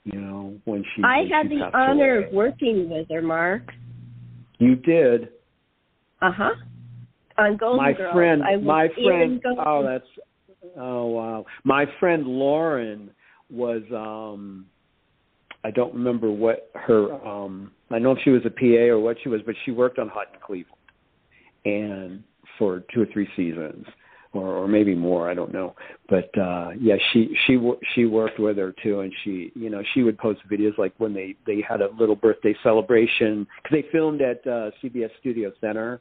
You 0.05 0.20
know, 0.20 0.55
when 0.64 0.84
she. 0.94 1.03
I 1.03 1.20
when 1.22 1.28
had 1.30 1.49
she 1.49 1.57
the 1.57 1.70
honor 1.76 2.18
away. 2.18 2.26
of 2.28 2.32
working 2.32 2.88
with 2.90 3.09
her, 3.11 3.22
Mark. 3.22 3.62
You 4.59 4.76
did. 4.76 5.30
Uh 6.20 6.30
huh. 6.32 6.51
On 7.38 7.57
Golden 7.57 7.78
my 7.84 7.92
Girls. 7.92 8.12
friend, 8.14 8.42
I 8.42 8.57
my 8.57 8.88
friend. 9.03 9.40
Oh, 9.64 9.82
that's. 9.84 10.05
Oh 10.76 11.07
wow. 11.07 11.46
My 11.64 11.86
friend 12.01 12.26
Lauren 12.26 13.11
was. 13.51 13.82
um 13.92 14.66
I 15.64 15.70
don't 15.72 15.92
remember 15.92 16.30
what 16.30 16.70
her. 16.74 17.12
um 17.26 17.72
I 17.90 17.94
don't 17.94 18.03
know 18.05 18.12
if 18.12 18.18
she 18.22 18.30
was 18.30 18.42
a 18.46 18.51
PA 18.51 18.92
or 18.92 19.01
what 19.01 19.16
she 19.22 19.28
was, 19.28 19.40
but 19.44 19.55
she 19.64 19.70
worked 19.72 19.99
on 19.99 20.09
Hot 20.09 20.26
in 20.32 20.40
Cleveland, 20.40 20.74
and 21.64 22.22
for 22.59 22.82
two 22.92 23.03
or 23.03 23.07
three 23.12 23.28
seasons. 23.36 23.86
Or, 24.34 24.46
or 24.46 24.68
maybe 24.68 24.94
more, 24.94 25.30
I 25.30 25.32
don't 25.32 25.55
know. 25.55 25.74
But 26.11 26.30
uh 26.38 26.72
yeah, 26.78 26.96
she 27.12 27.34
she 27.46 27.59
she 27.94 28.05
worked 28.05 28.38
with 28.38 28.59
her 28.59 28.74
too, 28.82 29.01
and 29.01 29.11
she 29.24 29.51
you 29.55 29.70
know 29.70 29.82
she 29.94 30.03
would 30.03 30.18
post 30.18 30.40
videos 30.53 30.76
like 30.76 30.92
when 30.99 31.14
they 31.14 31.34
they 31.46 31.64
had 31.66 31.80
a 31.80 31.88
little 31.99 32.14
birthday 32.14 32.55
celebration 32.62 33.46
because 33.62 33.82
they 33.82 33.88
filmed 33.90 34.20
at 34.20 34.46
uh 34.46 34.70
CBS 34.82 35.09
Studio 35.20 35.51
Center 35.62 36.01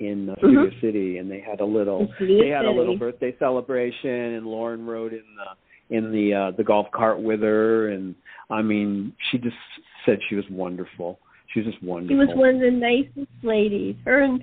in 0.00 0.28
uh, 0.28 0.34
Studio 0.36 0.66
Mhm. 0.66 0.80
City, 0.82 1.16
and 1.16 1.30
they 1.30 1.40
had 1.40 1.60
a 1.60 1.64
little 1.64 2.06
they 2.20 2.48
had 2.48 2.66
a 2.66 2.70
little 2.70 2.98
birthday 2.98 3.34
celebration, 3.38 4.10
and 4.36 4.46
Lauren 4.46 4.84
wrote 4.84 5.14
in 5.14 5.24
the 5.36 5.50
in 5.90 6.12
the 6.12 6.34
uh 6.34 6.56
the 6.56 6.64
golf 6.64 6.86
cart 6.92 7.20
with 7.20 7.40
her, 7.40 7.88
and 7.90 8.14
I 8.50 8.62
mean 8.62 9.12
she 9.30 9.38
just 9.38 9.56
said 10.04 10.18
she 10.28 10.34
was 10.34 10.44
wonderful. 10.50 11.18
She 11.52 11.60
was 11.60 11.72
just 11.72 11.82
wonderful. 11.82 12.14
She 12.14 12.28
was 12.28 12.36
one 12.36 12.56
of 12.56 12.60
the 12.60 12.70
nicest 12.70 13.32
ladies. 13.42 13.96
Her 14.04 14.22
and 14.22 14.42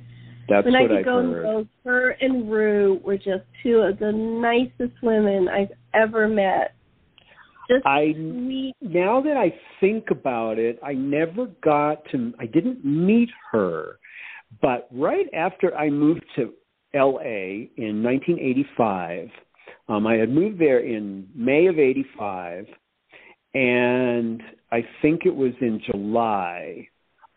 That's 0.49 0.65
when 0.65 0.75
I 0.75 0.87
could 0.87 0.97
I've 0.97 1.05
go 1.05 1.19
and 1.19 1.33
heard. 1.33 1.43
go, 1.43 1.67
her 1.85 2.09
and 2.11 2.51
Rue 2.51 3.01
were 3.03 3.17
just 3.17 3.43
two 3.61 3.77
of 3.77 3.99
the 3.99 4.11
nicest 4.11 5.01
women 5.01 5.47
I've 5.47 5.71
ever 5.93 6.27
met. 6.27 6.75
Just 7.69 7.85
I 7.85 8.13
sweet. 8.13 8.73
now 8.81 9.21
that 9.21 9.37
I 9.37 9.53
think 9.79 10.11
about 10.11 10.59
it, 10.59 10.79
I 10.83 10.93
never 10.93 11.47
got 11.63 12.03
to 12.11 12.33
I 12.39 12.45
didn't 12.45 12.85
meet 12.85 13.29
her. 13.51 13.99
But 14.61 14.87
right 14.91 15.27
after 15.33 15.75
I 15.75 15.89
moved 15.89 16.25
to 16.35 16.53
LA 16.93 17.67
in 17.77 18.03
1985, 18.03 19.29
um 19.87 20.07
I 20.07 20.15
had 20.15 20.29
moved 20.29 20.59
there 20.59 20.79
in 20.79 21.27
May 21.35 21.67
of 21.67 21.77
85 21.79 22.65
and 23.53 24.41
I 24.71 24.85
think 25.01 25.21
it 25.25 25.35
was 25.35 25.53
in 25.61 25.81
July. 25.91 26.87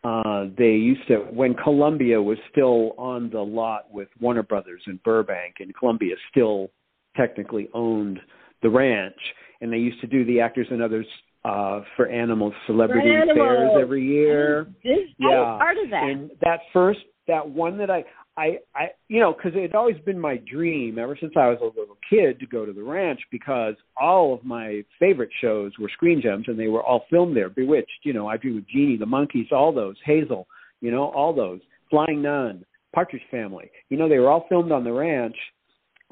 Uh 0.04 0.46
they 0.56 0.72
used 0.72 1.06
to 1.08 1.16
when 1.32 1.54
Columbia 1.54 2.20
was 2.22 2.38
still 2.50 2.92
on 2.98 3.30
the 3.30 3.40
lot 3.40 3.90
with 3.92 4.08
Warner 4.20 4.42
Brothers 4.42 4.82
in 4.86 4.98
Burbank 5.04 5.56
and 5.60 5.74
Columbia 5.74 6.14
still 6.30 6.70
technically 7.16 7.68
owned 7.74 8.20
the 8.62 8.68
ranch 8.70 9.16
and 9.60 9.72
they 9.72 9.78
used 9.78 10.00
to 10.00 10.06
do 10.06 10.24
the 10.24 10.40
actors 10.40 10.66
and 10.70 10.82
others 10.82 11.06
uh 11.44 11.80
for 11.96 12.08
animal 12.08 12.52
celebrity 12.66 13.08
For 13.08 13.22
animals. 13.22 13.38
fairs 13.38 13.70
every 13.80 14.04
year 14.04 14.66
This, 14.84 14.98
I 15.20 15.28
Yeah. 15.30 15.40
was 15.40 15.58
part 15.58 15.76
of 15.78 15.90
that. 15.90 16.02
and 16.04 16.30
that 16.42 16.60
first 16.72 17.00
that 17.26 17.48
one 17.48 17.76
that 17.78 17.90
i 17.90 18.04
i 18.36 18.58
i 18.74 18.86
you 19.08 19.20
know 19.20 19.32
because 19.32 19.56
it 19.56 19.62
had 19.62 19.74
always 19.74 19.96
been 20.04 20.18
my 20.18 20.40
dream 20.50 20.98
ever 20.98 21.16
since 21.20 21.32
i 21.36 21.48
was 21.48 21.58
a 21.60 21.78
little 21.78 21.96
kid 22.08 22.38
to 22.38 22.46
go 22.46 22.66
to 22.66 22.72
the 22.72 22.82
ranch 22.82 23.20
because 23.30 23.74
all 23.96 24.34
of 24.34 24.44
my 24.44 24.82
favorite 24.98 25.30
shows 25.40 25.72
were 25.78 25.88
screen 25.88 26.20
gems 26.20 26.44
and 26.48 26.58
they 26.58 26.68
were 26.68 26.82
all 26.82 27.04
filmed 27.10 27.36
there. 27.36 27.48
Bewitched 27.48 28.00
you 28.04 28.12
know 28.12 28.28
i 28.28 28.36
dream 28.36 28.58
of 28.58 28.68
jeannie 28.68 28.96
the 28.96 29.06
Monkees 29.06 29.52
all 29.52 29.72
those 29.72 29.96
hazel 30.04 30.46
you 30.80 30.90
know 30.90 31.10
all 31.10 31.34
those 31.34 31.60
flying 31.90 32.22
nun 32.22 32.64
partridge 32.94 33.22
family. 33.30 33.70
You 33.90 33.98
know 33.98 34.08
they 34.08 34.18
were 34.18 34.30
all 34.30 34.46
filmed 34.48 34.72
on 34.72 34.84
the 34.84 34.92
ranch 34.92 35.36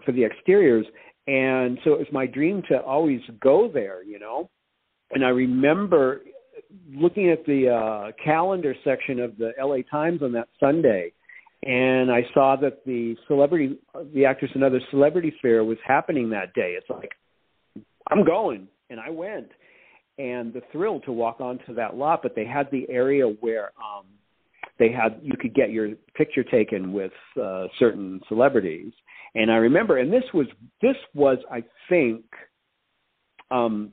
for 0.05 0.13
the 0.13 0.25
exteriors. 0.25 0.87
And 1.27 1.79
so 1.83 1.95
it 1.95 1.99
was 1.99 2.09
my 2.13 2.27
dream 2.27 2.63
to 2.69 2.81
always 2.83 3.21
go 3.41 3.71
there 3.73 4.03
you 4.03 4.19
know. 4.19 4.51
And 5.11 5.25
i 5.25 5.29
remember 5.29 6.23
looking 6.93 7.31
at 7.31 7.45
the 7.47 7.69
uh 7.69 8.13
calendar 8.23 8.75
section 8.85 9.21
of 9.21 9.37
the 9.37 9.53
LA 9.59 9.79
Times 9.91 10.23
on 10.23 10.33
that 10.33 10.49
Sunday 10.61 11.13
and 11.65 12.11
I 12.11 12.23
saw 12.35 12.57
that 12.61 12.85
the 12.85 13.17
celebrity 13.27 13.79
the 14.15 14.27
actress 14.27 14.51
and 14.55 14.63
other 14.63 14.81
celebrity 14.91 15.33
fair 15.41 15.65
was 15.65 15.79
happening 15.87 16.31
that 16.31 16.53
day. 16.55 16.77
It's 16.79 16.91
like 16.91 17.13
I'm 18.11 18.25
going 18.25 18.69
and 18.91 19.01
I 19.01 19.11
went. 19.11 19.49
And 20.17 20.53
the 20.53 20.61
thrill 20.71 21.01
to 21.01 21.13
walk 21.13 21.41
onto 21.41 21.75
that 21.75 21.97
lot, 21.97 22.21
but 22.23 22.37
they 22.37 22.45
had 22.45 22.69
the 22.71 22.87
area 22.89 23.25
where 23.25 23.73
um 23.79 24.05
they 24.79 24.91
had 24.91 25.21
you 25.23 25.33
could 25.41 25.55
get 25.55 25.71
your 25.71 25.91
picture 26.15 26.45
taken 26.45 26.93
with 26.93 27.13
uh 27.43 27.67
certain 27.79 28.21
celebrities. 28.29 28.93
And 29.35 29.51
I 29.51 29.57
remember 29.57 29.99
and 29.99 30.13
this 30.13 30.25
was 30.35 30.47
this 30.83 30.97
was 31.15 31.39
I 31.51 31.65
think 31.89 32.25
um 33.51 33.93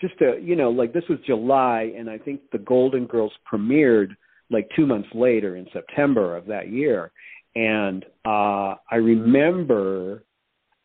just 0.00 0.14
a 0.22 0.40
you 0.42 0.56
know 0.56 0.70
like 0.70 0.92
this 0.92 1.04
was 1.10 1.18
july 1.26 1.92
and 1.96 2.08
i 2.08 2.16
think 2.16 2.40
the 2.50 2.58
golden 2.58 3.04
girls 3.06 3.32
premiered 3.52 4.08
like 4.52 4.68
two 4.76 4.86
months 4.86 5.08
later 5.14 5.56
in 5.56 5.66
september 5.72 6.36
of 6.36 6.46
that 6.46 6.68
year. 6.70 7.10
And 7.54 8.04
uh 8.24 8.74
i 8.90 8.96
remember 8.96 10.24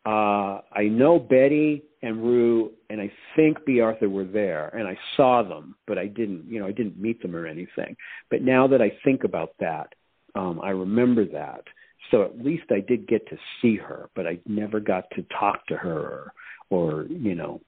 uh 0.06 0.62
i 0.74 0.84
know 0.90 1.20
betty 1.20 1.84
and 2.02 2.22
rue 2.24 2.72
and 2.90 3.00
i 3.02 3.12
think 3.36 3.66
Bea 3.66 3.82
Arthur 3.82 4.10
were 4.10 4.26
there 4.26 4.70
and 4.70 4.88
i 4.88 4.98
saw 5.16 5.44
them 5.44 5.76
but 5.86 5.98
i 5.98 6.08
didn't 6.08 6.46
you 6.48 6.60
know 6.60 6.68
i 6.68 6.72
didn't 6.72 7.00
meet 7.00 7.22
them 7.22 7.36
or 7.36 7.46
anything. 7.46 7.96
But 8.30 8.42
now 8.42 8.68
that 8.68 8.82
i 8.82 8.92
think 9.04 9.24
about 9.24 9.52
that 9.60 9.94
um 10.36 10.60
i 10.62 10.70
remember 10.70 11.26
that. 11.26 11.64
So 12.12 12.24
at 12.24 12.40
least 12.40 12.66
i 12.72 12.80
did 12.80 13.08
get 13.08 13.28
to 13.30 13.38
see 13.62 13.76
her 13.78 14.10
but 14.16 14.28
i 14.28 14.40
never 14.46 14.80
got 14.80 15.06
to 15.16 15.26
talk 15.40 15.66
to 15.68 15.76
her 15.76 16.00
or 16.00 16.34
or 16.70 17.06
you 17.10 17.36
know 17.36 17.62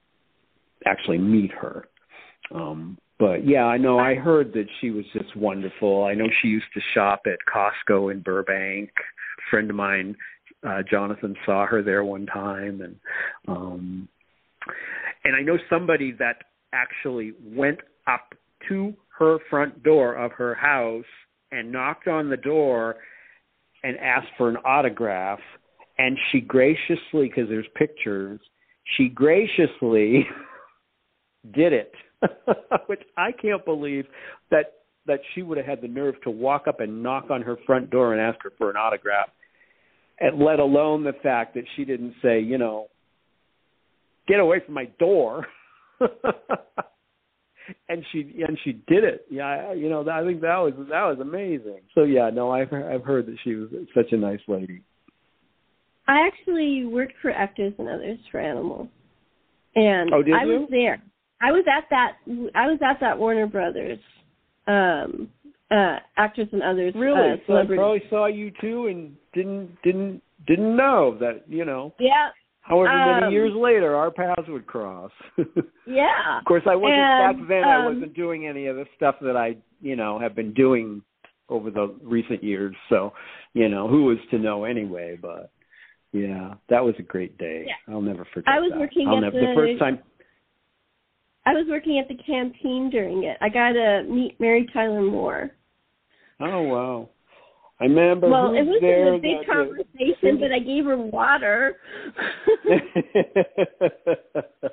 actually 0.86 1.18
meet 1.18 1.52
her. 1.52 1.88
Um, 2.54 2.98
but 3.20 3.46
yeah, 3.46 3.66
I 3.66 3.78
know 3.78 4.00
I 4.00 4.16
heard 4.16 4.54
that 4.54 4.68
she 4.80 4.92
was 4.92 5.06
just 5.14 5.36
wonderful. 5.36 6.06
I 6.06 6.14
know 6.14 6.28
she 6.42 6.48
used 6.48 6.66
to 6.74 6.82
shop 6.94 7.24
at 7.26 7.38
Costco 7.54 8.12
in 8.12 8.22
Burbank. 8.22 8.90
A 8.98 9.50
friend 9.52 9.70
of 9.70 9.76
mine, 9.76 10.16
uh, 10.66 10.84
Jonathan, 10.90 11.36
saw 11.46 11.66
her 11.66 11.84
there 11.84 12.04
one 12.04 12.26
time, 12.26 12.82
and 12.82 12.96
um, 13.48 14.08
and 15.26 15.36
I 15.36 15.42
know 15.42 15.58
somebody 15.70 16.14
that 16.20 16.38
actually 16.74 17.34
went 17.44 17.80
up 18.08 18.34
to 18.70 18.94
her 19.18 19.38
front 19.50 19.84
door 19.84 20.14
of 20.14 20.32
her 20.34 20.56
house 20.56 21.04
and 21.52 21.72
knocked 21.72 22.08
on 22.08 22.30
the 22.30 22.38
door 22.38 22.96
and 23.84 23.98
asked 23.98 24.30
for 24.38 24.50
an 24.50 24.58
autograph, 24.66 25.40
and 25.98 26.18
she 26.32 26.40
graciously, 26.40 27.28
because 27.28 27.50
there's 27.50 27.68
pictures, 27.76 28.40
she 28.98 29.10
graciously 29.10 30.26
did 31.54 31.74
it, 31.74 31.92
which 32.88 33.02
I 33.18 33.32
can't 33.32 33.64
believe 33.66 34.06
that 34.52 34.74
that 35.08 35.20
she 35.34 35.42
would 35.42 35.58
have 35.58 35.66
had 35.66 35.82
the 35.82 35.88
nerve 35.88 36.16
to 36.24 36.30
walk 36.30 36.68
up 36.68 36.80
and 36.82 37.02
knock 37.02 37.32
on 37.32 37.42
her 37.42 37.58
front 37.66 37.90
door 37.90 38.14
and 38.14 38.22
ask 38.22 38.44
her 38.44 38.52
for 38.58 38.70
an 38.70 38.76
autograph, 38.76 39.30
and 40.20 40.40
let 40.40 40.60
alone 40.60 41.04
the 41.04 41.14
fact 41.24 41.56
that 41.56 41.64
she 41.76 41.86
didn't 41.86 42.14
say, 42.22 42.40
you 42.40 42.58
know, 42.58 42.88
get 44.28 44.40
away 44.40 44.62
from 44.64 44.76
my 44.76 44.86
door. 45.00 45.48
and 47.90 48.04
she 48.12 48.44
and 48.48 48.58
she 48.64 48.74
did 48.88 49.04
it. 49.04 49.26
Yeah, 49.30 49.46
I- 49.70 49.74
you 49.74 49.90
know, 49.90 50.08
I 50.10 50.24
think 50.24 50.42
that 50.42 50.58
was 50.58 50.74
that 50.90 51.06
was 51.06 51.18
amazing. 51.22 51.82
So 51.96 52.04
yeah, 52.04 52.30
no, 52.32 52.52
I've 52.52 52.72
I've 52.74 53.04
heard 53.04 53.26
that 53.28 53.38
she 53.44 53.56
was 53.56 53.70
such 53.96 54.12
a 54.12 54.18
nice 54.18 54.40
lady. 54.48 54.84
I 56.08 56.26
actually 56.28 56.86
worked 56.86 57.14
for 57.22 57.30
Actors 57.32 57.74
and 57.78 57.88
Others 57.88 58.20
for 58.32 58.40
Animals, 58.40 58.88
and 59.76 60.12
Oh, 60.14 60.24
did 60.24 60.34
I 60.34 60.46
was 60.46 60.68
there. 60.72 61.02
I 61.42 61.52
was 61.52 61.66
at 61.72 61.86
that. 61.90 62.18
I 62.56 62.68
was 62.68 62.80
at 62.86 63.00
that 63.00 63.18
Warner 63.18 63.48
Brothers, 63.48 64.00
um, 64.68 65.30
uh, 65.72 65.98
Actors 66.18 66.50
and 66.52 66.62
Others. 66.64 66.94
Really? 66.96 67.32
uh, 67.34 67.36
so 67.48 67.58
I 67.58 67.66
probably 67.66 68.04
saw 68.10 68.26
you 68.28 68.52
too 68.62 68.88
and 68.88 69.16
didn't 69.34 69.82
didn't 69.84 70.22
didn't 70.48 70.76
know 70.76 71.18
that 71.20 71.44
you 71.48 71.66
know. 71.66 71.94
Yeah, 72.00 72.30
However 72.70 72.90
many 72.96 73.26
Um, 73.28 73.34
years 73.34 73.54
later, 73.56 73.96
our 73.96 74.12
paths 74.12 74.48
would 74.48 74.68
cross. 74.68 75.12
yeah. 75.88 76.38
Of 76.40 76.46
course, 76.46 76.64
I 76.70 76.76
wasn't 76.76 77.00
And, 77.00 77.40
back 77.40 77.48
then. 77.48 77.64
I 77.64 77.78
um, 77.78 77.86
wasn't 77.96 78.14
doing 78.14 78.46
any 78.48 78.68
of 78.68 78.76
the 78.76 78.86
stuff 78.96 79.16
that 79.22 79.36
I, 79.36 79.58
you 79.82 79.96
know, 79.96 80.20
have 80.20 80.36
been 80.36 80.54
doing 80.54 81.02
over 81.50 81.72
the 81.72 81.96
recent 82.04 82.44
years. 82.44 82.76
So, 82.90 83.14
you 83.54 83.70
know, 83.70 83.88
who 83.88 84.04
was 84.06 84.18
to 84.30 84.38
know 84.38 84.66
anyway? 84.66 85.18
But 85.20 85.50
yeah, 86.12 86.54
that 86.70 86.86
was 86.86 86.94
a 87.00 87.02
great 87.02 87.40
day. 87.40 87.66
Yeah. 87.66 87.94
I'll 87.94 88.02
never 88.02 88.26
forget. 88.34 88.54
I 88.54 88.60
was 88.60 88.70
that. 88.72 88.80
working 88.80 89.08
I'll 89.08 89.18
at 89.18 89.22
never, 89.22 89.40
the- 89.40 89.48
the 89.48 89.54
first 89.56 89.80
time. 89.80 90.00
I 91.50 91.54
was 91.54 91.66
working 91.68 91.98
at 91.98 92.08
the 92.08 92.22
canteen 92.24 92.92
during 92.92 93.24
it. 93.24 93.36
I 93.42 93.50
got 93.50 93.72
to 93.72 94.04
meet 94.04 94.40
Mary 94.40 94.68
Tyler 94.72 95.02
Moore. 95.02 95.50
Oh 96.40 96.62
wow! 96.62 97.10
I 97.80 97.86
remember. 97.86 98.30
well, 98.30 98.54
it 98.54 98.62
was 98.62 98.78
there 98.82 99.16
a 99.16 99.18
big 99.18 99.48
conversation, 99.48 100.40
but 100.40 100.52
I 100.52 100.60
gave 100.60 100.86
her 100.86 100.96
water. 100.96 101.78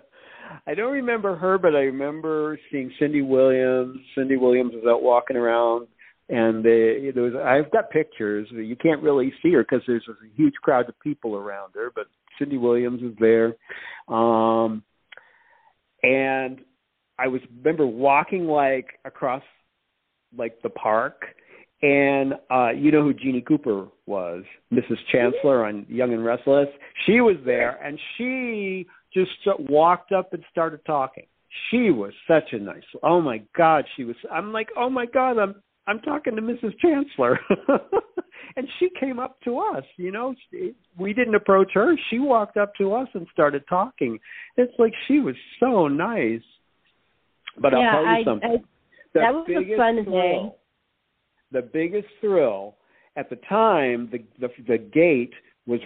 I 0.67 0.75
don't 0.75 0.93
remember 0.93 1.35
her, 1.35 1.57
but 1.57 1.75
I 1.75 1.81
remember 1.81 2.59
seeing 2.71 2.93
Cindy 2.99 3.23
Williams. 3.23 3.97
Cindy 4.15 4.37
Williams 4.37 4.73
was 4.75 4.85
out 4.87 5.03
walking 5.03 5.39
around, 5.39 5.87
and 6.29 6.63
they, 6.63 7.11
there 7.15 7.23
was. 7.23 7.33
I've 7.43 7.73
got 7.73 7.91
pictures. 7.91 8.49
You 8.51 8.77
can't 8.77 9.03
really 9.03 9.33
see 9.43 9.55
her 9.55 9.63
because 9.63 9.81
there's 9.87 10.07
a 10.11 10.37
huge 10.37 10.55
crowd 10.63 10.91
of 10.91 11.01
people 11.01 11.37
around 11.37 11.73
her, 11.75 11.91
but 11.95 12.05
Cindy 12.39 12.59
Williams 12.59 13.01
was 13.01 13.15
there, 13.19 13.55
um, 14.15 14.83
and 16.03 16.61
I 17.19 17.29
was 17.29 17.41
remember 17.59 17.87
walking 17.87 18.47
like 18.47 18.99
across 19.05 19.43
like 20.37 20.61
the 20.63 20.71
park 20.71 21.25
and 21.83 22.35
uh 22.51 22.71
you 22.71 22.91
know 22.91 23.03
who 23.03 23.15
Jeanne 23.15 23.43
Cooper 23.47 23.89
was, 24.07 24.45
Mrs. 24.73 24.99
Chancellor 25.13 25.65
on 25.67 25.87
Young 25.89 26.13
and 26.13 26.25
Restless. 26.25 26.69
She 27.07 27.21
was 27.21 27.37
there 27.45 27.79
and 27.85 27.99
she 28.17 28.87
just 29.13 29.31
walked 29.71 30.13
up 30.13 30.33
and 30.33 30.43
started 30.51 30.81
talking. 30.87 31.27
She 31.71 31.91
was 31.91 32.13
such 32.29 32.53
a 32.53 32.59
nice. 32.59 32.83
Oh 33.03 33.21
my 33.21 33.43
god, 33.57 33.85
she 33.97 34.05
was 34.05 34.17
I'm 34.31 34.53
like, 34.53 34.69
"Oh 34.77 34.91
my 34.91 35.07
god, 35.07 35.39
I'm 35.39 35.55
I'm 35.87 36.01
talking 36.01 36.37
to 36.37 36.43
Mrs. 36.43 36.79
Chancellor." 36.79 37.39
and 38.57 38.67
she 38.79 38.89
came 38.99 39.19
up 39.19 39.41
to 39.45 39.59
us, 39.59 39.85
you 39.97 40.11
know. 40.11 40.35
We 40.99 41.13
didn't 41.13 41.35
approach 41.35 41.71
her. 41.75 41.95
She 42.11 42.19
walked 42.19 42.57
up 42.57 42.75
to 42.77 42.95
us 42.95 43.09
and 43.15 43.27
started 43.33 43.65
talking. 43.69 44.19
It's 44.57 44.73
like 44.79 44.93
she 45.09 45.21
was 45.21 45.35
so 45.61 45.89
nice. 45.89 46.41
But 47.61 47.73
yeah, 47.73 47.79
I'll 47.79 47.93
tell 47.93 48.03
you 48.03 48.09
I, 48.09 48.25
something. 48.25 48.51
I, 48.51 48.65
that 49.15 49.33
was 49.33 49.47
a 49.49 49.77
fun 49.77 50.05
thrill, 50.05 50.13
day. 50.13 50.57
The 51.53 51.63
biggest 51.73 52.09
thrill 52.21 52.77
at 53.17 53.31
the 53.31 53.37
time, 53.49 54.11
the, 54.13 54.23
the 54.41 54.49
the 54.67 54.79
gate 54.79 55.33
was 55.67 55.81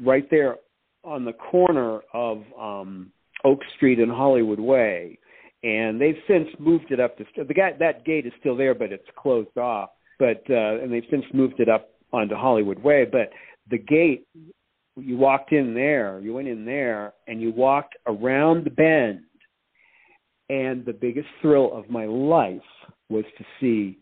right 0.00 0.28
there 0.30 0.56
on 1.04 1.24
the 1.24 1.32
corner 1.32 2.00
of 2.12 2.42
um 2.58 3.12
Oak 3.44 3.60
Street 3.76 3.98
and 3.98 4.10
Hollywood 4.10 4.60
Way, 4.60 5.18
and 5.62 6.00
they've 6.00 6.18
since 6.28 6.48
moved 6.58 6.90
it 6.90 7.00
up 7.00 7.16
to 7.18 7.24
the 7.36 7.54
gate. 7.54 7.78
That 7.78 8.04
gate 8.04 8.26
is 8.26 8.32
still 8.40 8.56
there, 8.56 8.74
but 8.74 8.92
it's 8.92 9.08
closed 9.16 9.56
off. 9.58 9.90
But 10.18 10.42
uh, 10.50 10.82
and 10.82 10.92
they've 10.92 11.06
since 11.10 11.24
moved 11.32 11.60
it 11.60 11.68
up 11.68 11.90
onto 12.12 12.34
Hollywood 12.34 12.78
Way. 12.78 13.06
But 13.10 13.30
the 13.70 13.78
gate, 13.78 14.26
you 14.96 15.16
walked 15.16 15.52
in 15.52 15.74
there, 15.74 16.20
you 16.20 16.32
went 16.34 16.48
in 16.48 16.64
there, 16.64 17.12
and 17.26 17.40
you 17.40 17.52
walked 17.52 17.96
around 18.06 18.64
the 18.64 18.70
bend. 18.70 19.20
And 20.50 20.84
the 20.86 20.94
biggest 20.94 21.28
thrill 21.42 21.76
of 21.76 21.90
my 21.90 22.06
life 22.06 22.62
was 23.10 23.24
to 23.36 23.44
see 23.60 23.98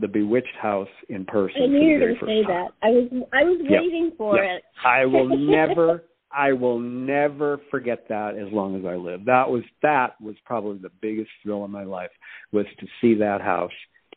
the 0.00 0.08
Bewitched 0.08 0.56
House 0.60 0.88
in 1.10 1.26
person. 1.26 1.62
I 1.62 1.66
knew 1.66 1.80
you 1.80 1.92
were 1.92 2.06
going 2.06 2.18
to 2.18 2.26
say 2.26 2.42
that. 2.46 2.68
I 2.82 2.88
was 2.88 3.08
I 3.32 3.44
was 3.44 3.60
Yep. 3.62 3.82
waiting 3.82 4.12
for 4.16 4.36
Yep. 4.36 4.44
it. 4.46 4.62
I 4.84 5.04
will 5.04 5.28
never 5.36 6.04
I 6.32 6.52
will 6.52 6.78
never 6.78 7.60
forget 7.70 8.06
that 8.08 8.36
as 8.36 8.52
long 8.52 8.76
as 8.76 8.84
I 8.84 8.94
live. 8.94 9.24
That 9.24 9.50
was 9.50 9.62
that 9.82 10.20
was 10.20 10.36
probably 10.44 10.78
the 10.78 10.90
biggest 11.00 11.30
thrill 11.42 11.64
in 11.64 11.70
my 11.70 11.84
life 11.84 12.10
was 12.52 12.66
to 12.78 12.86
see 13.00 13.14
that 13.14 13.40
house 13.40 13.72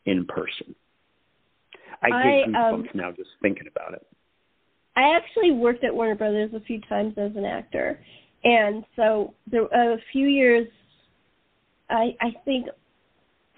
in 0.06 0.24
person. 0.26 0.74
I 2.02 2.08
get 2.08 2.54
um, 2.54 2.54
goosebumps 2.54 2.94
now 2.94 3.10
just 3.10 3.30
thinking 3.42 3.66
about 3.66 3.94
it. 3.94 4.06
I 4.96 5.16
actually 5.16 5.50
worked 5.50 5.82
at 5.82 5.94
Warner 5.94 6.14
Brothers 6.14 6.52
a 6.54 6.60
few 6.60 6.80
times 6.82 7.14
as 7.16 7.32
an 7.34 7.44
actor, 7.44 7.98
and 8.44 8.84
so 8.94 9.34
there 9.50 9.64
a 9.64 9.96
few 10.12 10.28
years. 10.28 10.68
I 11.90 12.16
I 12.20 12.30
think 12.44 12.66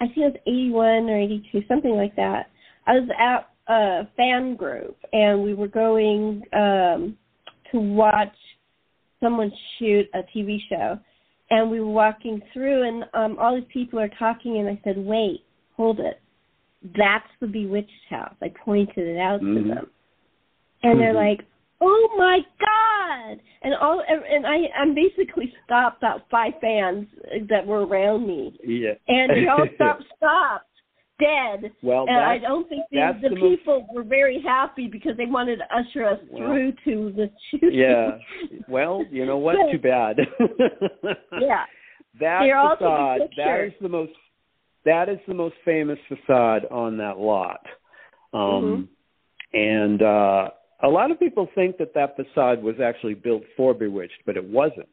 I 0.01 0.05
think 0.05 0.17
it 0.17 0.33
was 0.33 0.41
eighty 0.47 0.71
one 0.71 1.09
or 1.09 1.19
eighty 1.19 1.47
two, 1.51 1.61
something 1.67 1.91
like 1.91 2.15
that. 2.15 2.49
I 2.87 2.93
was 2.93 3.09
at 3.19 3.49
a 3.71 4.07
fan 4.15 4.55
group, 4.55 4.97
and 5.13 5.43
we 5.43 5.53
were 5.53 5.67
going 5.67 6.41
um 6.53 7.17
to 7.71 7.79
watch 7.79 8.35
someone 9.21 9.51
shoot 9.77 10.07
a 10.13 10.21
TV 10.35 10.57
show, 10.69 10.99
and 11.49 11.69
we 11.69 11.79
were 11.79 11.91
walking 11.91 12.41
through, 12.53 12.87
and 12.87 13.05
um 13.13 13.37
all 13.39 13.55
these 13.55 13.65
people 13.71 13.99
are 13.99 14.11
talking, 14.19 14.57
and 14.57 14.67
I 14.67 14.79
said, 14.83 14.97
"Wait, 14.97 15.43
hold 15.75 15.99
it." 15.99 16.19
That's 16.95 17.27
the 17.39 17.47
Bewitched 17.47 17.91
house. 18.09 18.35
I 18.41 18.49
pointed 18.49 19.07
it 19.07 19.17
out 19.17 19.41
Mhm. 19.41 19.55
to 19.55 19.75
them 19.75 19.89
and 20.83 20.99
they're 20.99 21.13
Mhm. 21.13 21.15
like, 21.15 21.45
"Oh 21.81 22.15
my 22.17 22.45
god!" 22.59 23.39
And 23.61 23.75
all 23.75 24.01
and 24.01 24.45
I 24.45 24.69
I'm 24.75 24.93
basically 24.93 25.53
stopped 25.63 25.97
about 25.97 26.29
five 26.29 26.53
fans 26.59 27.07
that 27.49 27.65
were 27.65 27.85
around 27.85 28.27
me, 28.27 28.57
Yeah. 28.63 28.93
and 29.07 29.31
they 29.31 29.47
all 29.47 29.67
stopped, 29.75 30.03
stopped, 30.15 30.66
dead. 31.19 31.71
well, 31.81 32.05
and 32.07 32.17
I 32.17 32.37
don't 32.37 32.67
think 32.69 32.83
the, 32.91 33.11
the 33.21 33.29
the 33.29 33.35
most- 33.35 33.59
people 33.59 33.87
were 33.93 34.03
very 34.03 34.41
happy 34.41 34.87
because 34.87 35.17
they 35.17 35.25
wanted 35.25 35.57
to 35.57 35.65
usher 35.75 36.05
us 36.05 36.19
Well, 36.29 36.41
through 36.47 36.71
to 36.85 37.11
the 37.15 37.29
shooting. 37.51 37.71
yeah. 37.73 38.17
Well, 38.67 39.03
you 39.11 39.25
know 39.25 39.37
what? 39.37 39.55
Too 39.71 39.79
bad. 39.79 40.17
yeah. 41.41 41.63
that 42.19 42.39
They're 42.41 42.61
taking 42.61 42.77
facade 42.77 43.19
that 43.37 43.63
is 43.65 43.73
the 43.81 43.89
most 43.89 44.11
that 44.85 45.09
is 45.09 45.19
the 45.27 45.33
most 45.33 45.55
famous 45.65 45.99
facade 46.07 46.65
on 46.71 46.97
that 46.97 47.17
lot 47.17 47.61
um 48.33 48.87
Mm-hmm. 49.53 49.57
and 49.59 50.01
uh 50.01 50.49
a 50.83 50.87
lot 50.87 51.09
of 51.11 51.19
people 51.19 51.47
think 51.55 51.77
that 51.77 51.93
that 51.95 52.15
facade 52.15 52.61
was 52.61 52.75
actually 52.83 53.13
built 53.15 53.43
for 53.55 53.73
bewitched 53.73 54.21
but 54.25 54.37
it 54.37 54.43
wasn't 54.43 54.87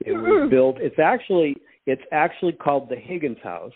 it 0.00 0.12
was 0.12 0.22
Mm-mm. 0.22 0.50
built 0.50 0.76
it's 0.80 0.98
actually 0.98 1.56
it's 1.86 2.02
actually 2.12 2.52
called 2.52 2.88
the 2.88 2.96
higgins 2.96 3.38
house 3.42 3.72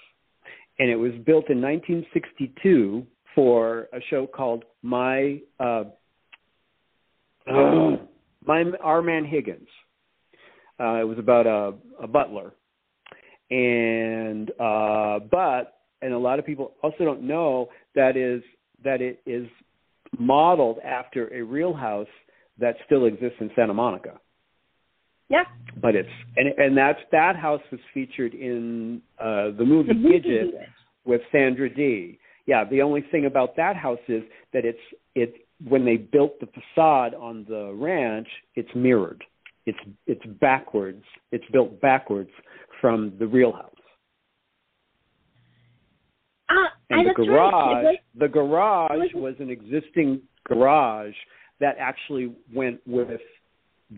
and 0.81 0.89
it 0.89 0.97
was 0.97 1.12
built 1.26 1.51
in 1.51 1.61
1962 1.61 3.07
for 3.35 3.89
a 3.93 4.01
show 4.09 4.26
called 4.26 4.64
my 4.83 5.39
uh 5.61 5.85
my 8.47 8.64
our 8.83 9.03
man 9.03 9.26
higgins. 9.26 9.68
Uh 10.81 10.95
it 10.95 11.07
was 11.07 11.18
about 11.18 11.47
a 11.47 11.74
a 12.03 12.09
butler. 12.09 12.55
And 13.51 14.51
uh 14.59 15.18
but 15.31 15.81
and 16.01 16.14
a 16.14 16.18
lot 16.18 16.39
of 16.39 16.47
people 16.47 16.72
also 16.83 17.05
don't 17.05 17.22
know 17.22 17.68
that 17.95 18.16
is 18.16 18.43
that 18.83 19.03
it 19.03 19.20
is 19.26 19.47
modeled 20.18 20.78
after 20.78 21.28
a 21.35 21.43
real 21.43 21.74
house 21.74 22.09
that 22.59 22.76
still 22.87 23.05
exists 23.05 23.37
in 23.41 23.51
Santa 23.55 23.74
Monica 23.74 24.18
Yeah. 25.31 25.45
but 25.81 25.95
it's 25.95 26.09
and 26.37 26.49
and 26.59 26.76
that's 26.76 26.99
that 27.12 27.37
house 27.37 27.62
was 27.70 27.81
featured 27.95 28.35
in 28.35 29.01
uh 29.18 29.53
the 29.57 29.64
movie 29.64 29.93
Gidget 29.95 30.51
with 31.05 31.22
Sandra 31.33 31.72
Dee. 31.72 32.18
Yeah, 32.47 32.64
the 32.64 32.83
only 32.83 33.03
thing 33.12 33.26
about 33.26 33.55
that 33.57 33.76
house 33.76 34.01
is 34.09 34.22
that 34.53 34.64
it's 34.64 34.78
it 35.14 35.47
when 35.68 35.85
they 35.85 35.97
built 35.97 36.41
the 36.41 36.47
facade 36.47 37.14
on 37.14 37.45
the 37.49 37.72
ranch, 37.74 38.28
it's 38.57 38.74
mirrored. 38.74 39.22
It's 39.66 39.78
it's 40.07 40.24
backwards. 40.41 41.05
It's 41.33 41.45
built 41.53 41.81
backwards 41.81 42.31
from 42.81 43.12
the 43.18 43.26
real 43.26 43.53
house. 43.53 43.74
Ah, 46.51 46.72
And 46.91 47.09
the 47.09 47.14
garage, 47.14 47.53
right. 47.53 47.85
Was- 47.85 47.97
the 48.16 48.28
garage 48.28 48.91
was- 48.99 49.14
was 49.14 49.35
an 49.41 49.51
existing 49.51 50.22
garage 50.45 51.14
that 51.61 51.76
actually 51.78 52.35
went 52.53 52.81
with 52.87 53.20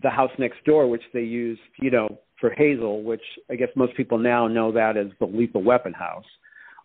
the 0.01 0.09
house 0.09 0.31
next 0.39 0.63
door, 0.65 0.89
which 0.89 1.03
they 1.13 1.21
used, 1.21 1.61
you 1.79 1.91
know, 1.91 2.19
for 2.39 2.51
Hazel, 2.51 3.03
which 3.03 3.21
I 3.49 3.55
guess 3.55 3.69
most 3.75 3.95
people 3.95 4.17
now 4.17 4.47
know 4.47 4.71
that 4.71 4.97
as 4.97 5.07
the 5.19 5.25
Lethal 5.25 5.63
Weapon 5.63 5.93
house. 5.93 6.25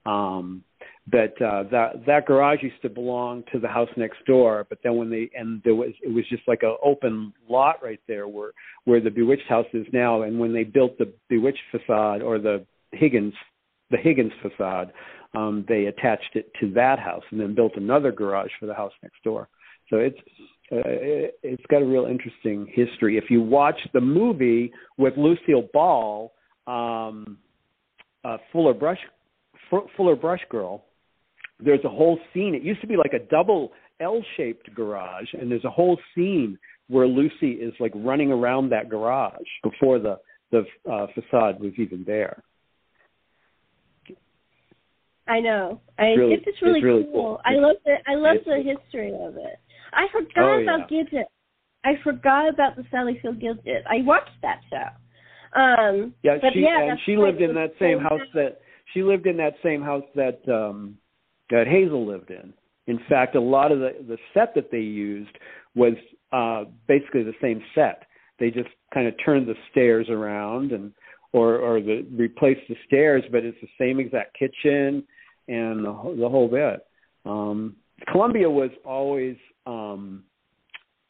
Um, 0.07 0.63
but 1.11 1.41
uh, 1.41 1.65
that 1.71 2.05
that 2.07 2.27
garage 2.27 2.63
used 2.63 2.81
to 2.83 2.89
belong 2.89 3.45
to 3.53 3.59
the 3.59 3.69
house 3.69 3.89
next 3.97 4.25
door. 4.27 4.67
But 4.69 4.79
then 4.85 4.97
when 4.97 5.11
they 5.11 5.31
and 5.35 5.63
there 5.65 5.75
was 5.75 5.91
it 6.03 6.13
was 6.13 6.25
just 6.29 6.43
like 6.47 6.63
a 6.63 6.77
open 6.85 7.33
lot 7.49 7.83
right 7.83 8.01
there 8.07 8.29
where 8.29 8.53
where 8.85 9.01
the 9.01 9.11
Bewitched 9.11 9.49
house 9.49 9.67
is 9.73 9.87
now. 9.93 10.23
And 10.23 10.39
when 10.39 10.53
they 10.53 10.65
built 10.65 10.99
the 10.99 11.13
Bewitched 11.29 11.63
facade 11.71 12.23
or 12.23 12.39
the 12.39 12.65
Higgins 12.93 13.35
the 13.91 13.97
Higgins 13.97 14.33
facade, 14.43 14.93
um, 15.35 15.65
they 15.67 15.87
attached 15.87 16.35
it 16.35 16.51
to 16.61 16.71
that 16.75 16.99
house 16.99 17.25
and 17.31 17.41
then 17.41 17.55
built 17.55 17.73
another 17.77 18.13
garage 18.13 18.51
for 18.61 18.67
the 18.67 18.75
house 18.75 18.93
next 19.03 19.23
door. 19.25 19.49
So 19.89 19.97
it's 19.97 20.19
uh, 20.71 20.77
it, 20.85 21.39
it's 21.43 21.63
got 21.71 21.83
a 21.83 21.85
real 21.85 22.05
interesting 22.07 22.67
history. 22.73 23.17
If 23.17 23.25
you 23.31 23.41
watch 23.43 23.79
the 23.95 24.01
movie 24.01 24.73
with 24.97 25.15
Lucille 25.17 25.69
Ball, 25.73 26.33
um, 26.67 27.39
uh, 28.25 28.37
Fuller 28.53 28.75
Brush 28.75 28.99
Fu- 29.71 29.89
Fuller 29.97 30.17
Brush 30.17 30.41
Girl, 30.51 30.85
there's 31.61 31.85
a 31.85 31.89
whole 31.89 32.19
scene. 32.33 32.55
It 32.55 32.63
used 32.63 32.81
to 32.83 32.87
be 32.87 32.97
like 32.97 33.13
a 33.15 33.19
double 33.31 33.73
L-shaped 34.01 34.73
garage, 34.75 35.27
and 35.33 35.51
there's 35.51 35.65
a 35.65 35.71
whole 35.71 35.99
scene 36.15 36.59
where 36.89 37.07
Lucy 37.07 37.53
is 37.53 37.75
like 37.81 37.93
running 37.95 38.31
around 38.31 38.71
that 38.71 38.89
garage 38.89 39.33
before 39.63 39.99
the 39.99 40.19
the 40.51 40.65
uh, 40.91 41.07
facade 41.15 41.61
was 41.61 41.73
even 41.77 42.05
there. 42.07 42.43
I 45.27 45.41
know. 45.41 45.81
I 45.99 46.13
really- 46.13 46.35
it's 46.35 46.45
just 46.45 46.63
really, 46.63 46.79
it's 46.79 46.85
really 46.85 47.05
cool. 47.05 47.13
cool. 47.13 47.41
I 47.45 47.55
love 47.57 47.77
the 47.85 47.97
I 48.07 48.15
love 48.15 48.39
the 48.47 48.59
It's- 48.61 48.77
history 48.83 49.13
of 49.13 49.37
it. 49.37 49.59
I 49.93 50.07
forgot 50.13 50.29
Oh, 50.39 50.63
about 50.63 50.91
Gidget. 50.91 51.25
I 51.85 51.93
forgot 52.03 52.49
about 52.49 52.77
the 52.77 52.85
Sally 52.91 53.19
Field 53.23 53.41
Gidget. 53.41 53.83
I 53.89 54.03
watched 54.03 54.31
that 54.43 54.61
show. 54.71 55.59
Um 55.61 56.15
Yeah, 56.23 56.39
but 56.41 56.53
she 56.53 56.61
yeah, 56.61 56.83
and 56.91 56.99
she 57.07 57.17
lived 57.17 57.41
in 57.41 57.55
that 57.55 57.73
same 57.79 57.99
house 57.99 58.21
that 58.35 58.61
she 58.93 59.03
lived 59.03 59.27
in 59.27 59.37
that 59.39 59.55
same 59.63 59.83
house 59.83 60.05
that 60.15 60.41
um 60.49 60.97
that 61.51 61.67
Hazel 61.67 62.07
lived 62.07 62.31
in. 62.31 62.53
In 62.87 62.99
fact, 63.09 63.35
a 63.35 63.41
lot 63.41 63.73
of 63.73 63.79
the 63.81 63.93
the 64.07 64.19
set 64.35 64.55
that 64.55 64.71
they 64.71 64.81
used 64.81 65.31
was 65.75 65.95
uh 66.33 66.65
basically 66.87 67.23
the 67.23 67.35
same 67.41 67.63
set. 67.75 68.05
They 68.39 68.51
just 68.51 68.69
kind 68.93 69.07
of 69.09 69.15
turned 69.25 69.47
the 69.49 69.55
stairs 69.71 70.09
around 70.11 70.73
and 70.73 70.93
or 71.33 71.57
or 71.57 71.81
the 71.81 72.07
replaced 72.13 72.69
the 72.69 72.77
stairs, 72.87 73.23
but 73.33 73.45
it's 73.45 73.59
the 73.61 73.69
same 73.79 74.01
exact 74.01 74.37
kitchen 74.39 75.05
and 75.49 75.85
the, 75.85 75.93
whole- 75.93 76.17
the 76.17 76.29
whole 76.29 76.49
bit. 76.49 76.81
Um 77.25 77.77
Columbia 78.13 78.49
was 78.51 78.71
always 78.85 79.37
um 79.69 80.25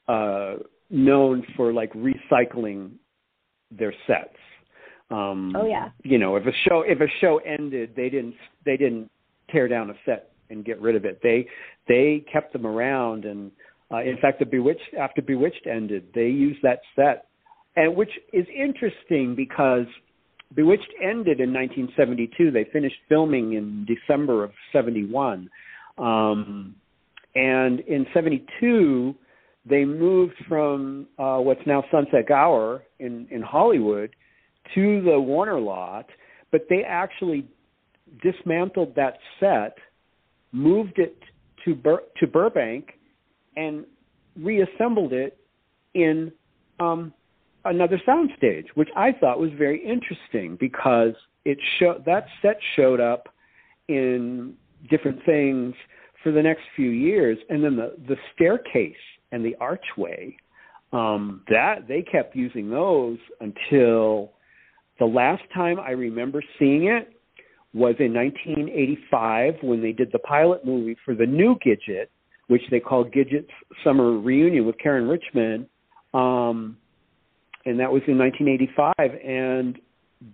uh 0.08 0.56
known 0.90 1.44
for 1.56 1.72
like 1.72 1.92
recycling 1.94 2.90
their 3.70 3.94
sets. 4.06 4.36
Um, 5.10 5.54
oh 5.56 5.66
yeah. 5.66 5.90
You 6.02 6.18
know, 6.18 6.36
if 6.36 6.44
a 6.46 6.52
show 6.68 6.82
if 6.86 7.00
a 7.00 7.08
show 7.20 7.38
ended, 7.38 7.92
they 7.96 8.10
didn't 8.10 8.34
they 8.64 8.76
didn't 8.76 9.10
tear 9.50 9.68
down 9.68 9.90
a 9.90 9.94
set 10.04 10.32
and 10.50 10.64
get 10.64 10.80
rid 10.80 10.96
of 10.96 11.04
it. 11.04 11.20
They 11.22 11.46
they 11.86 12.24
kept 12.30 12.52
them 12.52 12.66
around, 12.66 13.24
and 13.24 13.50
uh, 13.90 14.02
in 14.02 14.18
fact, 14.20 14.38
the 14.38 14.46
Bewitched 14.46 14.94
after 14.98 15.22
Bewitched 15.22 15.66
ended, 15.66 16.08
they 16.14 16.28
used 16.28 16.60
that 16.62 16.80
set, 16.94 17.26
and 17.76 17.94
which 17.96 18.10
is 18.32 18.46
interesting 18.54 19.34
because 19.34 19.86
Bewitched 20.54 20.92
ended 21.02 21.40
in 21.40 21.52
1972. 21.52 22.50
They 22.50 22.64
finished 22.72 22.96
filming 23.08 23.54
in 23.54 23.86
December 23.86 24.44
of 24.44 24.52
71. 24.72 25.48
Um, 25.96 26.74
and 27.34 27.80
in 27.80 28.06
72, 28.14 29.14
they 29.64 29.84
moved 29.84 30.34
from 30.48 31.06
uh, 31.18 31.38
what's 31.38 31.60
now 31.66 31.84
Sunset 31.90 32.26
Gower 32.26 32.82
in, 32.98 33.26
in 33.30 33.42
Hollywood 33.42 34.14
to 34.74 35.02
the 35.02 35.18
Warner 35.20 35.60
lot, 35.60 36.06
but 36.50 36.62
they 36.68 36.82
actually 36.82 37.46
dismantled 38.22 38.94
that 38.96 39.18
set, 39.38 39.76
moved 40.52 40.98
it 40.98 41.18
to 41.64 41.74
Bur- 41.74 42.04
to 42.18 42.26
Burbank, 42.26 42.92
and 43.56 43.84
reassembled 44.40 45.12
it 45.12 45.38
in 45.94 46.32
um, 46.80 47.12
another 47.64 48.00
soundstage, 48.06 48.66
which 48.74 48.88
I 48.96 49.12
thought 49.12 49.38
was 49.38 49.50
very 49.58 49.84
interesting 49.84 50.56
because 50.58 51.14
it 51.44 51.58
show 51.78 52.00
that 52.06 52.26
set 52.40 52.56
showed 52.76 53.00
up 53.00 53.28
in 53.88 54.54
different 54.88 55.24
things 55.24 55.74
for 56.22 56.32
the 56.32 56.42
next 56.42 56.62
few 56.76 56.90
years, 56.90 57.38
and 57.48 57.62
then 57.62 57.76
the 57.76 57.94
the 58.08 58.16
staircase 58.34 58.96
and 59.32 59.44
the 59.44 59.56
archway 59.60 60.36
um, 60.92 61.42
that 61.48 61.86
they 61.86 62.02
kept 62.02 62.34
using 62.34 62.70
those 62.70 63.18
until 63.40 64.32
the 64.98 65.04
last 65.04 65.42
time 65.54 65.78
I 65.78 65.90
remember 65.90 66.42
seeing 66.58 66.84
it 66.84 67.12
was 67.74 67.94
in 67.98 68.14
1985 68.14 69.54
when 69.62 69.82
they 69.82 69.92
did 69.92 70.10
the 70.12 70.18
pilot 70.20 70.64
movie 70.64 70.96
for 71.04 71.14
the 71.14 71.26
new 71.26 71.56
Gidget, 71.64 72.06
which 72.48 72.62
they 72.70 72.80
called 72.80 73.12
Gidget's 73.12 73.50
Summer 73.84 74.18
Reunion 74.18 74.66
with 74.66 74.76
Caryn 74.84 75.08
Richman. 75.08 75.68
Um, 76.14 76.78
and 77.66 77.78
that 77.78 77.92
was 77.92 78.02
in 78.08 78.16
1985, 78.16 78.94
and 78.98 79.78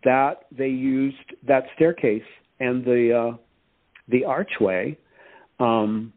that 0.04 0.44
they 0.56 0.68
used 0.68 1.16
that 1.46 1.64
staircase 1.74 2.22
and 2.60 2.84
the 2.84 3.32
uh, 3.32 3.36
the 4.08 4.24
archway, 4.24 4.96
um, 5.60 6.12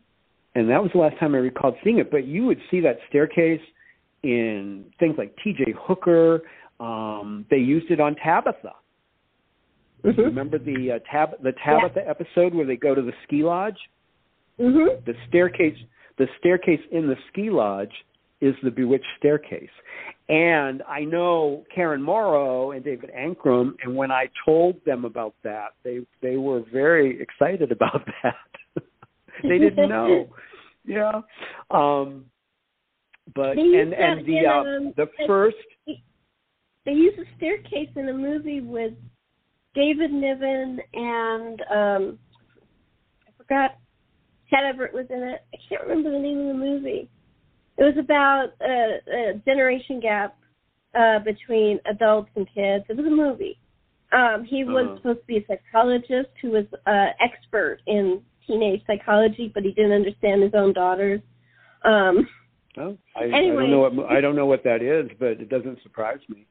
and 0.56 0.70
that 0.70 0.82
was 0.82 0.92
the 0.94 1.00
last 1.00 1.20
time 1.20 1.36
I 1.36 1.40
recalled 1.40 1.76
seeing 1.84 2.00
it. 2.00 2.10
But 2.10 2.26
you 2.26 2.46
would 2.46 2.60
see 2.72 2.80
that 2.82 2.98
staircase 3.10 3.62
in 4.24 4.86
things 5.00 5.16
like 5.18 5.36
T.J. 5.44 5.76
Hooker. 5.80 6.42
Um, 6.80 7.46
they 7.50 7.58
used 7.58 7.92
it 7.92 8.00
on 8.00 8.16
Tabitha. 8.16 8.74
Mm-hmm. 10.04 10.22
Remember 10.22 10.58
the 10.60 10.94
uh, 10.94 11.00
tab 11.12 11.32
the 11.44 11.54
Tabitha 11.64 12.02
yeah. 12.04 12.10
episode 12.10 12.54
where 12.54 12.66
they 12.66 12.76
go 12.76 12.96
to 12.96 13.02
the 13.02 13.14
ski 13.24 13.44
lodge? 13.44 13.78
Mm-hmm. 14.60 15.04
The 15.06 15.14
staircase 15.28 15.78
the 16.18 16.28
staircase 16.40 16.82
in 16.92 17.08
the 17.08 17.16
ski 17.30 17.50
lodge 17.50 17.94
is 18.42 18.56
the 18.64 18.72
Bewitched 18.72 19.06
staircase. 19.18 19.70
And 20.30 20.84
I 20.88 21.02
know 21.02 21.64
Karen 21.74 22.02
Morrow 22.02 22.72
and 22.72 22.84
David 22.84 23.12
Ankrum, 23.18 23.74
and 23.84 23.96
when 23.96 24.12
I 24.12 24.30
told 24.46 24.76
them 24.86 25.06
about 25.06 25.34
that, 25.44 25.70
they 25.84 26.00
they 26.22 26.38
were 26.38 26.64
very 26.72 27.22
excited 27.22 27.72
about 27.78 28.06
that. 28.24 28.36
They 29.44 29.58
didn't 29.58 29.90
know. 29.90 30.30
yeah. 30.86 31.22
Um 31.70 32.26
but 33.36 33.58
and 33.58 33.94
and 33.94 34.26
the 34.26 34.46
uh, 34.48 34.60
um, 34.60 34.94
the 34.96 35.08
first 35.26 35.58
they 36.86 36.92
use 36.92 37.14
a 37.20 37.36
staircase 37.38 37.90
in 37.96 38.08
a 38.10 38.14
movie 38.14 38.62
with 38.62 38.94
David 39.76 40.12
Niven 40.12 40.80
and 40.94 41.62
um 41.70 42.20
I 43.28 43.32
forgot 43.38 43.78
Chad 44.50 44.64
Everett 44.64 44.94
was 44.94 45.06
in 45.10 45.22
it. 45.24 45.42
I 45.54 45.58
can't 45.68 45.82
remember 45.84 46.12
the 46.12 46.20
name 46.20 46.40
of 46.40 46.48
the 46.48 46.54
movie. 46.54 47.10
It 47.78 47.84
was 47.84 47.98
about 48.00 48.54
a, 48.62 49.34
a 49.34 49.34
generation 49.46 50.00
gap 50.00 50.38
uh, 50.98 51.20
between 51.20 51.80
adults 51.86 52.30
and 52.36 52.48
kids. 52.48 52.86
It 52.90 52.98
was 52.98 53.06
a 53.06 53.10
movie. 53.10 53.60
Um, 54.14 54.46
he 54.50 54.64
was 54.64 54.86
uh-huh. 54.86 54.98
supposed 54.98 55.20
to 55.20 55.26
be 55.26 55.38
a 55.38 55.46
psychologist 55.48 56.30
who 56.42 56.52
was 56.52 56.66
uh, 56.86 57.08
expert 57.22 57.80
in 57.88 58.22
teenage 58.48 58.82
psychology, 58.88 59.52
but 59.54 59.64
he 59.64 59.72
didn't 59.72 59.92
understand 59.92 60.42
his 60.42 60.54
own 60.56 60.74
daughters. 60.74 61.22
Um, 61.84 62.28
oh, 62.78 62.98
I, 63.16 63.26
anyway, 63.26 63.66
I 63.66 63.68
don't 63.68 63.72
know 63.72 63.80
what 63.80 64.12
I 64.12 64.22
don't 64.22 64.36
know 64.36 64.46
what 64.46 64.64
that 64.64 64.82
is, 64.82 65.12
but 65.20 65.42
it 65.42 65.50
doesn't 65.50 65.82
surprise 65.84 66.20
me. 66.30 66.48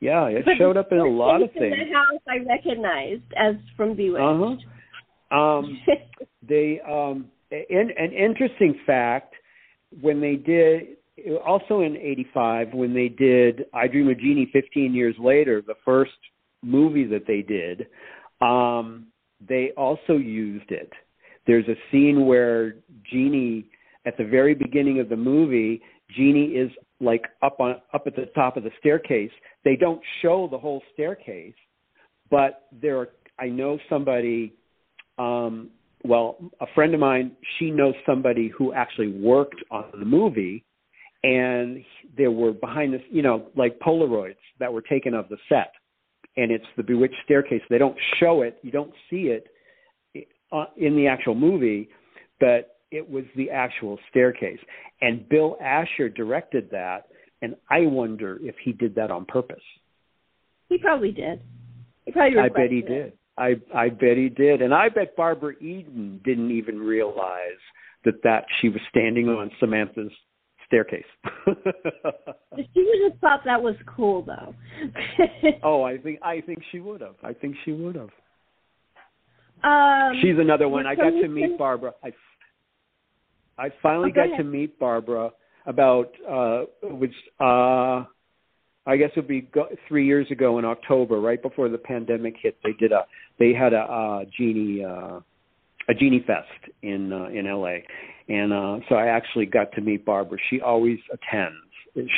Yeah, 0.00 0.26
it 0.26 0.44
showed 0.58 0.76
up 0.76 0.92
in 0.92 0.98
a 0.98 1.04
lot 1.04 1.42
of 1.42 1.50
things. 1.52 1.74
In 1.74 1.88
the 1.88 1.94
house 1.94 2.20
I 2.28 2.38
recognized 2.46 3.32
as 3.36 3.56
from 3.76 3.96
Bewitched. 3.96 4.22
Uh-huh. 4.22 5.36
Um, 5.36 5.80
they 6.48 6.80
um, 6.88 7.26
an, 7.50 7.90
an 7.98 8.12
interesting 8.12 8.78
fact 8.86 9.34
when 10.00 10.20
they 10.20 10.36
did 10.36 10.96
also 11.44 11.80
in 11.80 11.96
85 11.96 12.74
when 12.74 12.94
they 12.94 13.08
did 13.08 13.64
I 13.74 13.88
Dream 13.88 14.08
of 14.08 14.18
Jeannie 14.20 14.48
15 14.52 14.94
years 14.94 15.16
later 15.18 15.62
the 15.66 15.74
first 15.84 16.12
movie 16.62 17.06
that 17.06 17.26
they 17.26 17.42
did 17.42 17.86
um 18.40 19.06
they 19.46 19.72
also 19.76 20.14
used 20.14 20.70
it 20.70 20.92
there's 21.48 21.66
a 21.66 21.74
scene 21.90 22.26
where 22.26 22.76
Jeannie 23.10 23.68
at 24.06 24.16
the 24.16 24.24
very 24.24 24.54
beginning 24.54 25.00
of 25.00 25.08
the 25.08 25.16
movie 25.16 25.82
Jeannie 26.16 26.52
is 26.52 26.70
like 27.00 27.24
up 27.42 27.58
on 27.58 27.76
up 27.92 28.04
at 28.06 28.14
the 28.14 28.26
top 28.36 28.56
of 28.56 28.62
the 28.62 28.70
staircase. 28.78 29.32
They 29.64 29.74
don't 29.74 30.00
show 30.22 30.46
the 30.48 30.58
whole 30.58 30.82
staircase 30.92 31.54
but 32.30 32.66
there 32.80 33.08
I 33.38 33.46
know 33.48 33.78
somebody 33.88 34.54
um 35.18 35.70
well, 36.04 36.36
a 36.60 36.66
friend 36.76 36.94
of 36.94 37.00
mine, 37.00 37.32
she 37.58 37.72
knows 37.72 37.94
somebody 38.06 38.52
who 38.56 38.72
actually 38.72 39.08
worked 39.08 39.60
on 39.72 39.86
the 39.98 40.04
movie, 40.04 40.64
and 41.24 41.84
there 42.16 42.30
were 42.30 42.52
behind 42.52 42.94
this, 42.94 43.00
you 43.10 43.20
know, 43.20 43.48
like 43.56 43.80
Polaroids 43.80 44.36
that 44.60 44.72
were 44.72 44.80
taken 44.80 45.12
of 45.12 45.28
the 45.28 45.36
set, 45.48 45.72
and 46.36 46.52
it's 46.52 46.64
the 46.76 46.84
Bewitched 46.84 47.16
staircase. 47.24 47.62
They 47.68 47.78
don't 47.78 47.96
show 48.20 48.42
it, 48.42 48.58
you 48.62 48.70
don't 48.70 48.92
see 49.10 49.22
it 49.22 49.48
uh, 50.52 50.66
in 50.76 50.96
the 50.96 51.06
actual 51.06 51.34
movie, 51.34 51.88
but 52.40 52.78
it 52.90 53.08
was 53.08 53.24
the 53.36 53.50
actual 53.50 53.98
staircase. 54.10 54.58
And 55.00 55.28
Bill 55.28 55.56
Asher 55.62 56.08
directed 56.08 56.70
that, 56.70 57.08
and 57.42 57.54
I 57.70 57.80
wonder 57.80 58.38
if 58.42 58.56
he 58.62 58.72
did 58.72 58.94
that 58.96 59.10
on 59.10 59.24
purpose. 59.26 59.62
He 60.68 60.78
probably 60.78 61.12
did. 61.12 61.40
He 62.04 62.12
probably 62.12 62.38
I 62.38 62.48
bet 62.48 62.70
he 62.70 62.78
it. 62.78 62.88
did. 62.88 63.12
I 63.36 63.54
I 63.74 63.88
bet 63.90 64.16
he 64.16 64.28
did, 64.28 64.62
and 64.62 64.74
I 64.74 64.88
bet 64.88 65.16
Barbara 65.16 65.54
Eden 65.60 66.20
didn't 66.24 66.50
even 66.50 66.78
realize 66.78 67.60
that 68.04 68.22
that 68.24 68.44
she 68.60 68.68
was 68.68 68.80
standing 68.90 69.28
on 69.28 69.50
Samantha's 69.60 70.12
staircase. 70.66 71.04
she 71.46 71.52
would 72.76 73.12
have 73.12 73.18
thought 73.20 73.40
that 73.44 73.62
was 73.62 73.74
cool, 73.86 74.22
though. 74.22 74.54
oh, 75.62 75.82
I 75.82 75.98
think 75.98 76.18
I 76.22 76.40
think 76.40 76.60
she 76.70 76.80
would 76.80 77.00
have. 77.00 77.16
I 77.22 77.32
think 77.32 77.56
she 77.64 77.72
would 77.72 77.94
have. 77.94 78.10
Um, 79.64 80.18
She's 80.20 80.38
another 80.38 80.68
one. 80.68 80.86
I 80.86 80.94
got 80.94 81.10
to 81.10 81.28
meet 81.28 81.58
Barbara. 81.58 81.92
I 82.02 82.12
I 83.58 83.70
finally 83.82 84.12
oh, 84.12 84.14
got 84.14 84.36
to 84.36 84.44
meet 84.44 84.78
Barbara 84.78 85.30
about 85.66 86.10
uh 86.28 86.64
which 86.82 87.14
uh 87.40 88.04
I 88.88 88.96
guess 88.96 89.10
it 89.16 89.20
would 89.20 89.28
be 89.28 89.42
go- 89.42 89.68
three 89.86 90.06
years 90.06 90.30
ago 90.30 90.58
in 90.58 90.64
October, 90.64 91.20
right 91.20 91.40
before 91.40 91.68
the 91.68 91.76
pandemic 91.76 92.36
hit. 92.40 92.56
They 92.64 92.72
did 92.72 92.90
a 92.90 93.04
they 93.38 93.52
had 93.52 93.74
a, 93.74 93.82
a 93.82 94.24
genie 94.36 94.82
uh, 94.82 95.20
a 95.88 95.94
genie 95.94 96.24
fest 96.26 96.72
in 96.82 97.12
uh, 97.12 97.26
in 97.26 97.46
LA, 97.46 97.78
and 98.28 98.52
uh, 98.52 98.78
so 98.88 98.94
I 98.94 99.08
actually 99.08 99.44
got 99.44 99.72
to 99.72 99.82
meet 99.82 100.06
Barbara. 100.06 100.38
She 100.48 100.62
always 100.62 100.98
attends. 101.12 101.56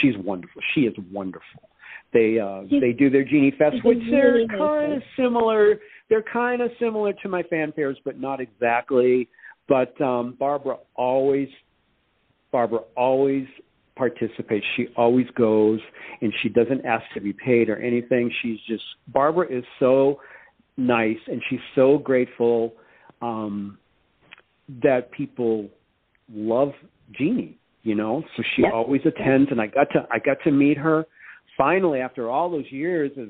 She's 0.00 0.16
wonderful. 0.18 0.62
She 0.74 0.82
is 0.82 0.94
wonderful. 1.10 1.70
They 2.12 2.38
uh, 2.38 2.62
they 2.80 2.92
do 2.92 3.10
their 3.10 3.24
genie 3.24 3.52
fest, 3.56 3.76
which 3.84 3.98
they're 4.08 4.46
kind 4.46 4.92
of 4.92 5.02
similar. 5.16 5.80
They're 6.10 6.24
kind 6.30 6.60
of 6.60 6.70
similar 6.78 7.14
to 7.14 7.28
my 7.28 7.42
fanfares, 7.44 7.96
but 8.04 8.20
not 8.20 8.40
exactly. 8.40 9.28
But 9.68 9.98
um, 10.00 10.36
Barbara 10.38 10.78
always 10.96 11.48
Barbara 12.52 12.80
always 12.96 13.46
participates. 13.94 14.66
She 14.76 14.88
always 14.96 15.26
goes 15.36 15.78
and 16.20 16.32
she 16.42 16.48
doesn't 16.48 16.84
ask 16.84 17.04
to 17.14 17.20
be 17.20 17.32
paid 17.32 17.68
or 17.68 17.76
anything. 17.76 18.32
She's 18.42 18.58
just 18.66 18.82
Barbara 19.08 19.46
is 19.48 19.64
so 19.78 20.20
nice 20.76 21.18
and 21.26 21.42
she's 21.48 21.60
so 21.74 21.98
grateful 21.98 22.74
um 23.22 23.78
that 24.82 25.10
people 25.12 25.68
love 26.32 26.72
Jeannie, 27.12 27.58
you 27.82 27.94
know. 27.94 28.24
So 28.36 28.42
she 28.56 28.62
yep. 28.62 28.72
always 28.72 29.02
attends 29.04 29.50
and 29.50 29.60
I 29.60 29.66
got 29.66 29.90
to 29.92 30.06
I 30.10 30.18
got 30.18 30.38
to 30.44 30.50
meet 30.50 30.78
her 30.78 31.06
finally 31.58 32.00
after 32.00 32.30
all 32.30 32.50
those 32.50 32.70
years 32.70 33.10
of 33.18 33.28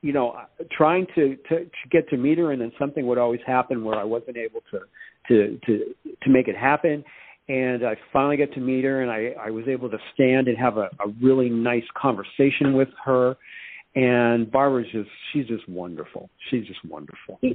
you 0.00 0.12
know 0.12 0.36
trying 0.70 1.06
to 1.14 1.36
to, 1.48 1.64
to 1.64 1.88
get 1.90 2.08
to 2.10 2.16
meet 2.16 2.38
her 2.38 2.52
and 2.52 2.60
then 2.60 2.72
something 2.78 3.06
would 3.06 3.18
always 3.18 3.40
happen 3.46 3.84
where 3.84 3.98
I 3.98 4.04
wasn't 4.04 4.36
able 4.36 4.60
to 4.70 4.80
to 5.28 5.58
to 5.66 5.94
to 6.22 6.30
make 6.30 6.48
it 6.48 6.56
happen 6.56 7.04
and 7.48 7.84
I 7.84 7.96
finally 8.12 8.36
got 8.36 8.52
to 8.52 8.60
meet 8.60 8.84
her, 8.84 9.02
and 9.02 9.10
I, 9.10 9.34
I 9.46 9.50
was 9.50 9.66
able 9.66 9.90
to 9.90 9.98
stand 10.14 10.46
and 10.46 10.56
have 10.56 10.76
a, 10.76 10.88
a 11.04 11.08
really 11.20 11.50
nice 11.50 11.82
conversation 12.00 12.74
with 12.74 12.88
her. 13.04 13.36
and 13.94 14.50
Barbara's 14.50 14.86
just 14.92 15.10
she's 15.32 15.46
just 15.46 15.68
wonderful. 15.68 16.30
She's 16.50 16.66
just 16.66 16.84
wonderful. 16.84 17.38
She, 17.40 17.54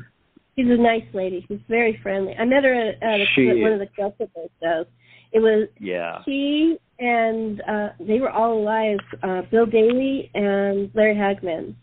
she's 0.56 0.68
a 0.70 0.78
nice 0.82 1.06
lady. 1.14 1.46
She's 1.48 1.60
very 1.68 2.00
friendly. 2.04 2.34
I 2.36 2.46
met 2.46 2.64
her 2.64 2.74
at, 2.74 3.02
at 3.02 3.22
a, 3.22 3.62
one 3.62 3.74
of 3.74 3.80
the 3.80 3.88
festival 3.96 4.50
shows. 4.62 4.86
It 5.32 5.40
was 5.40 5.68
yeah. 5.80 6.20
She 6.26 6.78
and 7.00 7.62
uh 7.62 7.90
they 8.00 8.20
were 8.20 8.30
all 8.30 8.58
alive. 8.58 9.00
Uh 9.24 9.42
Bill 9.50 9.66
Daily 9.66 10.30
and 10.34 10.92
Larry 10.94 11.16
Hagman, 11.16 11.76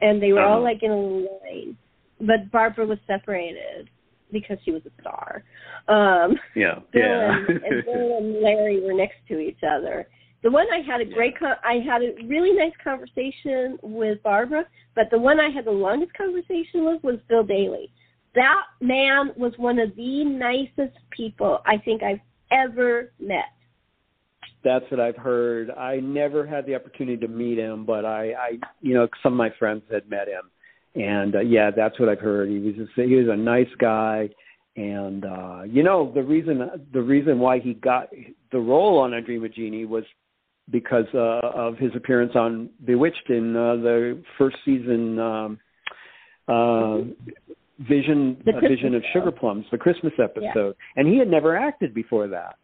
and 0.00 0.22
they 0.22 0.32
were 0.32 0.40
uh-huh. 0.40 0.54
all 0.54 0.62
like 0.62 0.82
in 0.82 0.90
a 0.90 0.96
line. 0.96 1.76
But 2.20 2.50
Barbara 2.50 2.86
was 2.86 2.98
separated 3.06 3.90
because 4.32 4.58
she 4.64 4.70
was 4.70 4.82
a 4.86 5.00
star. 5.00 5.44
Um, 5.88 6.36
yeah, 6.54 6.80
Bill 6.92 7.02
yeah. 7.02 7.44
and, 7.48 7.62
and 7.62 7.84
Bill 7.84 8.16
and 8.18 8.42
Larry 8.42 8.80
were 8.80 8.92
next 8.94 9.16
to 9.28 9.38
each 9.38 9.60
other. 9.68 10.06
The 10.42 10.50
one 10.50 10.66
I 10.72 10.80
had 10.80 11.00
a 11.00 11.04
great, 11.04 11.36
con- 11.38 11.56
I 11.64 11.80
had 11.84 12.02
a 12.02 12.14
really 12.26 12.52
nice 12.52 12.72
conversation 12.82 13.76
with 13.82 14.22
Barbara, 14.22 14.64
but 14.94 15.10
the 15.10 15.18
one 15.18 15.40
I 15.40 15.50
had 15.50 15.64
the 15.64 15.72
longest 15.72 16.14
conversation 16.14 16.84
with 16.84 17.02
was 17.02 17.18
Bill 17.28 17.42
Daily. 17.42 17.90
That 18.34 18.62
man 18.80 19.32
was 19.36 19.52
one 19.56 19.80
of 19.80 19.96
the 19.96 20.24
nicest 20.24 20.96
people 21.10 21.60
I 21.66 21.76
think 21.78 22.02
I've 22.02 22.20
ever 22.52 23.12
met. 23.18 23.46
That's 24.64 24.84
what 24.90 25.00
I've 25.00 25.16
heard. 25.16 25.70
I 25.70 25.96
never 25.96 26.46
had 26.46 26.66
the 26.66 26.74
opportunity 26.74 27.16
to 27.18 27.28
meet 27.28 27.58
him, 27.58 27.84
but 27.84 28.04
I, 28.04 28.32
I, 28.32 28.50
you 28.80 28.94
know, 28.94 29.08
some 29.22 29.32
of 29.32 29.36
my 29.36 29.50
friends 29.58 29.82
had 29.90 30.08
met 30.10 30.26
him, 30.28 30.50
and 31.00 31.36
uh, 31.36 31.40
yeah, 31.40 31.70
that's 31.74 31.98
what 32.00 32.08
I've 32.08 32.20
heard. 32.20 32.48
He 32.48 32.58
was 32.58 32.74
just, 32.74 32.90
he 32.94 33.14
was 33.14 33.28
a 33.30 33.36
nice 33.36 33.68
guy, 33.78 34.28
and 34.76 35.24
uh, 35.24 35.62
you 35.64 35.82
know, 35.82 36.10
the 36.12 36.22
reason 36.22 36.68
the 36.92 37.02
reason 37.02 37.38
why 37.38 37.60
he 37.60 37.74
got 37.74 38.08
the 38.50 38.58
role 38.58 38.98
on 38.98 39.14
I 39.14 39.20
Dream 39.20 39.44
of 39.44 39.54
Jeannie 39.54 39.84
was 39.84 40.04
because 40.70 41.06
uh, 41.14 41.40
of 41.42 41.78
his 41.78 41.92
appearance 41.94 42.32
on 42.34 42.70
Bewitched 42.84 43.30
in 43.30 43.56
uh, 43.56 43.76
the 43.76 44.22
first 44.36 44.56
season. 44.64 45.18
Um, 45.18 45.58
uh, 46.48 46.98
Vision, 47.80 48.42
a 48.48 48.60
Vision 48.60 48.94
of 48.94 49.04
Sugar 49.12 49.30
Plums, 49.30 49.64
the 49.70 49.78
Christmas 49.78 50.12
episode, 50.20 50.74
yeah. 50.76 50.96
and 50.96 51.06
he 51.06 51.16
had 51.16 51.28
never 51.28 51.56
acted 51.56 51.94
before 51.94 52.26
that. 52.26 52.56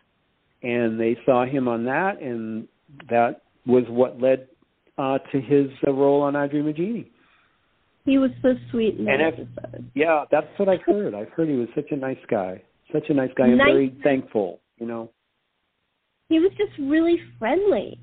And 0.65 0.99
they 0.99 1.17
saw 1.27 1.45
him 1.45 1.69
on 1.69 1.85
that, 1.85 2.21
and 2.21 2.67
that 3.11 3.43
was 3.67 3.85
what 3.89 4.21
led 4.21 4.49
uh, 4.99 5.19
to 5.33 5.41
his 5.41 5.67
uh, 5.87 5.93
role 5.93 6.23
on 6.23 6.37
I 6.37 6.47
Dream 6.47 6.69
of 6.69 6.77
Jeannie. 6.77 7.11
He 8.05 8.19
was 8.19 8.31
so 8.43 8.55
sweet 8.71 8.99
and 8.99 9.07
that 9.07 9.21
episode. 9.21 9.91
Yeah, 9.95 10.25
that's 10.31 10.47
what 10.59 10.69
I've 10.69 10.83
heard. 10.85 11.15
I've 11.15 11.31
heard 11.31 11.49
he 11.49 11.55
was 11.55 11.69
such 11.75 11.91
a 11.91 11.97
nice 11.97 12.19
guy, 12.31 12.63
such 12.93 13.05
a 13.09 13.15
nice 13.15 13.31
guy. 13.37 13.45
I'm 13.45 13.57
nice. 13.57 13.67
very 13.67 13.97
thankful. 14.03 14.61
You 14.79 14.87
know, 14.87 15.11
he 16.29 16.39
was 16.39 16.51
just 16.59 16.79
really 16.79 17.17
friendly, 17.39 17.99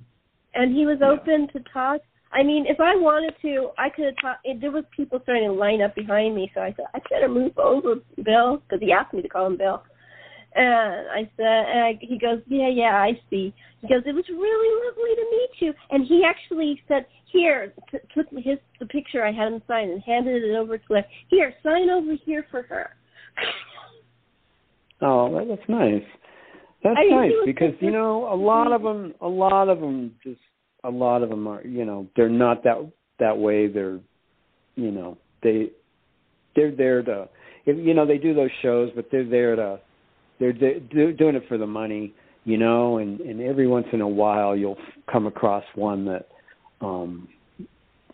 and 0.56 0.76
he 0.76 0.86
was 0.86 0.98
yeah. 1.02 1.10
open 1.10 1.48
to 1.54 1.60
talk 1.72 2.02
I 2.34 2.44
mean, 2.44 2.66
if 2.68 2.80
I 2.80 2.96
wanted 2.96 3.34
to, 3.42 3.72
I 3.78 3.90
could 3.90 4.06
have 4.06 4.16
talked. 4.22 4.48
There 4.62 4.72
was 4.72 4.86
people 4.96 5.20
starting 5.24 5.50
to 5.50 5.54
line 5.54 5.82
up 5.82 5.96
behind 5.96 6.34
me, 6.34 6.50
so 6.54 6.62
I 6.62 6.74
said, 6.76 6.86
"I 6.94 7.00
better 7.10 7.28
move 7.28 7.58
over, 7.58 7.96
Bill," 8.24 8.58
because 8.58 8.80
he 8.80 8.92
asked 8.92 9.14
me 9.14 9.22
to 9.22 9.28
call 9.28 9.48
him 9.48 9.58
Bill. 9.58 9.84
And 10.54 11.08
I 11.10 11.30
said, 11.38 11.46
and 11.46 11.80
I, 11.80 12.00
he 12.02 12.18
goes, 12.18 12.42
"Yeah, 12.48 12.68
yeah, 12.68 12.96
I 12.96 13.20
see." 13.30 13.54
He 13.82 13.88
goes, 13.88 14.04
"It 14.06 14.14
was 14.14 14.26
really 14.30 14.86
lovely 14.86 15.16
to 15.16 15.32
meet 15.32 15.50
you." 15.60 15.74
And 15.92 16.06
he 16.06 16.24
actually 16.26 16.82
said, 16.88 17.06
"Here," 17.32 17.74
t- 17.90 18.00
took 18.14 18.28
his 18.32 18.58
the 18.80 18.86
picture 18.88 19.24
I 19.24 19.32
had 19.32 19.54
him 19.54 19.62
sign 19.68 19.90
and 19.90 20.02
handed 20.04 20.44
it 20.44 20.56
over 20.56 20.78
to 20.78 20.94
her. 20.94 21.06
Here, 21.30 21.54
sign 21.64 21.90
over 21.90 22.16
here 22.26 22.46
for 22.52 22.64
her. 22.64 22.90
oh, 25.02 25.34
that, 25.34 25.48
that's 25.48 25.70
nice. 25.70 26.04
That's 26.84 26.98
I 27.00 27.16
nice 27.16 27.32
because 27.46 27.74
you 27.80 27.92
know 27.92 28.28
a 28.34 28.36
lot 28.36 28.74
of 28.74 28.82
them, 28.82 29.14
a 29.22 29.28
lot 29.28 29.70
of 29.70 29.80
them 29.80 30.16
just 30.24 30.40
a 30.84 30.90
lot 30.90 31.24
of 31.24 31.30
them 31.30 31.48
are 31.48 31.66
you 31.66 31.86
know 31.86 32.08
they're 32.16 32.30
not 32.30 32.64
that 32.64 32.92
that 33.20 33.38
way 33.38 33.68
they're 33.68 34.00
you 34.76 34.92
know 34.92 35.18
they 35.44 35.70
they're 36.56 36.76
there 36.76 37.02
to 37.04 37.30
you 37.66 37.94
know 37.94 38.06
they 38.06 38.18
do 38.18 38.34
those 38.34 38.50
shows 38.62 38.90
but 38.96 39.08
they're 39.12 39.30
there 39.30 39.56
to 39.56 39.80
they're, 40.52 40.80
they're 40.94 41.14
doing 41.14 41.36
it 41.36 41.44
for 41.48 41.58
the 41.58 41.68
money 41.68 42.14
you 42.44 42.58
know 42.58 42.98
and 42.98 43.20
and 43.22 43.42
every 43.42 43.68
once 43.68 43.88
in 43.94 44.02
a 44.02 44.08
while 44.08 44.56
you'll 44.56 44.78
come 45.12 45.28
across 45.28 45.64
one 45.76 46.06
that 46.06 46.28
um 46.82 47.28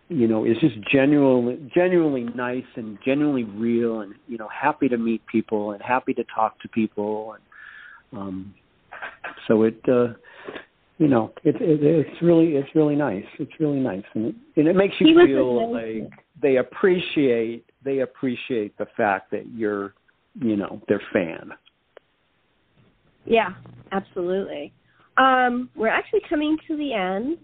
you 0.10 0.28
know 0.28 0.46
is 0.46 0.58
just 0.60 0.76
genuinely 0.92 1.72
genuinely 1.74 2.24
nice 2.36 2.66
and 2.76 2.98
genuinely 3.04 3.44
real 3.44 4.02
and 4.02 4.14
you 4.28 4.38
know 4.38 4.48
happy 4.50 4.88
to 4.88 4.98
meet 4.98 5.26
people 5.28 5.72
and 5.72 5.82
happy 5.82 6.14
to 6.14 6.24
talk 6.36 6.60
to 6.62 6.68
people 6.68 7.34
and 7.34 8.20
um 8.20 8.54
so 9.48 9.64
it 9.64 9.80
uh 9.90 10.08
you 10.98 11.08
know, 11.08 11.32
it, 11.44 11.56
it, 11.62 11.84
it's 11.84 12.22
really 12.22 12.56
it's 12.56 12.70
really 12.74 12.96
nice. 12.96 13.26
It's 13.40 13.52
really 13.60 13.80
nice, 13.80 14.04
and 14.16 14.28
it, 14.28 14.36
and 14.56 14.68
it 14.68 14.76
makes 14.76 14.96
you 15.00 15.16
feel 15.26 15.72
like 15.72 16.10
they 16.42 16.58
appreciate 16.58 17.66
they 17.84 18.00
appreciate 18.00 18.76
the 18.78 18.88
fact 18.98 19.30
that 19.32 19.44
you're, 19.54 19.94
you 20.42 20.56
know, 20.56 20.82
their 20.88 21.02
fan. 21.14 21.52
Yeah, 23.28 23.50
absolutely. 23.92 24.74
Um, 25.18 25.70
we're 25.76 25.90
actually 25.90 26.22
coming 26.30 26.58
to 26.68 26.78
the 26.78 26.94
end, 26.94 27.38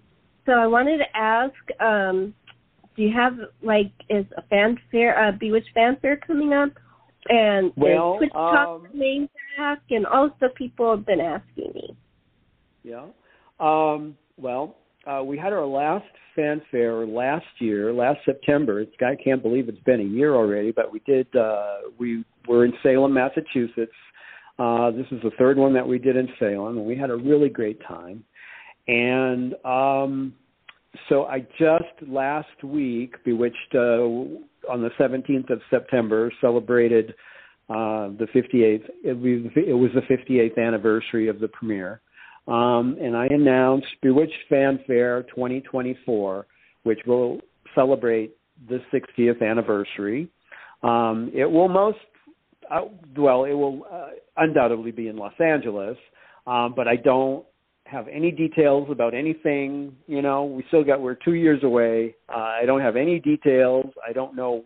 so 0.45 0.53
I 0.53 0.67
wanted 0.67 0.97
to 0.99 1.17
ask, 1.17 1.53
um, 1.81 2.33
do 2.95 3.01
you 3.01 3.11
have 3.13 3.33
like 3.61 3.91
is 4.09 4.25
a 4.37 4.43
fanfare, 4.43 5.27
a 5.27 5.31
Bewitched 5.31 5.71
fanfare 5.73 6.17
coming 6.17 6.53
up? 6.53 6.69
And 7.29 7.71
well, 7.75 8.17
Twitch 8.17 8.31
um, 8.35 8.55
Talk 8.55 8.91
coming 8.91 9.29
back? 9.57 9.79
And 9.89 10.05
also, 10.05 10.49
people 10.55 10.95
have 10.95 11.05
been 11.05 11.21
asking 11.21 11.71
me. 11.73 11.95
Yeah. 12.83 13.05
Um, 13.59 14.17
well, 14.37 14.75
uh, 15.07 15.23
we 15.23 15.37
had 15.37 15.53
our 15.53 15.65
last 15.65 16.05
fanfare 16.35 17.05
last 17.05 17.45
year, 17.59 17.93
last 17.93 18.19
September. 18.25 18.81
It's, 18.81 18.91
I 18.99 19.15
can't 19.21 19.41
believe 19.41 19.69
it's 19.69 19.79
been 19.79 20.01
a 20.01 20.03
year 20.03 20.35
already, 20.35 20.71
but 20.71 20.91
we 20.91 20.99
did. 21.05 21.33
Uh, 21.35 21.75
we 21.97 22.25
were 22.47 22.65
in 22.65 22.73
Salem, 22.83 23.13
Massachusetts. 23.13 23.91
Uh, 24.59 24.91
this 24.91 25.05
is 25.11 25.21
the 25.23 25.31
third 25.37 25.57
one 25.57 25.73
that 25.73 25.87
we 25.87 25.97
did 25.97 26.15
in 26.15 26.27
Salem, 26.39 26.77
and 26.77 26.85
we 26.85 26.95
had 26.95 27.09
a 27.09 27.15
really 27.15 27.49
great 27.49 27.81
time. 27.87 28.23
And 28.87 29.55
um, 29.65 30.33
so 31.09 31.25
I 31.25 31.39
just 31.57 32.07
last 32.07 32.63
week, 32.63 33.15
Bewitched, 33.23 33.75
uh, 33.75 34.69
on 34.69 34.81
the 34.81 34.91
17th 34.99 35.49
of 35.49 35.61
September, 35.69 36.31
celebrated 36.39 37.11
uh, 37.69 38.09
the 38.19 38.27
58th. 38.35 38.89
It 39.03 39.17
was, 39.17 39.91
the 39.93 40.01
58th 40.01 40.57
anniversary 40.57 41.27
of 41.27 41.39
the 41.39 41.47
premiere 41.47 42.01
um, 42.47 42.97
and 43.01 43.15
I 43.15 43.27
announced 43.27 43.87
Bewitched 44.01 44.33
Fanfare 44.49 45.23
2024, 45.23 46.45
which 46.83 46.99
will 47.07 47.39
celebrate 47.73 48.35
the 48.67 48.79
60th 48.93 49.41
anniversary. 49.41 50.29
Um, 50.83 51.31
it 51.33 51.45
will 51.45 51.69
most, 51.69 51.99
uh, 52.71 52.81
well, 53.17 53.45
it 53.45 53.53
will 53.53 53.85
uh, 53.91 54.07
undoubtedly 54.37 54.91
be 54.91 55.07
in 55.07 55.17
Los 55.17 55.33
Angeles, 55.39 55.97
um, 56.47 56.73
but 56.75 56.87
I 56.87 56.95
don't 56.95 57.45
have 57.85 58.07
any 58.07 58.31
details 58.31 58.87
about 58.91 59.13
anything. 59.13 59.95
You 60.07 60.21
know, 60.21 60.45
we 60.45 60.63
still 60.67 60.83
got, 60.83 61.01
we're 61.01 61.15
two 61.15 61.33
years 61.33 61.63
away. 61.63 62.15
Uh, 62.29 62.37
I 62.37 62.63
don't 62.65 62.81
have 62.81 62.95
any 62.95 63.19
details. 63.19 63.87
I 64.07 64.13
don't 64.13 64.35
know 64.35 64.63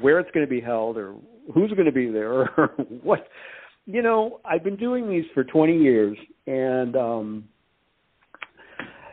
where 0.00 0.20
it's 0.20 0.30
going 0.32 0.46
to 0.46 0.50
be 0.50 0.60
held 0.60 0.96
or 0.96 1.14
who's 1.52 1.70
going 1.72 1.86
to 1.86 1.92
be 1.92 2.10
there 2.10 2.32
or 2.56 2.68
what 3.02 3.26
you 3.86 4.02
know, 4.02 4.40
I've 4.44 4.62
been 4.62 4.76
doing 4.76 5.08
these 5.08 5.24
for 5.34 5.42
20 5.44 5.76
years, 5.76 6.16
and 6.46 6.96
um, 6.96 7.44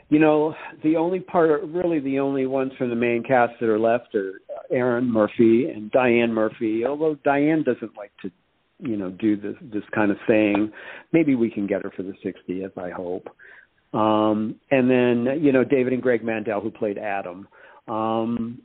you 0.10 0.20
know, 0.20 0.54
the 0.84 0.96
only 0.96 1.20
part, 1.20 1.64
really, 1.64 2.00
the 2.00 2.20
only 2.20 2.46
ones 2.46 2.72
from 2.78 2.90
the 2.90 2.96
main 2.96 3.24
cast 3.24 3.54
that 3.60 3.70
are 3.70 3.80
left 3.80 4.14
are 4.16 4.34
Erin 4.72 5.12
Murphy 5.12 5.70
and 5.70 5.92
Diane 5.92 6.34
Murphy. 6.34 6.86
Although 6.86 7.16
Diane 7.24 7.64
doesn't 7.64 7.96
like 7.98 8.12
to, 8.22 8.32
you 8.80 8.98
know, 8.98 9.10
do 9.10 9.36
this 9.36 9.56
this 9.62 9.84
kind 9.94 10.12
of 10.12 10.18
thing. 10.28 10.72
Maybe 11.12 11.36
we 11.36 11.50
can 11.50 11.68
get 11.68 11.84
her 11.84 11.92
for 11.96 12.04
the 12.04 12.14
60th. 12.24 12.78
I 12.78 12.90
hope. 12.90 13.28
Um, 13.94 14.56
and 14.70 14.90
then, 14.90 15.42
you 15.42 15.52
know, 15.52 15.64
David 15.64 15.94
and 15.94 16.02
Greg 16.02 16.24
Mandel, 16.24 16.62
who 16.62 16.70
played 16.70 16.98
Adam. 16.98 17.48
Um, 17.88 18.62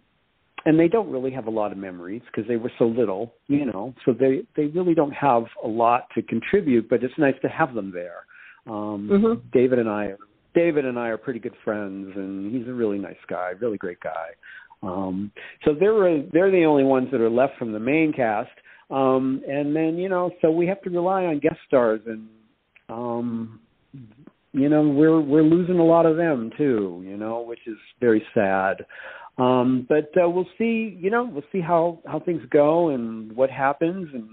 and 0.64 0.78
they 0.78 0.88
don't 0.88 1.10
really 1.10 1.30
have 1.32 1.46
a 1.46 1.50
lot 1.50 1.72
of 1.72 1.78
memories 1.78 2.22
because 2.26 2.48
they 2.48 2.56
were 2.56 2.72
so 2.78 2.84
little, 2.84 3.34
you 3.48 3.66
know. 3.66 3.94
So 4.04 4.12
they 4.12 4.42
they 4.56 4.66
really 4.66 4.94
don't 4.94 5.12
have 5.12 5.44
a 5.64 5.68
lot 5.68 6.08
to 6.14 6.22
contribute, 6.22 6.88
but 6.88 7.02
it's 7.02 7.14
nice 7.18 7.34
to 7.42 7.48
have 7.48 7.74
them 7.74 7.92
there. 7.92 8.26
Um, 8.66 9.08
mm-hmm. 9.10 9.48
David 9.52 9.80
and 9.80 9.88
I, 9.88 10.12
David 10.54 10.84
and 10.84 10.98
I 10.98 11.08
are 11.08 11.18
pretty 11.18 11.40
good 11.40 11.54
friends, 11.64 12.12
and 12.14 12.54
he's 12.54 12.68
a 12.68 12.72
really 12.72 12.98
nice 12.98 13.16
guy, 13.28 13.52
really 13.60 13.78
great 13.78 14.00
guy. 14.00 14.30
Um, 14.82 15.30
so 15.64 15.74
they're 15.78 16.22
they're 16.32 16.50
the 16.50 16.64
only 16.64 16.84
ones 16.84 17.08
that 17.12 17.20
are 17.20 17.30
left 17.30 17.56
from 17.58 17.72
the 17.72 17.78
main 17.78 18.12
cast, 18.12 18.50
um, 18.90 19.42
and 19.48 19.74
then 19.74 19.96
you 19.96 20.08
know, 20.08 20.30
so 20.40 20.50
we 20.50 20.66
have 20.66 20.82
to 20.82 20.90
rely 20.90 21.24
on 21.24 21.38
guest 21.38 21.58
stars, 21.66 22.00
and 22.06 22.28
um, 22.88 23.60
you 24.52 24.68
know, 24.68 24.86
we're 24.88 25.20
we're 25.20 25.42
losing 25.42 25.78
a 25.78 25.84
lot 25.84 26.06
of 26.06 26.16
them 26.16 26.50
too, 26.56 27.02
you 27.06 27.16
know, 27.16 27.42
which 27.42 27.60
is 27.66 27.76
very 28.00 28.22
sad. 28.34 28.84
Um, 29.38 29.86
but 29.88 30.10
uh, 30.22 30.28
we'll 30.28 30.48
see. 30.58 30.96
You 31.00 31.10
know, 31.10 31.24
we'll 31.24 31.44
see 31.50 31.60
how 31.60 32.00
how 32.06 32.20
things 32.20 32.42
go 32.50 32.90
and 32.90 33.34
what 33.34 33.50
happens 33.50 34.08
and 34.12 34.28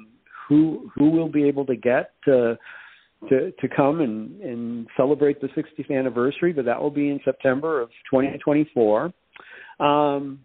who 0.48 0.92
who 0.96 1.10
will 1.10 1.30
be 1.30 1.48
able 1.48 1.66
to 1.68 1.76
get 1.76 2.12
to 2.26 2.58
to 3.30 3.52
to 3.52 3.68
come 3.74 4.02
and 4.02 4.42
and 4.42 4.88
celebrate 4.98 5.40
the 5.40 5.48
60th 5.48 5.90
anniversary. 5.90 6.52
But 6.52 6.66
that 6.66 6.82
will 6.82 6.92
be 6.92 7.10
in 7.10 7.22
September 7.24 7.80
of 7.82 7.90
2024. 8.12 9.14
Um, 9.80 10.40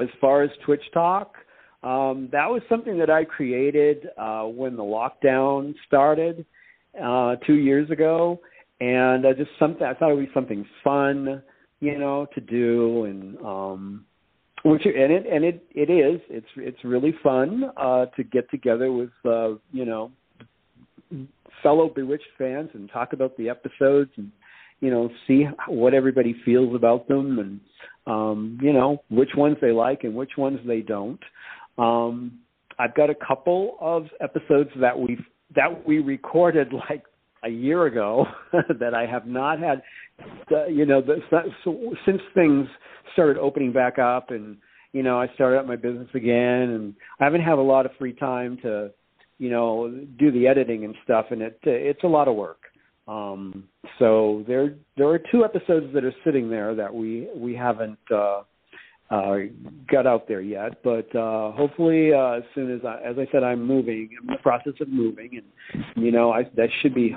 as 0.00 0.08
far 0.20 0.42
as 0.42 0.50
Twitch 0.64 0.82
Talk, 0.92 1.34
um, 1.82 2.28
that 2.32 2.48
was 2.50 2.62
something 2.68 2.98
that 2.98 3.10
I 3.10 3.24
created 3.24 4.08
uh, 4.18 4.42
when 4.44 4.76
the 4.76 4.82
lockdown 4.82 5.74
started 5.86 6.44
uh, 7.02 7.36
two 7.46 7.54
years 7.54 7.90
ago, 7.90 8.40
and 8.80 9.24
uh, 9.24 9.34
just 9.34 9.50
something 9.58 9.86
I 9.86 9.94
thought 9.94 10.10
it 10.10 10.16
would 10.16 10.26
be 10.26 10.32
something 10.34 10.66
fun, 10.82 11.42
you 11.80 11.98
know, 11.98 12.26
to 12.34 12.40
do, 12.40 13.04
and 13.04 13.38
um, 13.38 14.04
which 14.64 14.82
and 14.84 15.12
it 15.12 15.26
and 15.30 15.44
it 15.44 15.64
it 15.74 15.90
is. 15.90 16.20
It's 16.28 16.46
it's 16.56 16.84
really 16.84 17.14
fun 17.22 17.70
uh, 17.76 18.06
to 18.16 18.24
get 18.24 18.50
together 18.50 18.90
with 18.90 19.10
uh, 19.24 19.50
you 19.72 19.84
know 19.84 20.10
fellow 21.62 21.88
Bewitched 21.88 22.24
fans 22.38 22.70
and 22.74 22.90
talk 22.90 23.12
about 23.12 23.36
the 23.36 23.48
episodes 23.48 24.10
and 24.16 24.30
you 24.80 24.90
know 24.90 25.10
see 25.26 25.44
what 25.68 25.94
everybody 25.94 26.34
feels 26.44 26.74
about 26.74 27.08
them 27.08 27.38
and 27.38 27.60
um, 28.06 28.58
you 28.62 28.72
know 28.72 29.02
which 29.10 29.30
ones 29.36 29.56
they 29.60 29.72
like 29.72 30.04
and 30.04 30.14
which 30.14 30.32
ones 30.36 30.60
they 30.66 30.80
don't. 30.80 31.20
Um, 31.78 32.40
I've 32.78 32.94
got 32.94 33.10
a 33.10 33.14
couple 33.14 33.76
of 33.80 34.06
episodes 34.20 34.70
that 34.80 34.98
we 34.98 35.18
that 35.54 35.86
we 35.86 35.98
recorded 35.98 36.72
like 36.90 37.04
a 37.44 37.48
year 37.48 37.86
ago 37.86 38.26
that 38.80 38.94
I 38.94 39.06
have 39.06 39.26
not 39.26 39.58
had. 39.58 39.82
Uh, 40.50 40.66
you 40.66 40.86
know, 40.86 41.02
the, 41.02 41.16
so, 41.64 41.94
since 42.06 42.20
things 42.34 42.66
started 43.12 43.38
opening 43.38 43.72
back 43.72 43.98
up 43.98 44.30
and 44.30 44.56
you 44.92 45.02
know 45.02 45.20
I 45.20 45.28
started 45.34 45.58
up 45.58 45.66
my 45.66 45.76
business 45.76 46.08
again, 46.14 46.70
and 46.70 46.94
I 47.20 47.24
haven't 47.24 47.42
had 47.42 47.58
a 47.58 47.62
lot 47.62 47.86
of 47.86 47.92
free 47.98 48.14
time 48.14 48.58
to 48.62 48.90
you 49.38 49.50
know 49.50 49.90
do 50.18 50.30
the 50.30 50.46
editing 50.46 50.84
and 50.84 50.94
stuff, 51.04 51.26
and 51.30 51.42
it 51.42 51.58
it's 51.62 52.04
a 52.04 52.08
lot 52.08 52.28
of 52.28 52.36
work. 52.36 52.60
Um, 53.08 53.68
so 53.98 54.44
there 54.48 54.74
there 54.96 55.08
are 55.08 55.20
two 55.30 55.44
episodes 55.44 55.92
that 55.94 56.04
are 56.04 56.14
sitting 56.24 56.50
there 56.50 56.74
that 56.74 56.92
we 56.92 57.28
we 57.36 57.54
haven't 57.54 57.98
uh, 58.10 58.42
uh, 59.10 59.36
got 59.90 60.06
out 60.06 60.26
there 60.26 60.40
yet, 60.40 60.82
but 60.82 61.14
uh, 61.14 61.52
hopefully 61.52 62.12
uh, 62.12 62.32
as 62.32 62.42
soon 62.54 62.74
as 62.74 62.84
I, 62.84 63.00
as 63.02 63.16
I 63.18 63.30
said, 63.30 63.44
I'm 63.44 63.64
moving. 63.64 64.10
I'm 64.20 64.28
in 64.28 64.34
the 64.34 64.42
process 64.42 64.72
of 64.80 64.88
moving, 64.88 65.40
and 65.74 65.84
you 65.96 66.10
know 66.10 66.32
I, 66.32 66.44
that 66.56 66.68
should 66.82 66.94
be 66.94 67.16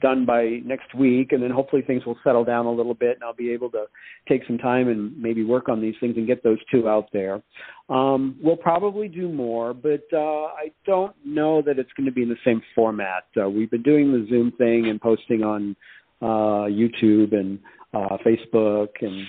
done 0.00 0.24
by 0.26 0.60
next 0.64 0.94
week, 0.94 1.32
and 1.32 1.42
then 1.42 1.50
hopefully 1.50 1.82
things 1.82 2.04
will 2.04 2.18
settle 2.24 2.44
down 2.44 2.66
a 2.66 2.70
little 2.70 2.94
bit, 2.94 3.16
and 3.16 3.24
I'll 3.24 3.34
be 3.34 3.50
able 3.50 3.70
to 3.70 3.84
take 4.28 4.42
some 4.46 4.58
time 4.58 4.88
and 4.88 5.16
maybe 5.20 5.44
work 5.44 5.68
on 5.68 5.80
these 5.80 5.94
things 6.00 6.16
and 6.16 6.26
get 6.26 6.42
those 6.42 6.58
two 6.70 6.88
out 6.88 7.08
there. 7.12 7.42
Um, 7.88 8.36
we'll 8.42 8.56
probably 8.56 9.08
do 9.08 9.28
more, 9.28 9.74
but 9.74 10.04
uh, 10.12 10.46
I 10.46 10.72
don't 10.86 11.14
know 11.24 11.62
that 11.62 11.78
it's 11.78 11.92
going 11.96 12.06
to 12.06 12.12
be 12.12 12.22
in 12.22 12.28
the 12.28 12.36
same 12.44 12.62
format. 12.74 13.24
Uh, 13.40 13.48
we've 13.48 13.70
been 13.70 13.82
doing 13.82 14.12
the 14.12 14.26
Zoom 14.28 14.52
thing 14.58 14.88
and 14.88 15.00
posting 15.00 15.42
on 15.42 15.76
uh, 16.22 16.68
YouTube 16.68 17.34
and 17.34 17.58
uh, 17.92 18.16
Facebook 18.24 18.88
and 19.00 19.26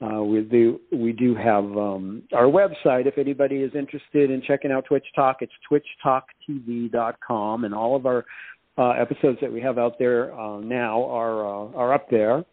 uh, 0.00 0.22
we 0.22 0.40
do 0.42 0.80
we 0.92 1.12
do 1.12 1.34
have 1.34 1.64
um, 1.64 2.22
our 2.32 2.44
website. 2.44 3.06
If 3.06 3.18
anybody 3.18 3.56
is 3.56 3.74
interested 3.74 4.30
in 4.30 4.40
checking 4.46 4.70
out 4.70 4.84
Twitch 4.84 5.06
Talk, 5.16 5.38
it's 5.40 5.52
twitchtalktv.com, 5.68 7.64
and 7.64 7.74
all 7.74 7.96
of 7.96 8.06
our 8.06 8.24
uh, 8.78 8.90
episodes 8.90 9.38
that 9.40 9.52
we 9.52 9.60
have 9.60 9.78
out 9.78 9.98
there 9.98 10.32
uh, 10.38 10.60
now 10.60 11.04
are 11.04 11.46
uh, 11.46 11.72
are 11.72 11.92
up 11.92 12.08
there. 12.10 12.44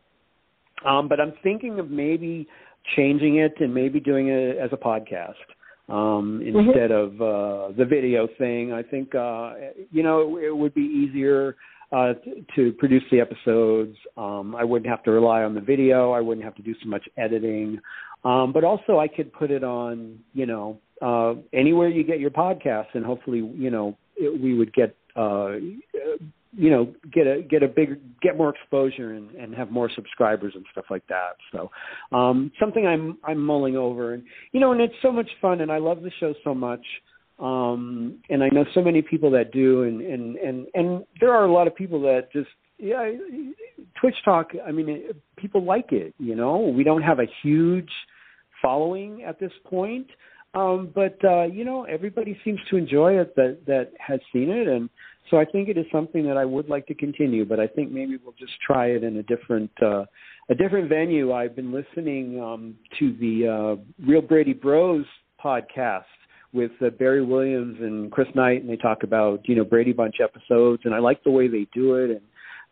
Um, 0.85 1.07
but 1.07 1.19
I'm 1.19 1.33
thinking 1.43 1.79
of 1.79 1.89
maybe 1.89 2.47
changing 2.95 3.37
it 3.37 3.53
and 3.59 3.73
maybe 3.73 3.99
doing 3.99 4.27
it 4.27 4.57
as 4.57 4.69
a 4.73 4.77
podcast 4.77 5.33
um, 5.89 6.41
mm-hmm. 6.43 6.57
instead 6.57 6.91
mm-hmm. 6.91 7.21
of 7.21 7.71
uh, 7.71 7.77
the 7.77 7.85
video 7.85 8.27
thing. 8.37 8.73
I 8.73 8.83
think 8.83 9.15
uh, 9.15 9.53
you 9.91 10.03
know 10.03 10.37
it, 10.37 10.45
it 10.45 10.57
would 10.57 10.73
be 10.73 10.81
easier 10.81 11.55
uh, 11.91 12.13
to 12.55 12.71
produce 12.73 13.03
the 13.11 13.19
episodes. 13.19 13.95
Um, 14.17 14.55
I 14.55 14.63
wouldn't 14.63 14.89
have 14.89 15.03
to 15.03 15.11
rely 15.11 15.43
on 15.43 15.53
the 15.53 15.61
video. 15.61 16.11
I 16.11 16.21
wouldn't 16.21 16.43
have 16.43 16.55
to 16.55 16.63
do 16.63 16.73
so 16.83 16.89
much 16.89 17.07
editing. 17.17 17.79
Um, 18.23 18.51
but 18.51 18.63
also, 18.63 18.97
I 18.97 19.07
could 19.07 19.31
put 19.31 19.51
it 19.51 19.63
on, 19.63 20.19
you 20.33 20.47
know, 20.47 20.79
uh, 21.01 21.35
anywhere 21.53 21.89
you 21.89 22.03
get 22.03 22.19
your 22.19 22.31
podcasts, 22.31 22.93
and 22.95 23.05
hopefully, 23.05 23.37
you 23.55 23.69
know, 23.69 23.95
it, 24.17 24.41
we 24.41 24.57
would 24.57 24.73
get, 24.73 24.95
uh, 25.15 25.53
you 26.57 26.69
know, 26.69 26.93
get 27.11 27.27
a 27.27 27.41
get 27.41 27.63
a 27.63 27.67
big 27.67 27.99
get 28.21 28.37
more 28.37 28.49
exposure 28.49 29.13
and, 29.13 29.31
and 29.31 29.53
have 29.55 29.71
more 29.71 29.89
subscribers 29.93 30.53
and 30.55 30.65
stuff 30.71 30.85
like 30.89 31.05
that. 31.07 31.35
So, 31.51 31.69
um, 32.15 32.51
something 32.59 32.85
I'm 32.85 33.17
I'm 33.23 33.39
mulling 33.39 33.75
over, 33.75 34.13
and 34.13 34.23
you 34.51 34.59
know, 34.59 34.71
and 34.71 34.81
it's 34.81 34.93
so 35.01 35.11
much 35.11 35.29
fun, 35.41 35.61
and 35.61 35.71
I 35.71 35.79
love 35.79 36.01
the 36.01 36.11
show 36.19 36.33
so 36.43 36.53
much. 36.53 36.85
Um 37.37 38.19
and 38.29 38.41
i 38.41 38.47
know 38.47 38.63
so 38.73 38.81
many 38.81 39.01
people 39.01 39.29
that 39.31 39.51
do 39.51 39.83
and 39.83 39.99
and 39.99 40.37
and 40.37 40.67
and 40.73 41.03
there 41.19 41.33
are 41.33 41.43
a 41.43 41.51
lot 41.51 41.67
of 41.67 41.75
people 41.75 41.99
that 42.03 42.31
just 42.31 42.47
yeah 42.77 43.11
twitch 43.99 44.15
talk 44.23 44.51
i 44.65 44.71
mean 44.71 44.87
it, 44.87 45.17
people 45.35 45.61
like 45.61 45.91
it 45.91 46.13
you 46.17 46.33
know? 46.33 46.59
We 46.59 46.85
don't 46.85 47.01
have 47.01 47.19
a 47.19 47.27
huge 47.43 47.91
following 48.61 49.23
at 49.23 49.37
this 49.37 49.51
point 49.65 50.07
um 50.55 50.91
but 50.93 51.17
uh 51.23 51.43
you 51.43 51.63
know 51.65 51.83
everybody 51.83 52.37
seems 52.43 52.59
to 52.69 52.77
enjoy 52.77 53.19
it 53.19 53.35
that 53.35 53.59
that 53.65 53.91
has 53.99 54.19
seen 54.31 54.49
it. 54.49 54.67
And 54.67 54.89
so 55.29 55.37
i 55.37 55.45
think 55.45 55.69
it 55.69 55.77
is 55.77 55.85
something 55.91 56.25
that 56.27 56.37
i 56.37 56.45
would 56.45 56.69
like 56.69 56.85
to 56.87 56.93
continue 56.93 57.45
but 57.45 57.59
i 57.59 57.67
think 57.67 57.91
maybe 57.91 58.17
we'll 58.23 58.35
just 58.39 58.53
try 58.65 58.87
it 58.87 59.03
in 59.03 59.17
a 59.17 59.23
different 59.23 59.71
uh 59.81 60.05
a 60.47 60.53
different 60.53 60.89
venue. 60.89 61.33
I've 61.33 61.55
been 61.55 61.71
listening 61.71 62.39
um 62.39 62.75
to 62.99 63.13
the 63.19 63.47
uh 63.47 64.05
real 64.05 64.21
brady 64.21 64.53
bros 64.53 65.05
podcast 65.43 66.03
with 66.53 66.71
uh, 66.81 66.89
Barry 66.91 67.23
Williams 67.23 67.77
and 67.81 68.09
Chris 68.11 68.29
Knight, 68.33 68.61
and 68.61 68.69
they 68.69 68.77
talk 68.77 69.03
about 69.03 69.47
you 69.47 69.55
know 69.55 69.65
Brady 69.65 69.91
Bunch 69.91 70.15
episodes, 70.23 70.83
and 70.85 70.95
I 70.95 70.99
like 70.99 71.23
the 71.23 71.31
way 71.31 71.47
they 71.47 71.67
do 71.73 71.95
it, 71.95 72.11
and 72.11 72.21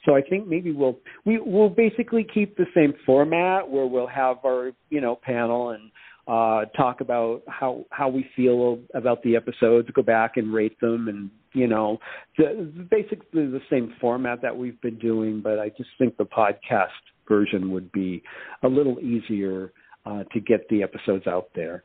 so 0.05 0.15
I 0.15 0.21
think 0.21 0.47
maybe 0.47 0.71
we'll 0.71 0.97
we 1.25 1.39
we'll 1.39 1.69
basically 1.69 2.25
keep 2.33 2.57
the 2.57 2.65
same 2.73 2.93
format 3.05 3.69
where 3.69 3.85
we'll 3.85 4.07
have 4.07 4.37
our 4.45 4.71
you 4.89 5.01
know 5.01 5.15
panel 5.21 5.71
and 5.71 5.91
uh 6.27 6.65
talk 6.77 7.01
about 7.01 7.41
how 7.47 7.85
how 7.91 8.07
we 8.07 8.25
feel 8.35 8.79
about 8.93 9.21
the 9.23 9.35
episodes, 9.35 9.89
go 9.93 10.01
back 10.01 10.37
and 10.37 10.53
rate 10.53 10.79
them, 10.79 11.07
and 11.07 11.29
you 11.53 11.67
know 11.67 11.99
the, 12.37 12.71
basically 12.89 13.45
the 13.45 13.61
same 13.69 13.93
format 13.99 14.41
that 14.41 14.55
we've 14.55 14.79
been 14.81 14.97
doing, 14.99 15.41
but 15.41 15.59
I 15.59 15.69
just 15.69 15.89
think 15.97 16.17
the 16.17 16.25
podcast 16.25 16.87
version 17.27 17.71
would 17.71 17.91
be 17.91 18.23
a 18.63 18.67
little 18.67 18.99
easier 18.99 19.73
uh, 20.05 20.23
to 20.33 20.39
get 20.39 20.67
the 20.69 20.83
episodes 20.83 21.27
out 21.27 21.49
there. 21.55 21.83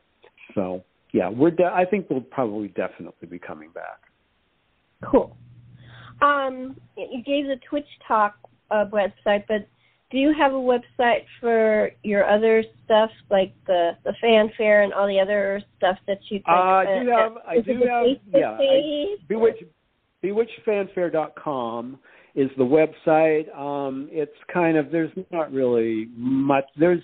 So 0.55 0.83
yeah, 1.11 1.29
we're. 1.29 1.51
De- 1.51 1.63
I 1.63 1.85
think 1.85 2.09
we'll 2.09 2.21
probably 2.21 2.67
definitely 2.69 3.27
be 3.27 3.39
coming 3.39 3.71
back. 3.71 3.99
Cool. 5.09 5.35
Um, 6.21 6.75
you 6.97 7.23
gave 7.23 7.45
the 7.45 7.55
Twitch 7.69 7.87
Talk 8.07 8.35
uh, 8.69 8.85
website, 8.91 9.45
but 9.47 9.67
do 10.11 10.17
you 10.17 10.33
have 10.37 10.53
a 10.53 10.55
website 10.55 11.25
for 11.39 11.91
your 12.03 12.27
other 12.27 12.63
stuff, 12.85 13.11
like 13.29 13.53
the 13.67 13.91
the 14.03 14.13
fanfare 14.21 14.83
and 14.83 14.93
all 14.93 15.07
the 15.07 15.19
other 15.19 15.61
stuff 15.77 15.97
that 16.07 16.19
you? 16.29 16.41
uh, 16.47 16.51
I 16.51 17.01
do 17.03 17.09
have. 17.09 17.31
I 17.47 17.59
do 17.59 17.73
have. 17.87 18.07
Yeah. 18.33 18.57
I, 18.59 19.15
Bewitch, 19.27 19.63
BewitchedFanfare.com 20.23 21.99
is 22.35 22.49
the 22.57 22.63
website. 22.63 23.55
Um, 23.57 24.09
it's 24.11 24.31
kind 24.51 24.77
of 24.77 24.91
there's 24.91 25.11
not 25.31 25.51
really 25.51 26.09
much. 26.15 26.65
There's 26.77 27.03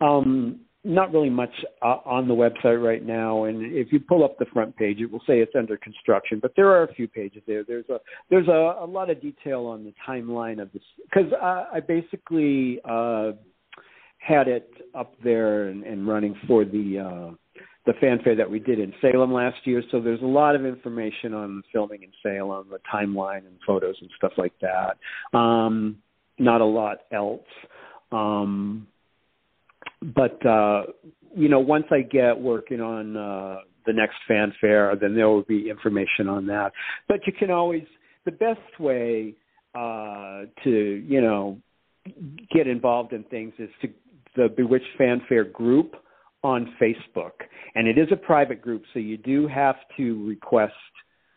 um, 0.00 0.60
not 0.86 1.12
really 1.12 1.30
much 1.30 1.50
uh, 1.82 1.98
on 2.04 2.28
the 2.28 2.34
website 2.34 2.82
right 2.82 3.04
now 3.04 3.44
and 3.44 3.72
if 3.74 3.92
you 3.92 4.00
pull 4.00 4.24
up 4.24 4.38
the 4.38 4.46
front 4.46 4.74
page 4.76 5.00
it 5.00 5.10
will 5.10 5.22
say 5.26 5.40
it's 5.40 5.54
under 5.56 5.76
construction 5.76 6.38
but 6.40 6.52
there 6.56 6.68
are 6.68 6.84
a 6.84 6.94
few 6.94 7.08
pages 7.08 7.42
there 7.46 7.64
there's 7.64 7.88
a 7.88 7.98
there's 8.30 8.48
a, 8.48 8.76
a 8.80 8.86
lot 8.86 9.10
of 9.10 9.20
detail 9.20 9.66
on 9.66 9.84
the 9.84 9.92
timeline 10.06 10.60
of 10.60 10.72
this 10.72 10.82
because 11.04 11.32
uh, 11.42 11.64
i 11.72 11.80
basically 11.80 12.80
uh 12.88 13.32
had 14.18 14.48
it 14.48 14.70
up 14.94 15.14
there 15.22 15.68
and, 15.68 15.84
and 15.84 16.06
running 16.08 16.34
for 16.46 16.64
the 16.64 16.98
uh 16.98 17.34
the 17.86 17.92
fanfare 18.00 18.34
that 18.34 18.50
we 18.50 18.58
did 18.58 18.80
in 18.80 18.92
Salem 19.00 19.32
last 19.32 19.58
year. 19.64 19.80
So 19.92 20.00
there's 20.00 20.20
a 20.20 20.26
lot 20.26 20.56
of 20.56 20.66
information 20.66 21.32
on 21.32 21.62
filming 21.72 22.02
in 22.02 22.10
Salem, 22.20 22.66
the 22.68 22.80
timeline 22.92 23.46
and 23.46 23.56
photos 23.64 23.94
and 24.00 24.10
stuff 24.16 24.32
like 24.36 24.54
that. 24.60 25.38
Um, 25.38 25.98
not 26.38 26.60
a 26.60 26.64
lot 26.64 26.98
else. 27.12 27.46
Um, 28.10 28.88
but 30.02 30.44
uh, 30.46 30.84
you 31.34 31.48
know, 31.48 31.60
once 31.60 31.86
I 31.90 32.00
get 32.00 32.38
working 32.38 32.80
on 32.80 33.16
uh, 33.16 33.58
the 33.84 33.92
next 33.92 34.16
fanfare, 34.26 34.96
then 35.00 35.14
there 35.14 35.28
will 35.28 35.42
be 35.42 35.68
information 35.70 36.28
on 36.28 36.46
that. 36.46 36.72
But 37.08 37.26
you 37.26 37.32
can 37.32 37.50
always 37.50 37.84
the 38.24 38.32
best 38.32 38.80
way 38.80 39.34
uh, 39.74 40.44
to 40.64 40.70
you 40.70 41.20
know 41.20 41.58
get 42.52 42.66
involved 42.66 43.12
in 43.12 43.24
things 43.24 43.52
is 43.58 43.70
to 43.82 43.88
the 44.36 44.48
Bewitched 44.54 44.84
Fanfare 44.98 45.44
group 45.44 45.96
on 46.42 46.74
Facebook, 46.80 47.32
and 47.74 47.88
it 47.88 47.98
is 47.98 48.08
a 48.12 48.16
private 48.16 48.60
group, 48.60 48.82
so 48.92 48.98
you 48.98 49.16
do 49.16 49.48
have 49.48 49.76
to 49.96 50.26
request 50.26 50.74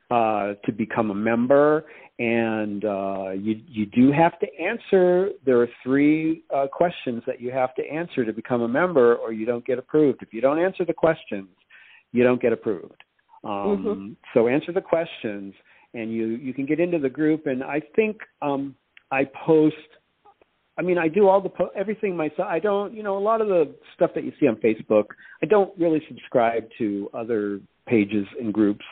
uh, 0.10 0.54
to 0.66 0.72
become 0.72 1.12
a 1.12 1.16
member, 1.16 1.86
and 2.18 2.84
uh, 2.84 3.30
you 3.32 3.62
you 3.68 3.86
do 3.86 4.12
have 4.12 4.40
to 4.40 4.48
answer. 4.60 5.30
There 5.46 5.62
are 5.62 5.70
three 5.84 6.44
uh, 6.54 6.68
questions 6.72 7.24
that 7.28 7.40
you 7.40 7.52
have 7.52 7.76
to 7.76 7.84
answer 7.84 8.26
to 8.26 8.34
become 8.34 8.62
a 8.62 8.68
member, 8.68 9.16
or 9.16 9.32
you 9.32 9.46
don't 9.46 9.66
get 9.66 9.78
approved. 9.78 10.22
If 10.22 10.34
you 10.34 10.42
don't 10.42 10.60
answer 10.60 10.84
the 10.84 10.94
questions, 10.94 11.50
you 12.12 12.24
don't 12.24 12.42
get 12.42 12.54
approved. 12.54 13.04
Um, 13.44 13.52
mm-hmm. 13.52 14.12
So 14.34 14.48
answer 14.48 14.74
the 14.74 14.82
questions, 14.82 15.54
and 15.94 16.12
you 16.12 16.28
you 16.28 16.54
can 16.54 16.66
get 16.66 16.80
into 16.80 17.00
the 17.00 17.10
group. 17.10 17.46
And 17.46 17.64
I 17.64 17.82
think 17.96 18.18
um, 18.42 18.76
I 19.12 19.26
post 19.46 19.76
I 20.80 20.82
mean, 20.82 20.98
I 20.98 21.10
do 21.10 21.28
all 21.28 21.42
the 21.42 21.50
po- 21.50 21.72
everything 21.76 22.16
myself. 22.16 22.48
I 22.50 22.60
don't, 22.60 22.94
you 22.94 23.04
know, 23.04 23.18
a 23.18 23.20
lot 23.20 23.42
of 23.42 23.50
the 23.50 23.76
stuff 23.96 24.12
that 24.16 24.24
you 24.24 24.32
see 24.40 24.48
on 24.48 24.56
Facebook. 24.56 25.08
I 25.44 25.46
don't 25.46 25.78
really 25.78 26.02
subscribe 26.08 26.70
to 26.78 27.10
other 27.14 27.60
pages 27.86 28.26
and 28.40 28.54
groups 28.54 28.86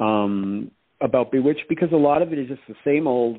um, 0.00 0.70
about 1.00 1.30
Bewitched 1.30 1.68
because 1.68 1.88
a 1.92 1.96
lot 1.96 2.22
of 2.22 2.32
it 2.32 2.38
is 2.38 2.48
just 2.48 2.62
the 2.68 2.74
same 2.84 3.06
old 3.06 3.38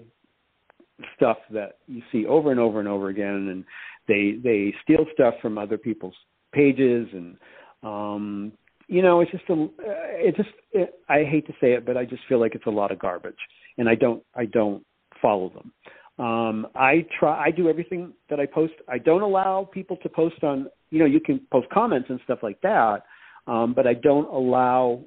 stuff 1.15 1.37
that 1.51 1.77
you 1.87 2.01
see 2.11 2.25
over 2.25 2.51
and 2.51 2.59
over 2.59 2.79
and 2.79 2.87
over 2.87 3.09
again, 3.09 3.47
and 3.49 3.63
they 4.07 4.39
they 4.43 4.73
steal 4.83 5.05
stuff 5.13 5.35
from 5.41 5.57
other 5.57 5.77
people's 5.77 6.15
pages, 6.53 7.07
and 7.13 7.37
um, 7.83 8.51
you 8.87 9.01
know, 9.01 9.21
it's 9.21 9.31
just 9.31 9.43
a, 9.49 9.67
it 9.79 10.35
just 10.35 10.49
it, 10.71 10.93
I 11.09 11.23
hate 11.23 11.45
to 11.47 11.53
say 11.61 11.73
it, 11.73 11.85
but 11.85 11.97
I 11.97 12.05
just 12.05 12.23
feel 12.27 12.39
like 12.39 12.55
it's 12.55 12.65
a 12.65 12.71
lot 12.71 12.91
of 12.91 12.99
garbage, 12.99 13.35
and 13.77 13.87
I 13.87 13.95
don't 13.95 14.23
I 14.35 14.45
don't 14.45 14.83
follow 15.21 15.49
them. 15.49 15.71
Um, 16.19 16.67
I 16.73 17.05
try. 17.19 17.45
I 17.45 17.51
do 17.51 17.69
everything 17.69 18.13
that 18.29 18.39
I 18.39 18.45
post. 18.47 18.73
I 18.89 18.97
don't 18.97 19.21
allow 19.21 19.69
people 19.71 19.97
to 19.97 20.09
post 20.09 20.43
on. 20.43 20.67
You 20.89 20.99
know, 20.99 21.05
you 21.05 21.19
can 21.19 21.41
post 21.51 21.67
comments 21.69 22.09
and 22.09 22.19
stuff 22.23 22.39
like 22.41 22.59
that, 22.61 23.03
um, 23.45 23.73
but 23.75 23.85
I 23.85 23.93
don't 23.93 24.27
allow 24.27 25.01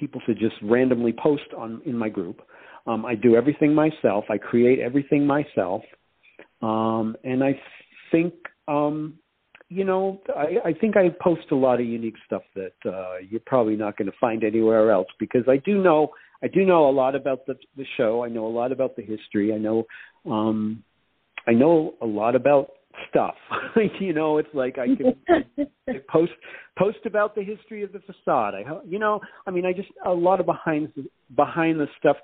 people 0.00 0.20
to 0.26 0.34
just 0.34 0.56
randomly 0.62 1.12
post 1.12 1.44
on 1.56 1.82
in 1.84 1.96
my 1.96 2.08
group. 2.08 2.40
Um, 2.86 3.04
I 3.04 3.14
do 3.14 3.36
everything 3.36 3.74
myself. 3.74 4.24
I 4.30 4.38
create 4.38 4.80
everything 4.80 5.26
myself, 5.26 5.82
um, 6.62 7.14
and 7.22 7.44
I 7.44 7.60
think 8.10 8.32
um, 8.66 9.18
you 9.68 9.84
know 9.84 10.20
I, 10.34 10.70
I 10.70 10.72
think 10.72 10.96
I 10.96 11.10
post 11.22 11.52
a 11.52 11.54
lot 11.54 11.80
of 11.80 11.86
unique 11.86 12.16
stuff 12.26 12.42
that 12.56 12.72
uh, 12.90 13.18
you're 13.28 13.42
probably 13.46 13.76
not 13.76 13.98
going 13.98 14.10
to 14.10 14.16
find 14.18 14.42
anywhere 14.42 14.90
else 14.90 15.08
because 15.18 15.44
I 15.46 15.58
do 15.58 15.82
know 15.82 16.10
I 16.42 16.48
do 16.48 16.64
know 16.64 16.88
a 16.88 16.90
lot 16.90 17.14
about 17.14 17.46
the 17.46 17.54
the 17.76 17.84
show. 17.96 18.24
I 18.24 18.28
know 18.28 18.46
a 18.46 18.48
lot 18.48 18.72
about 18.72 18.96
the 18.96 19.02
history. 19.02 19.52
I 19.52 19.58
know 19.58 19.84
um 20.24 20.82
I 21.46 21.52
know 21.52 21.94
a 22.00 22.06
lot 22.06 22.34
about 22.34 22.70
stuff. 23.08 23.34
you 24.00 24.12
know, 24.12 24.38
it's 24.38 24.48
like 24.54 24.78
I 24.78 24.86
can 24.86 26.00
post 26.08 26.32
post 26.78 26.98
about 27.06 27.34
the 27.34 27.42
history 27.42 27.82
of 27.82 27.92
the 27.92 28.00
facade. 28.00 28.54
I 28.54 28.64
you 28.86 28.98
know, 28.98 29.20
I 29.46 29.50
mean, 29.50 29.66
I 29.66 29.72
just 29.72 29.88
a 30.04 30.10
lot 30.10 30.40
of 30.40 30.46
behind 30.46 30.92
behind 31.34 31.80
the 31.80 31.86
stuff 31.98 32.16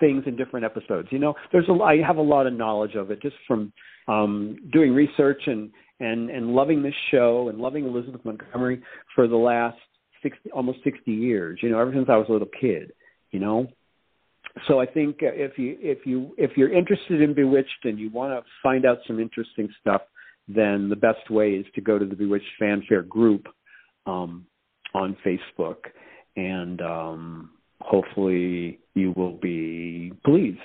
things 0.00 0.24
in 0.26 0.36
different 0.36 0.66
episodes. 0.66 1.08
You 1.10 1.18
know, 1.18 1.34
there's 1.52 1.68
a 1.68 1.82
I 1.82 2.02
have 2.06 2.16
a 2.16 2.22
lot 2.22 2.46
of 2.46 2.52
knowledge 2.52 2.94
of 2.94 3.10
it 3.10 3.22
just 3.22 3.36
from 3.46 3.72
um 4.08 4.56
doing 4.72 4.92
research 4.92 5.42
and 5.46 5.70
and 6.00 6.30
and 6.30 6.54
loving 6.54 6.82
this 6.82 6.94
show 7.10 7.48
and 7.48 7.58
loving 7.58 7.86
Elizabeth 7.86 8.24
Montgomery 8.24 8.82
for 9.14 9.28
the 9.28 9.36
last 9.36 9.78
60 10.22 10.50
almost 10.50 10.78
60 10.84 11.10
years. 11.10 11.60
You 11.62 11.70
know, 11.70 11.78
ever 11.78 11.92
since 11.92 12.08
I 12.08 12.16
was 12.16 12.26
a 12.28 12.32
little 12.32 12.48
kid 12.60 12.92
you 13.34 13.40
know 13.40 13.66
so 14.66 14.80
i 14.80 14.86
think 14.86 15.16
if 15.20 15.58
you 15.58 15.76
if 15.80 16.06
you 16.06 16.32
if 16.38 16.52
you're 16.56 16.72
interested 16.72 17.20
in 17.20 17.34
bewitched 17.34 17.84
and 17.84 17.98
you 17.98 18.08
want 18.08 18.32
to 18.32 18.50
find 18.62 18.86
out 18.86 18.98
some 19.06 19.18
interesting 19.20 19.68
stuff 19.80 20.00
then 20.48 20.88
the 20.88 20.96
best 20.96 21.30
way 21.30 21.50
is 21.50 21.66
to 21.74 21.80
go 21.80 21.98
to 21.98 22.04
the 22.04 22.14
bewitched 22.14 22.44
fanfare 22.58 23.02
group 23.02 23.46
um, 24.06 24.46
on 24.94 25.16
facebook 25.24 25.76
and 26.36 26.80
um, 26.80 27.50
hopefully 27.80 28.78
you 28.94 29.12
will 29.16 29.36
be 29.36 30.12
pleased 30.24 30.58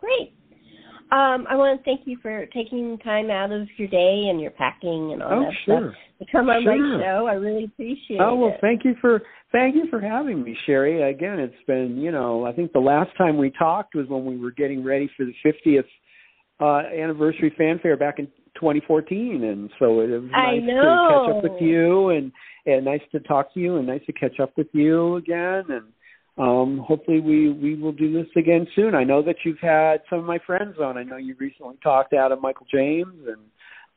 great 0.00 0.32
um, 1.12 1.46
I 1.48 1.54
want 1.54 1.78
to 1.78 1.84
thank 1.84 2.00
you 2.04 2.18
for 2.20 2.46
taking 2.46 2.98
time 2.98 3.30
out 3.30 3.52
of 3.52 3.68
your 3.76 3.86
day 3.86 4.26
and 4.28 4.40
your 4.40 4.50
packing 4.50 5.12
and 5.12 5.22
all 5.22 5.34
oh, 5.34 5.44
that 5.44 5.52
sure. 5.64 5.92
stuff 5.92 5.94
to 6.18 6.32
come 6.32 6.50
on 6.50 6.64
sure. 6.64 6.76
my 6.76 7.00
show. 7.00 7.26
I 7.26 7.34
really 7.34 7.64
appreciate 7.64 8.16
it. 8.16 8.20
oh, 8.20 8.34
well, 8.34 8.50
it. 8.50 8.58
thank 8.60 8.84
you 8.84 8.96
for 9.00 9.22
thank 9.52 9.76
you 9.76 9.84
for 9.88 10.00
having 10.00 10.42
me, 10.42 10.56
Sherri. 10.66 11.08
Again, 11.08 11.38
it's 11.38 11.54
been 11.68 11.98
you 11.98 12.10
know 12.10 12.44
I 12.44 12.52
think 12.52 12.72
the 12.72 12.80
last 12.80 13.16
time 13.16 13.36
we 13.36 13.50
talked 13.50 13.94
was 13.94 14.08
when 14.08 14.24
we 14.24 14.36
were 14.36 14.50
getting 14.50 14.82
ready 14.82 15.08
for 15.16 15.24
the 15.24 15.34
50th 15.44 15.84
uh, 16.60 16.82
anniversary 16.94 17.52
fanfare 17.56 17.96
back 17.96 18.18
in 18.18 18.26
2014, 18.54 19.44
and 19.44 19.70
so 19.78 20.00
it 20.00 20.08
was 20.08 20.30
nice 20.30 20.60
to 20.60 20.66
catch 20.66 21.36
up 21.36 21.42
with 21.42 21.60
you 21.60 22.10
and 22.10 22.32
and 22.66 22.84
nice 22.84 23.00
to 23.12 23.20
talk 23.20 23.52
to 23.54 23.60
you 23.60 23.76
and 23.76 23.86
nice 23.86 24.04
to 24.06 24.12
catch 24.12 24.40
up 24.40 24.52
with 24.56 24.66
you 24.72 25.16
again 25.16 25.64
and 25.68 25.84
um, 26.38 26.84
hopefully 26.86 27.20
we 27.20 27.50
we 27.50 27.74
will 27.76 27.92
do 27.92 28.12
this 28.12 28.30
again 28.36 28.66
soon. 28.76 28.94
I 28.94 29.04
know 29.04 29.22
that 29.22 29.36
you've 29.44 29.60
had 29.60 30.02
some 30.10 30.18
of 30.18 30.26
my 30.26 30.38
friends 30.46 30.76
on. 30.82 30.98
I 30.98 31.02
know 31.02 31.16
you 31.16 31.34
recently 31.38 31.76
talked 31.82 32.10
to 32.10 32.18
Adam 32.18 32.42
Michael 32.42 32.66
James 32.70 33.26
and 33.26 33.38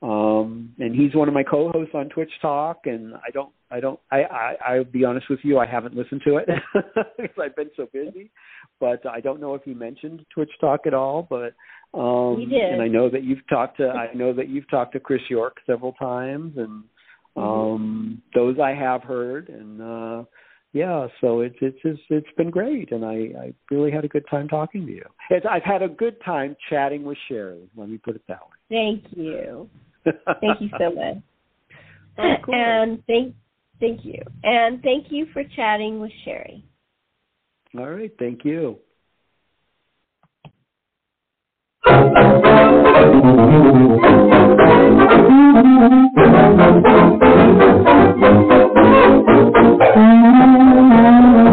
um 0.01 0.73
and 0.79 0.95
he's 0.95 1.13
one 1.13 1.27
of 1.27 1.33
my 1.33 1.43
co-hosts 1.43 1.93
on 1.93 2.07
Twitch 2.07 2.31
Talk 2.41 2.83
and 2.85 3.15
I 3.15 3.31
don't 3.33 3.51
I 3.69 3.81
don't 3.81 3.99
I 4.09 4.21
I 4.23 4.55
I'll 4.65 4.83
be 4.85 5.03
honest 5.03 5.29
with 5.29 5.39
you 5.43 5.57
I 5.57 5.65
haven't 5.65 5.93
listened 5.93 6.21
to 6.25 6.37
it 6.37 6.47
because 7.17 7.35
I've 7.37 7.55
been 7.57 7.69
so 7.75 7.89
busy 7.91 8.31
but 8.79 9.05
I 9.05 9.19
don't 9.19 9.41
know 9.41 9.55
if 9.55 9.63
you 9.65 9.75
mentioned 9.75 10.25
Twitch 10.33 10.51
Talk 10.61 10.87
at 10.87 10.93
all 10.93 11.27
but 11.29 11.53
um 11.93 12.37
he 12.39 12.45
did. 12.45 12.73
and 12.73 12.81
I 12.81 12.87
know 12.87 13.09
that 13.09 13.23
you've 13.23 13.47
talked 13.49 13.77
to 13.77 13.89
I 13.89 14.13
know 14.15 14.33
that 14.33 14.49
you've 14.49 14.69
talked 14.69 14.93
to 14.93 14.99
Chris 14.99 15.21
York 15.29 15.57
several 15.65 15.93
times 15.93 16.53
and 16.57 16.83
mm-hmm. 17.37 17.41
um 17.41 18.21
mm-hmm. 18.33 18.39
those 18.39 18.57
I 18.59 18.71
have 18.71 19.03
heard 19.03 19.49
and 19.49 19.81
uh 19.81 20.23
yeah, 20.71 21.07
so 21.19 21.41
it's 21.41 21.55
it's 21.61 21.81
just, 21.81 22.01
it's 22.09 22.27
been 22.37 22.51
great, 22.51 22.91
and 22.91 23.03
I 23.03 23.31
I 23.41 23.53
really 23.71 23.91
had 23.91 24.05
a 24.05 24.07
good 24.07 24.25
time 24.29 24.47
talking 24.47 24.85
to 24.85 24.91
you. 24.91 25.05
It's, 25.31 25.45
I've 25.49 25.63
had 25.63 25.81
a 25.81 25.87
good 25.87 26.17
time 26.23 26.55
chatting 26.69 27.03
with 27.03 27.17
Sherri. 27.27 27.67
Let 27.75 27.89
me 27.89 27.97
put 27.97 28.15
it 28.15 28.21
that 28.27 28.41
way. 28.41 28.57
Thank 28.69 29.05
you. 29.17 29.67
thank 30.03 30.61
you 30.61 30.69
so 30.77 30.91
much. 30.91 31.17
Oh, 32.19 32.33
cool. 32.45 32.53
And 32.53 33.03
thank 33.07 33.33
thank 33.79 34.05
you, 34.05 34.21
and 34.43 34.81
thank 34.83 35.07
you 35.09 35.25
for 35.33 35.43
chatting 35.55 35.99
with 35.99 36.11
Sherri. 36.23 36.63
All 37.77 37.89
right, 37.89 38.11
thank 38.19 38.45
you. 38.45 38.77
Thank 45.09 46.13
you. 51.43 51.48